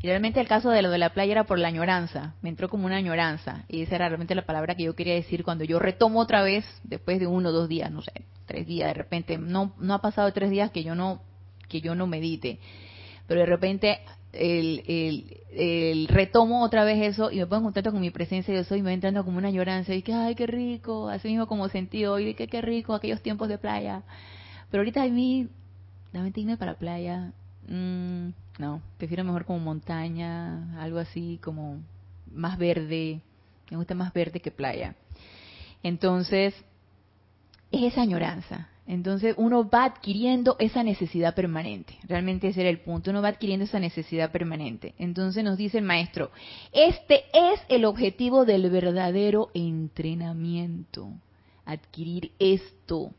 Y 0.00 0.06
realmente 0.06 0.38
el 0.38 0.46
caso 0.46 0.70
de 0.70 0.80
lo 0.80 0.90
de 0.90 0.98
la 0.98 1.12
playa 1.12 1.32
era 1.32 1.44
por 1.44 1.58
la 1.58 1.66
añoranza, 1.66 2.34
me 2.40 2.50
entró 2.50 2.68
como 2.68 2.86
una 2.86 2.98
añoranza, 2.98 3.64
y 3.68 3.82
esa 3.82 3.96
era 3.96 4.08
realmente 4.08 4.36
la 4.36 4.46
palabra 4.46 4.76
que 4.76 4.84
yo 4.84 4.94
quería 4.94 5.14
decir 5.14 5.42
cuando 5.42 5.64
yo 5.64 5.80
retomo 5.80 6.20
otra 6.20 6.40
vez, 6.40 6.64
después 6.84 7.18
de 7.18 7.26
uno 7.26 7.48
o 7.48 7.52
dos 7.52 7.68
días, 7.68 7.90
no 7.90 8.00
sé, 8.00 8.12
tres 8.46 8.64
días, 8.64 8.86
de 8.86 8.94
repente, 8.94 9.38
no, 9.38 9.74
no 9.80 9.94
ha 9.94 10.00
pasado 10.00 10.32
tres 10.32 10.50
días 10.50 10.70
que 10.70 10.84
yo 10.84 10.94
no, 10.94 11.20
que 11.68 11.80
yo 11.80 11.96
no 11.96 12.06
medite, 12.06 12.60
pero 13.26 13.40
de 13.40 13.46
repente 13.46 13.98
el, 14.32 14.82
el, 14.86 15.36
el, 15.52 16.08
retomo 16.08 16.62
otra 16.62 16.84
vez 16.84 17.02
eso 17.02 17.30
y 17.30 17.38
me 17.38 17.46
pongo 17.46 17.58
en 17.58 17.64
contacto 17.64 17.92
con 17.92 18.00
mi 18.00 18.10
presencia 18.10 18.54
yo 18.54 18.64
soy 18.64 18.78
y 18.78 18.82
me 18.82 18.92
entrando 18.92 19.24
como 19.24 19.38
una 19.38 19.50
lloranza 19.50 19.94
y 19.94 20.02
que 20.02 20.12
ay 20.12 20.34
qué 20.34 20.46
rico 20.46 21.08
así 21.08 21.28
mismo 21.28 21.46
como 21.46 21.68
sentí 21.68 22.04
hoy 22.06 22.34
que 22.34 22.46
qué 22.46 22.60
rico 22.60 22.94
aquellos 22.94 23.22
tiempos 23.22 23.48
de 23.48 23.58
playa 23.58 24.02
pero 24.70 24.82
ahorita 24.82 25.02
a 25.02 25.08
mí 25.08 25.48
mente 26.12 26.40
irme 26.40 26.56
para 26.56 26.72
la 26.72 26.78
playa 26.78 27.32
mmm, 27.68 28.28
no, 28.60 28.82
prefiero 28.98 29.24
mejor 29.24 29.46
como 29.46 29.58
montaña, 29.58 30.78
algo 30.82 30.98
así 30.98 31.40
como 31.42 31.80
más 32.30 32.58
verde. 32.58 33.22
Me 33.70 33.78
gusta 33.78 33.94
más 33.94 34.12
verde 34.12 34.40
que 34.40 34.50
playa. 34.50 34.96
Entonces, 35.82 36.54
es 37.72 37.82
esa 37.82 38.02
añoranza. 38.02 38.68
Entonces 38.90 39.36
uno 39.38 39.70
va 39.70 39.84
adquiriendo 39.84 40.56
esa 40.58 40.82
necesidad 40.82 41.36
permanente. 41.36 41.96
Realmente 42.08 42.48
ese 42.48 42.62
era 42.62 42.70
el 42.70 42.80
punto. 42.80 43.12
Uno 43.12 43.22
va 43.22 43.28
adquiriendo 43.28 43.64
esa 43.64 43.78
necesidad 43.78 44.32
permanente. 44.32 44.94
Entonces 44.98 45.44
nos 45.44 45.56
dice 45.56 45.78
el 45.78 45.84
maestro, 45.84 46.32
este 46.72 47.22
es 47.32 47.60
el 47.68 47.84
objetivo 47.84 48.44
del 48.44 48.68
verdadero 48.68 49.50
entrenamiento. 49.54 51.08
Adquirir 51.64 52.32
esto 52.40 53.12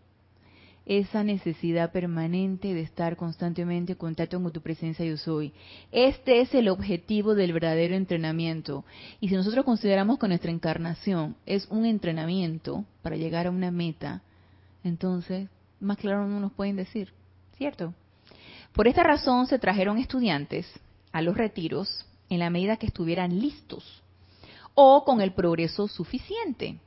esa 0.85 1.23
necesidad 1.23 1.93
permanente 1.93 2.73
de 2.73 2.81
estar 2.81 3.15
constantemente 3.15 3.93
en 3.93 3.97
contacto 3.97 4.43
con 4.43 4.51
tu 4.51 4.59
presencia 4.59 5.05
yo 5.05 5.15
soy. 5.15 5.53
Este 5.93 6.41
es 6.41 6.53
el 6.53 6.67
objetivo 6.67 7.33
del 7.33 7.53
verdadero 7.53 7.95
entrenamiento. 7.95 8.83
Y 9.21 9.29
si 9.29 9.35
nosotros 9.35 9.63
consideramos 9.63 10.19
que 10.19 10.27
nuestra 10.27 10.51
encarnación 10.51 11.37
es 11.45 11.65
un 11.69 11.85
entrenamiento 11.85 12.83
para 13.03 13.15
llegar 13.15 13.47
a 13.47 13.51
una 13.51 13.71
meta, 13.71 14.21
entonces, 14.83 15.47
más 15.81 15.97
claro 15.97 16.27
no 16.27 16.39
nos 16.39 16.53
pueden 16.53 16.75
decir, 16.75 17.13
¿cierto? 17.57 17.93
Por 18.73 18.87
esta 18.87 19.03
razón 19.03 19.47
se 19.47 19.59
trajeron 19.59 19.97
estudiantes 19.97 20.67
a 21.11 21.21
los 21.21 21.35
retiros 21.35 22.05
en 22.29 22.39
la 22.39 22.49
medida 22.49 22.77
que 22.77 22.85
estuvieran 22.87 23.39
listos 23.39 24.01
o 24.73 25.03
con 25.03 25.21
el 25.21 25.33
progreso 25.33 25.87
suficiente. 25.87 26.77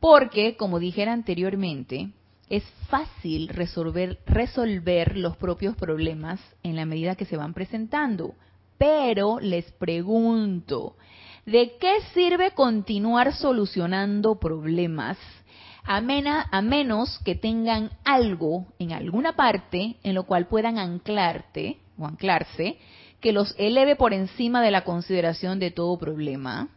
Porque, 0.00 0.56
como 0.56 0.78
dijera 0.78 1.12
anteriormente, 1.12 2.10
es 2.48 2.64
fácil 2.88 3.48
resolver, 3.48 4.18
resolver 4.26 5.16
los 5.16 5.36
propios 5.36 5.76
problemas 5.76 6.40
en 6.62 6.76
la 6.76 6.86
medida 6.86 7.16
que 7.16 7.24
se 7.24 7.36
van 7.36 7.54
presentando. 7.54 8.34
Pero 8.78 9.40
les 9.40 9.70
pregunto, 9.72 10.96
¿de 11.44 11.76
qué 11.78 11.98
sirve 12.14 12.52
continuar 12.52 13.34
solucionando 13.34 14.38
problemas 14.38 15.18
a, 15.86 15.96
a 16.50 16.62
menos 16.62 17.18
que 17.24 17.34
tengan 17.34 17.90
algo 18.04 18.66
en 18.78 18.92
alguna 18.92 19.34
parte 19.34 19.96
en 20.02 20.14
lo 20.14 20.24
cual 20.24 20.46
puedan 20.46 20.78
anclarte 20.78 21.78
o 21.98 22.06
anclarse 22.06 22.78
que 23.20 23.32
los 23.32 23.54
eleve 23.58 23.96
por 23.96 24.12
encima 24.12 24.62
de 24.62 24.70
la 24.70 24.84
consideración 24.84 25.58
de 25.58 25.70
todo 25.70 25.98
problema? 25.98 26.68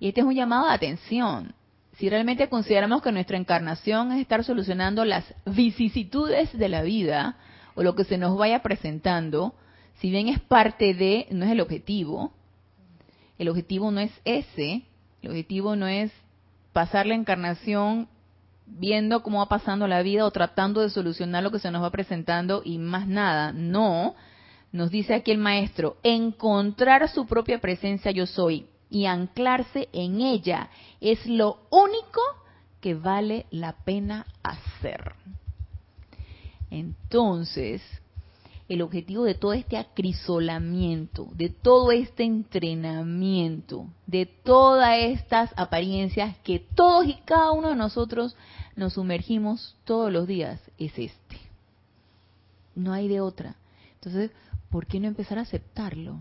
Y 0.00 0.08
este 0.08 0.20
es 0.20 0.26
un 0.26 0.34
llamado 0.34 0.66
de 0.66 0.74
atención 0.74 1.54
si 1.98 2.10
realmente 2.10 2.48
consideramos 2.48 3.02
que 3.02 3.12
nuestra 3.12 3.38
encarnación 3.38 4.12
es 4.12 4.20
estar 4.20 4.44
solucionando 4.44 5.04
las 5.04 5.24
vicisitudes 5.46 6.56
de 6.56 6.68
la 6.68 6.82
vida 6.82 7.36
o 7.74 7.82
lo 7.82 7.94
que 7.94 8.04
se 8.04 8.18
nos 8.18 8.36
vaya 8.36 8.62
presentando, 8.62 9.54
si 10.00 10.10
bien 10.10 10.28
es 10.28 10.40
parte 10.40 10.92
de, 10.92 11.26
no 11.30 11.46
es 11.46 11.52
el 11.52 11.60
objetivo, 11.60 12.32
el 13.38 13.48
objetivo 13.48 13.90
no 13.90 14.00
es 14.00 14.12
ese, 14.24 14.82
el 15.22 15.30
objetivo 15.30 15.74
no 15.74 15.86
es 15.86 16.12
pasar 16.76 17.06
la 17.06 17.14
encarnación 17.14 18.06
viendo 18.66 19.22
cómo 19.22 19.38
va 19.38 19.46
pasando 19.46 19.88
la 19.88 20.02
vida 20.02 20.26
o 20.26 20.30
tratando 20.30 20.82
de 20.82 20.90
solucionar 20.90 21.42
lo 21.42 21.50
que 21.50 21.58
se 21.58 21.70
nos 21.70 21.82
va 21.82 21.88
presentando 21.88 22.60
y 22.62 22.76
más 22.76 23.08
nada, 23.08 23.50
no, 23.50 24.14
nos 24.72 24.90
dice 24.90 25.14
aquí 25.14 25.30
el 25.30 25.38
maestro, 25.38 25.96
encontrar 26.02 27.08
su 27.08 27.24
propia 27.26 27.62
presencia 27.62 28.10
yo 28.10 28.26
soy, 28.26 28.66
y 28.90 29.06
anclarse 29.06 29.88
en 29.94 30.20
ella 30.20 30.68
es 31.00 31.24
lo 31.24 31.60
único 31.70 32.20
que 32.82 32.94
vale 32.94 33.46
la 33.50 33.72
pena 33.72 34.26
hacer. 34.42 35.14
Entonces, 36.70 37.80
el 38.68 38.82
objetivo 38.82 39.24
de 39.24 39.34
todo 39.34 39.52
este 39.52 39.76
acrisolamiento, 39.76 41.28
de 41.34 41.50
todo 41.50 41.92
este 41.92 42.24
entrenamiento, 42.24 43.86
de 44.06 44.26
todas 44.26 44.98
estas 44.98 45.50
apariencias 45.56 46.36
que 46.38 46.58
todos 46.58 47.06
y 47.06 47.14
cada 47.24 47.52
uno 47.52 47.68
de 47.68 47.76
nosotros 47.76 48.36
nos 48.74 48.94
sumergimos 48.94 49.76
todos 49.84 50.12
los 50.12 50.26
días, 50.26 50.60
es 50.78 50.98
este. 50.98 51.38
No 52.74 52.92
hay 52.92 53.08
de 53.08 53.20
otra. 53.20 53.56
Entonces, 53.94 54.30
¿por 54.70 54.86
qué 54.86 55.00
no 55.00 55.06
empezar 55.06 55.38
a 55.38 55.42
aceptarlo? 55.42 56.20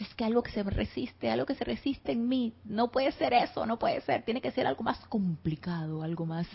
es 0.00 0.14
que 0.14 0.24
algo 0.24 0.42
que 0.42 0.50
se 0.50 0.62
resiste, 0.62 1.30
algo 1.30 1.46
que 1.46 1.54
se 1.54 1.64
resiste 1.64 2.12
en 2.12 2.28
mí, 2.28 2.52
no 2.64 2.90
puede 2.90 3.12
ser 3.12 3.32
eso, 3.32 3.66
no 3.66 3.78
puede 3.78 4.00
ser, 4.02 4.24
tiene 4.24 4.40
que 4.40 4.50
ser 4.50 4.66
algo 4.66 4.82
más 4.82 4.98
complicado, 5.06 6.02
algo 6.02 6.26
más 6.26 6.46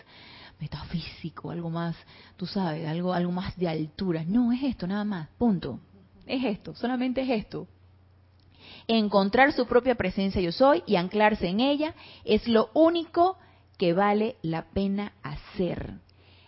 metafísico, 0.60 1.52
algo 1.52 1.70
más, 1.70 1.96
tú 2.36 2.46
sabes, 2.46 2.88
algo, 2.88 3.14
algo 3.14 3.32
más 3.32 3.56
de 3.58 3.68
altura. 3.68 4.24
No, 4.26 4.52
es 4.52 4.64
esto 4.64 4.88
nada 4.88 5.04
más, 5.04 5.30
punto. 5.38 5.80
Es 6.26 6.44
esto, 6.44 6.76
solamente 6.76 7.22
es 7.22 7.30
esto. 7.30 7.68
Encontrar 8.88 9.54
su 9.54 9.66
propia 9.66 9.96
presencia 9.96 10.42
yo 10.42 10.52
soy 10.52 10.84
y 10.86 10.96
anclarse 10.96 11.48
en 11.48 11.60
ella 11.60 11.94
es 12.26 12.48
lo 12.48 12.70
único 12.74 13.38
que 13.78 13.94
vale 13.94 14.38
la 14.42 14.64
pena 14.72 15.14
hacer. 15.24 15.94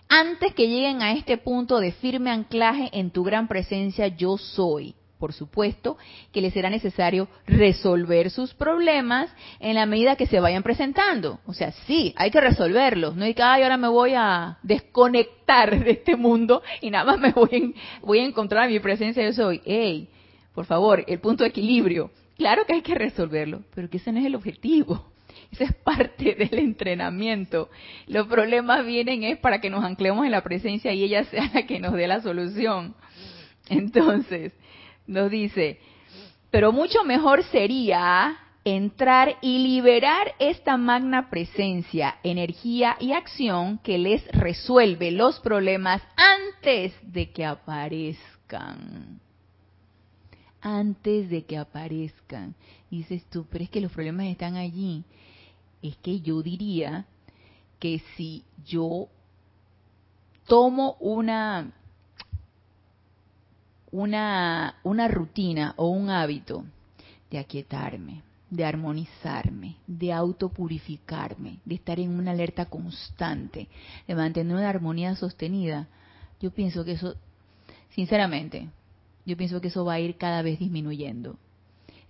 Antes 0.07 0.53
que 0.55 0.67
lleguen 0.67 1.01
a 1.01 1.13
este 1.13 1.37
punto 1.37 1.79
de 1.79 1.91
firme 1.91 2.31
anclaje 2.31 2.89
en 2.93 3.11
tu 3.11 3.23
gran 3.23 3.47
presencia 3.47 4.07
yo 4.07 4.37
soy, 4.37 4.95
por 5.19 5.33
supuesto, 5.33 5.97
que 6.31 6.41
les 6.41 6.53
será 6.53 6.69
necesario 6.69 7.27
resolver 7.45 8.31
sus 8.31 8.53
problemas 8.53 9.29
en 9.59 9.75
la 9.75 9.85
medida 9.85 10.15
que 10.15 10.25
se 10.25 10.39
vayan 10.39 10.63
presentando. 10.63 11.39
O 11.45 11.53
sea, 11.53 11.71
sí, 11.85 12.13
hay 12.15 12.31
que 12.31 12.39
resolverlos. 12.39 13.15
No 13.15 13.25
hay 13.25 13.33
que, 13.33 13.43
ay, 13.43 13.63
ahora 13.63 13.77
me 13.77 13.89
voy 13.89 14.13
a 14.15 14.57
desconectar 14.63 15.83
de 15.83 15.91
este 15.91 16.15
mundo 16.15 16.63
y 16.81 16.89
nada 16.89 17.03
más 17.03 17.19
me 17.19 17.31
voy, 17.31 18.19
a 18.19 18.23
encontrar 18.23 18.69
mi 18.69 18.79
presencia 18.79 19.23
yo 19.23 19.33
soy. 19.33 19.61
Ey, 19.65 20.07
por 20.55 20.65
favor, 20.65 21.03
el 21.05 21.19
punto 21.19 21.43
de 21.43 21.49
equilibrio. 21.49 22.11
Claro 22.37 22.65
que 22.65 22.73
hay 22.73 22.81
que 22.81 22.95
resolverlo, 22.95 23.61
pero 23.75 23.89
que 23.89 23.97
ese 23.97 24.13
no 24.13 24.19
es 24.19 24.25
el 24.25 24.35
objetivo. 24.35 25.11
Esa 25.51 25.65
es 25.65 25.75
parte 25.75 26.35
del 26.39 26.59
entrenamiento. 26.59 27.69
Los 28.07 28.27
problemas 28.27 28.85
vienen 28.85 29.23
es 29.23 29.37
para 29.37 29.59
que 29.59 29.69
nos 29.69 29.83
anclemos 29.83 30.25
en 30.25 30.31
la 30.31 30.43
presencia 30.43 30.93
y 30.93 31.03
ella 31.03 31.25
sea 31.25 31.51
la 31.53 31.63
que 31.63 31.79
nos 31.79 31.93
dé 31.93 32.07
la 32.07 32.21
solución. 32.21 32.95
Entonces, 33.67 34.53
nos 35.09 35.31
dice, 35.31 35.79
pero 36.51 36.71
mucho 36.71 37.03
mejor 37.03 37.43
sería 37.45 38.37
entrar 38.63 39.37
y 39.41 39.59
liberar 39.59 40.35
esta 40.37 40.77
magna 40.77 41.29
presencia, 41.29 42.17
energía 42.23 42.95
y 42.99 43.13
acción 43.13 43.79
que 43.79 43.97
les 43.97 44.25
resuelve 44.31 45.11
los 45.11 45.39
problemas 45.39 46.01
antes 46.15 46.93
de 47.01 47.31
que 47.31 47.45
aparezcan. 47.45 49.19
antes 50.61 51.29
de 51.29 51.45
que 51.45 51.57
aparezcan. 51.57 52.53
dices 52.91 53.23
tú, 53.29 53.47
pero 53.49 53.63
es 53.63 53.69
que 53.69 53.79
los 53.81 53.91
problemas 53.91 54.27
están 54.27 54.57
allí. 54.57 55.05
Es 55.81 55.95
que 55.97 56.19
yo 56.19 56.43
diría 56.43 57.05
que 57.79 58.01
si 58.17 58.43
yo 58.65 59.07
tomo 60.45 60.97
una 60.99 61.71
una, 63.91 64.75
una 64.83 65.07
rutina 65.07 65.73
o 65.77 65.87
un 65.87 66.09
hábito 66.09 66.63
de 67.29 67.39
aquietarme, 67.39 68.23
de 68.49 68.65
armonizarme, 68.65 69.75
de 69.87 70.11
autopurificarme, 70.11 71.59
de 71.65 71.75
estar 71.75 71.99
en 71.99 72.11
una 72.11 72.31
alerta 72.31 72.65
constante, 72.65 73.67
de 74.07 74.15
mantener 74.15 74.55
una 74.55 74.69
armonía 74.69 75.15
sostenida, 75.15 75.87
yo 76.39 76.51
pienso 76.51 76.85
que 76.85 76.93
eso, 76.93 77.15
sinceramente, 77.89 78.69
yo 79.25 79.37
pienso 79.37 79.61
que 79.61 79.67
eso 79.67 79.85
va 79.85 79.93
a 79.93 79.99
ir 79.99 80.17
cada 80.17 80.41
vez 80.41 80.59
disminuyendo. 80.59 81.37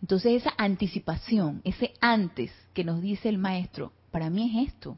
Entonces 0.02 0.42
esa 0.42 0.54
anticipación, 0.58 1.62
ese 1.64 1.94
antes 2.00 2.52
que 2.74 2.84
nos 2.84 3.02
dice 3.02 3.28
el 3.28 3.38
maestro, 3.38 3.92
para 4.12 4.30
mí 4.30 4.52
es 4.56 4.70
esto. 4.70 4.98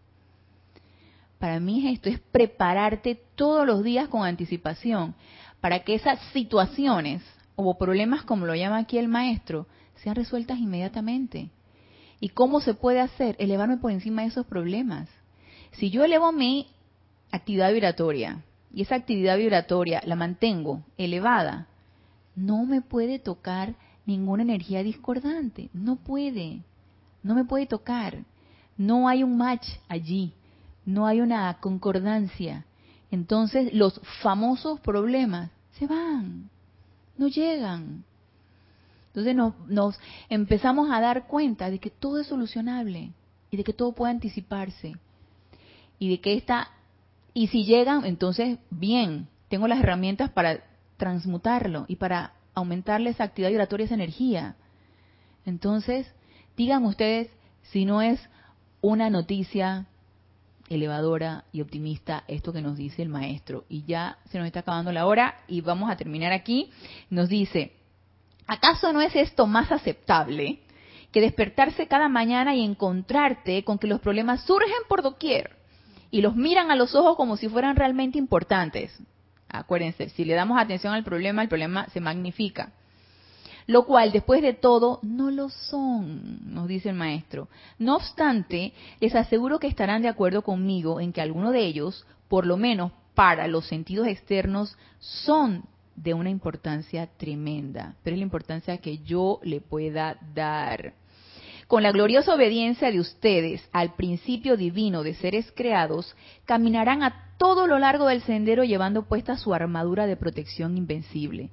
Para 1.40 1.60
mí 1.60 1.88
es 1.88 1.96
esto, 1.96 2.10
es 2.10 2.20
prepararte 2.20 3.20
todos 3.36 3.66
los 3.66 3.84
días 3.84 4.10
con 4.10 4.24
anticipación 4.24 5.16
para 5.62 5.84
que 5.84 5.95
esas 5.95 6.20
situaciones 6.34 7.24
o 7.55 7.78
problemas, 7.78 8.24
como 8.24 8.45
lo 8.45 8.55
llama 8.55 8.80
aquí 8.80 8.97
el 8.97 9.07
maestro, 9.07 9.68
sean 9.95 10.16
resueltas 10.16 10.57
inmediatamente. 10.57 11.51
¿Y 12.20 12.30
cómo 12.30 12.59
se 12.59 12.74
puede 12.74 12.99
hacer? 12.99 13.36
Elevarme 13.39 13.78
por 13.78 13.91
encima 13.91 14.24
de 14.24 14.30
esos 14.30 14.45
problemas. 14.45 15.07
Si 15.74 15.89
yo 15.89 16.03
elevo 16.03 16.32
mi 16.32 16.68
actividad 17.32 17.72
vibratoria 17.72 18.43
y 18.74 18.82
esa 18.82 18.95
actividad 18.95 19.38
vibratoria 19.38 20.01
la 20.05 20.16
mantengo 20.16 20.84
elevada, 20.97 21.68
no 22.36 22.66
me 22.66 22.82
puede 22.82 23.20
tocar 23.20 23.76
ninguna 24.05 24.43
energía 24.43 24.84
discordante. 24.84 25.70
No 25.74 25.97
puede. 25.97 26.64
No 27.24 27.36
me 27.36 27.45
puede 27.45 27.66
tocar. 27.68 28.24
No 28.78 29.07
hay 29.07 29.24
un 29.24 29.38
match 29.38 29.68
allí. 29.88 30.34
No 30.86 31.05
hay 31.05 31.22
una 31.22 31.53
concordancia. 31.59 32.66
Entonces 33.12 33.74
los 33.74 33.99
famosos 34.22 34.80
problemas 34.80 35.51
se 35.78 35.86
van. 35.86 36.49
No 37.18 37.28
llegan. 37.28 38.05
Entonces 39.07 39.36
nos, 39.68 39.99
empezamos 40.30 40.89
a 40.89 41.01
dar 41.01 41.28
cuenta 41.28 41.70
de 41.70 41.80
que 41.80 41.89
todo 41.89 42.20
es 42.20 42.28
solucionable 42.28 43.12
y 43.51 43.57
de 43.57 43.64
que 43.66 43.74
todo 43.74 43.91
puede 43.91 44.12
anticiparse 44.12 44.95
y 45.99 46.09
de 46.09 46.22
que 46.22 46.34
esta 46.34 46.70
y 47.34 47.47
si 47.47 47.66
llegan 47.66 48.05
entonces 48.05 48.57
bien 48.70 49.28
tengo 49.49 49.68
las 49.68 49.80
herramientas 49.80 50.30
para 50.30 50.64
transmutarlo 50.95 51.86
y 51.89 51.97
para 51.97 52.34
aumentarle 52.53 53.09
esa 53.09 53.26
actividad 53.26 53.49
vibratoria 53.49 53.86
esa 53.86 53.95
energía 53.95 54.55
entonces 55.45 56.07
digan 56.55 56.86
ustedes 56.86 57.30
si 57.64 57.84
no 57.84 58.01
es 58.01 58.22
una 58.80 59.09
noticia 59.09 59.88
elevadora 60.76 61.45
y 61.51 61.61
optimista 61.61 62.24
esto 62.28 62.53
que 62.53 62.61
nos 62.61 62.78
dice 62.78 63.01
el 63.01 63.09
maestro 63.09 63.65
y 63.69 63.84
ya 63.86 64.17
se 64.30 64.38
nos 64.38 64.47
está 64.47 64.61
acabando 64.61 64.91
la 64.91 65.05
hora 65.05 65.36
y 65.47 65.61
vamos 65.61 65.91
a 65.91 65.95
terminar 65.95 66.32
aquí 66.32 66.72
nos 67.09 67.30
dice 67.30 67.74
¿Acaso 68.51 68.91
no 68.91 68.99
es 68.99 69.15
esto 69.15 69.47
más 69.47 69.72
aceptable 69.72 70.59
que 71.11 71.22
despertarse 71.22 71.88
cada 71.88 72.09
mañana 72.09 72.53
y 72.53 72.63
encontrarte 72.63 73.63
con 73.63 73.78
que 73.78 73.88
los 73.88 74.01
problemas 74.01 74.43
surgen 74.43 74.84
por 74.89 75.01
doquier 75.01 75.55
y 76.09 76.22
los 76.22 76.36
miran 76.36 76.69
a 76.69 76.76
los 76.76 76.93
ojos 76.93 77.15
como 77.15 77.38
si 77.38 77.47
fueran 77.47 77.78
realmente 77.78 78.17
importantes? 78.17 78.97
Acuérdense, 79.47 80.09
si 80.09 80.26
le 80.26 80.34
damos 80.34 80.59
atención 80.59 80.93
al 80.93 81.05
problema, 81.05 81.41
el 81.41 81.47
problema 81.47 81.88
se 81.93 82.01
magnifica. 82.01 82.74
Lo 83.68 83.86
cual, 83.86 84.12
después 84.12 84.41
de 84.41 84.53
todo, 84.53 84.99
no 85.01 85.32
lo 85.32 85.49
son, 85.49 86.39
nos 86.53 86.68
dice 86.68 86.89
el 86.89 86.95
maestro. 86.95 87.47
No 87.78 87.95
obstante, 87.95 88.74
les 88.99 89.16
aseguro 89.16 89.59
que 89.59 89.68
estarán 89.68 90.01
de 90.01 90.09
acuerdo 90.09 90.41
conmigo 90.41 90.99
en 90.99 91.14
que 91.14 91.22
algunos 91.22 91.53
de 91.53 91.66
ellos, 91.66 92.05
por 92.28 92.45
lo 92.45 92.57
menos 92.57 92.91
para 93.14 93.47
los 93.47 93.68
sentidos 93.68 94.07
externos, 94.07 94.78
son 94.99 95.64
de 95.95 96.14
una 96.14 96.30
importancia 96.30 97.07
tremenda, 97.18 97.95
pero 98.03 98.16
es 98.16 98.20
la 98.20 98.26
importancia 98.26 98.78
que 98.78 98.99
yo 98.99 99.39
le 99.43 99.62
pueda 99.62 100.18
dar. 100.34 100.93
Con 101.68 101.84
la 101.84 101.91
gloriosa 101.91 102.36
obediencia 102.36 102.91
de 102.91 102.99
ustedes 102.99 103.68
al 103.72 103.93
principio 103.93 104.57
divino 104.57 105.03
de 105.03 105.14
seres 105.14 105.51
creados, 105.55 106.16
caminarán 106.45 107.03
a 107.03 107.30
todo 107.38 107.66
lo 107.66 107.80
largo 107.80 108.07
del 108.07 108.22
sendero 108.24 108.64
llevando 108.64 109.03
puesta 109.03 109.38
su 109.38 109.53
armadura 109.53 110.05
de 110.05 110.18
protección 110.18 110.78
invencible. 110.78 111.49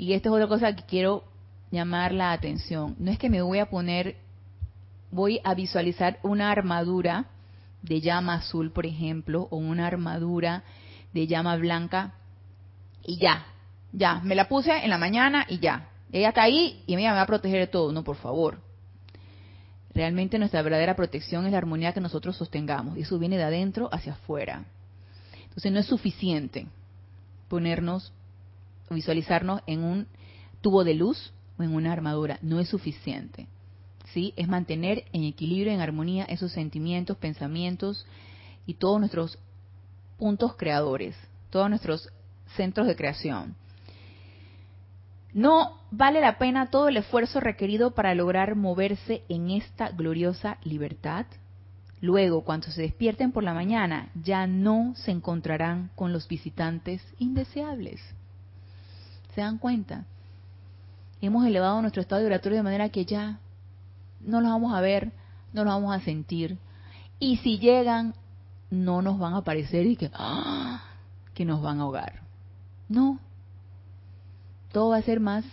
Y 0.00 0.14
esta 0.14 0.30
es 0.30 0.34
otra 0.34 0.46
cosa 0.46 0.74
que 0.74 0.84
quiero 0.84 1.24
llamar 1.70 2.12
la 2.12 2.32
atención. 2.32 2.96
No 2.98 3.10
es 3.10 3.18
que 3.18 3.28
me 3.28 3.42
voy 3.42 3.58
a 3.58 3.68
poner, 3.68 4.16
voy 5.10 5.42
a 5.44 5.54
visualizar 5.54 6.18
una 6.22 6.50
armadura 6.50 7.26
de 7.82 8.00
llama 8.00 8.36
azul, 8.36 8.72
por 8.72 8.86
ejemplo, 8.86 9.46
o 9.50 9.58
una 9.58 9.86
armadura 9.86 10.64
de 11.12 11.26
llama 11.26 11.54
blanca 11.56 12.14
y 13.04 13.18
ya, 13.18 13.44
ya, 13.92 14.20
me 14.20 14.34
la 14.34 14.48
puse 14.48 14.72
en 14.72 14.88
la 14.88 14.96
mañana 14.96 15.44
y 15.46 15.58
ya. 15.58 15.90
Ella 16.10 16.30
está 16.30 16.44
ahí 16.44 16.82
y 16.86 16.94
ella 16.94 17.10
me 17.10 17.16
va 17.16 17.22
a 17.22 17.26
proteger 17.26 17.60
de 17.60 17.66
todo. 17.66 17.92
No, 17.92 18.02
por 18.02 18.16
favor. 18.16 18.58
Realmente 19.92 20.38
nuestra 20.38 20.62
verdadera 20.62 20.96
protección 20.96 21.44
es 21.44 21.52
la 21.52 21.58
armonía 21.58 21.92
que 21.92 22.00
nosotros 22.00 22.38
sostengamos 22.38 22.96
y 22.96 23.02
eso 23.02 23.18
viene 23.18 23.36
de 23.36 23.44
adentro 23.44 23.90
hacia 23.92 24.14
afuera. 24.14 24.64
Entonces 25.44 25.70
no 25.70 25.78
es 25.78 25.84
suficiente 25.84 26.68
ponernos, 27.48 28.14
visualizarnos 28.94 29.62
en 29.66 29.84
un 29.84 30.06
tubo 30.60 30.84
de 30.84 30.94
luz 30.94 31.32
o 31.58 31.62
en 31.62 31.74
una 31.74 31.92
armadura. 31.92 32.38
No 32.42 32.60
es 32.60 32.68
suficiente. 32.68 33.46
¿Sí? 34.12 34.34
Es 34.36 34.48
mantener 34.48 35.04
en 35.12 35.22
equilibrio, 35.24 35.72
en 35.72 35.80
armonía 35.80 36.24
esos 36.24 36.52
sentimientos, 36.52 37.16
pensamientos 37.16 38.06
y 38.66 38.74
todos 38.74 38.98
nuestros 38.98 39.38
puntos 40.18 40.56
creadores, 40.56 41.16
todos 41.50 41.70
nuestros 41.70 42.08
centros 42.56 42.88
de 42.88 42.96
creación. 42.96 43.54
No 45.32 45.78
vale 45.92 46.20
la 46.20 46.38
pena 46.38 46.70
todo 46.70 46.88
el 46.88 46.96
esfuerzo 46.96 47.38
requerido 47.38 47.92
para 47.92 48.16
lograr 48.16 48.56
moverse 48.56 49.22
en 49.28 49.50
esta 49.50 49.90
gloriosa 49.90 50.58
libertad. 50.64 51.26
Luego, 52.00 52.42
cuando 52.42 52.66
se 52.68 52.82
despierten 52.82 53.30
por 53.30 53.44
la 53.44 53.54
mañana, 53.54 54.10
ya 54.20 54.48
no 54.48 54.94
se 54.96 55.12
encontrarán 55.12 55.90
con 55.94 56.12
los 56.12 56.26
visitantes 56.26 57.00
indeseables. 57.18 58.00
¿Se 59.34 59.40
dan 59.40 59.58
cuenta? 59.58 60.04
Hemos 61.20 61.46
elevado 61.46 61.80
nuestro 61.80 62.02
estado 62.02 62.22
vibratorio 62.22 62.58
de 62.58 62.64
manera 62.64 62.88
que 62.88 63.04
ya 63.04 63.38
no 64.20 64.40
los 64.40 64.50
vamos 64.50 64.74
a 64.74 64.80
ver, 64.80 65.12
no 65.52 65.64
los 65.64 65.74
vamos 65.74 65.94
a 65.94 66.00
sentir. 66.00 66.58
Y 67.18 67.36
si 67.38 67.58
llegan, 67.58 68.14
no 68.70 69.02
nos 69.02 69.18
van 69.18 69.34
a 69.34 69.38
aparecer 69.38 69.86
y 69.86 69.96
que, 69.96 70.10
¡ah! 70.14 70.82
que 71.34 71.44
nos 71.44 71.62
van 71.62 71.80
a 71.80 71.82
ahogar. 71.82 72.20
No, 72.88 73.20
todo 74.72 74.90
va 74.90 74.96
a 74.96 75.02
ser 75.02 75.20
más 75.20 75.44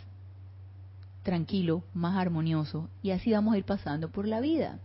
tranquilo, 1.23 1.83
más 1.93 2.15
armonioso 2.15 2.89
y 3.03 3.11
así 3.11 3.31
vamos 3.31 3.53
a 3.53 3.57
ir 3.57 3.65
pasando 3.65 4.09
por 4.09 4.27
la 4.27 4.39
vida. 4.39 4.79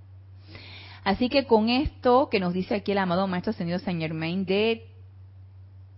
Así 1.04 1.28
que 1.28 1.46
con 1.46 1.68
esto 1.68 2.28
que 2.30 2.40
nos 2.40 2.52
dice 2.52 2.74
aquí 2.74 2.92
el 2.92 2.98
amado 2.98 3.26
Maestro 3.26 3.50
Ascendido 3.50 3.78
Saint 3.78 4.00
Germain 4.00 4.44
de 4.44 4.91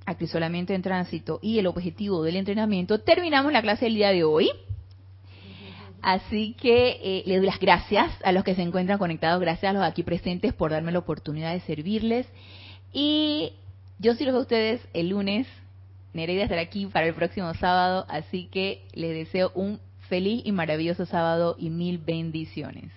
acrisolamiento 0.07 0.73
en 0.73 0.83
tránsito 0.83 1.39
y 1.43 1.59
el 1.59 1.67
objetivo 1.67 2.23
del 2.23 2.37
entrenamiento, 2.37 3.01
terminamos 3.01 3.53
la 3.53 3.63
clase 3.63 3.87
del 3.87 3.95
día 3.95 4.11
de 4.11 4.25
hoy. 4.25 4.51
Así 6.03 6.55
que 6.61 7.01
eh, 7.03 7.23
les 7.27 7.39
doy 7.39 7.47
las 7.47 7.59
gracias 7.59 8.13
a 8.23 8.33
los 8.33 8.45
que 8.45 8.55
se 8.55 8.63
encuentran 8.63 8.99
conectados, 8.99 9.41
gracias 9.41 9.71
a 9.71 9.73
los 9.73 9.83
aquí 9.83 10.03
presentes 10.03 10.53
por 10.53 10.71
darme 10.71 10.93
la 10.93 10.99
oportunidad 10.99 11.53
de 11.53 11.61
servirles. 11.61 12.27
Y 12.93 13.53
yo 13.99 14.15
sirvo 14.15 14.39
a 14.39 14.43
ustedes 14.43 14.87
el 14.93 15.09
lunes 15.09 15.47
Nereida 16.15 16.45
estará 16.45 16.63
aquí 16.63 16.87
para 16.87 17.07
el 17.07 17.15
próximo 17.15 17.53
sábado, 17.55 18.07
así 18.09 18.47
que 18.47 18.87
les 18.93 19.15
deseo 19.15 19.51
un 19.55 19.81
feliz 20.09 20.43
y 20.45 20.53
maravilloso 20.53 21.07
sábado 21.07 21.57
y 21.59 21.71
mil 21.71 21.99
bendiciones. 21.99 22.93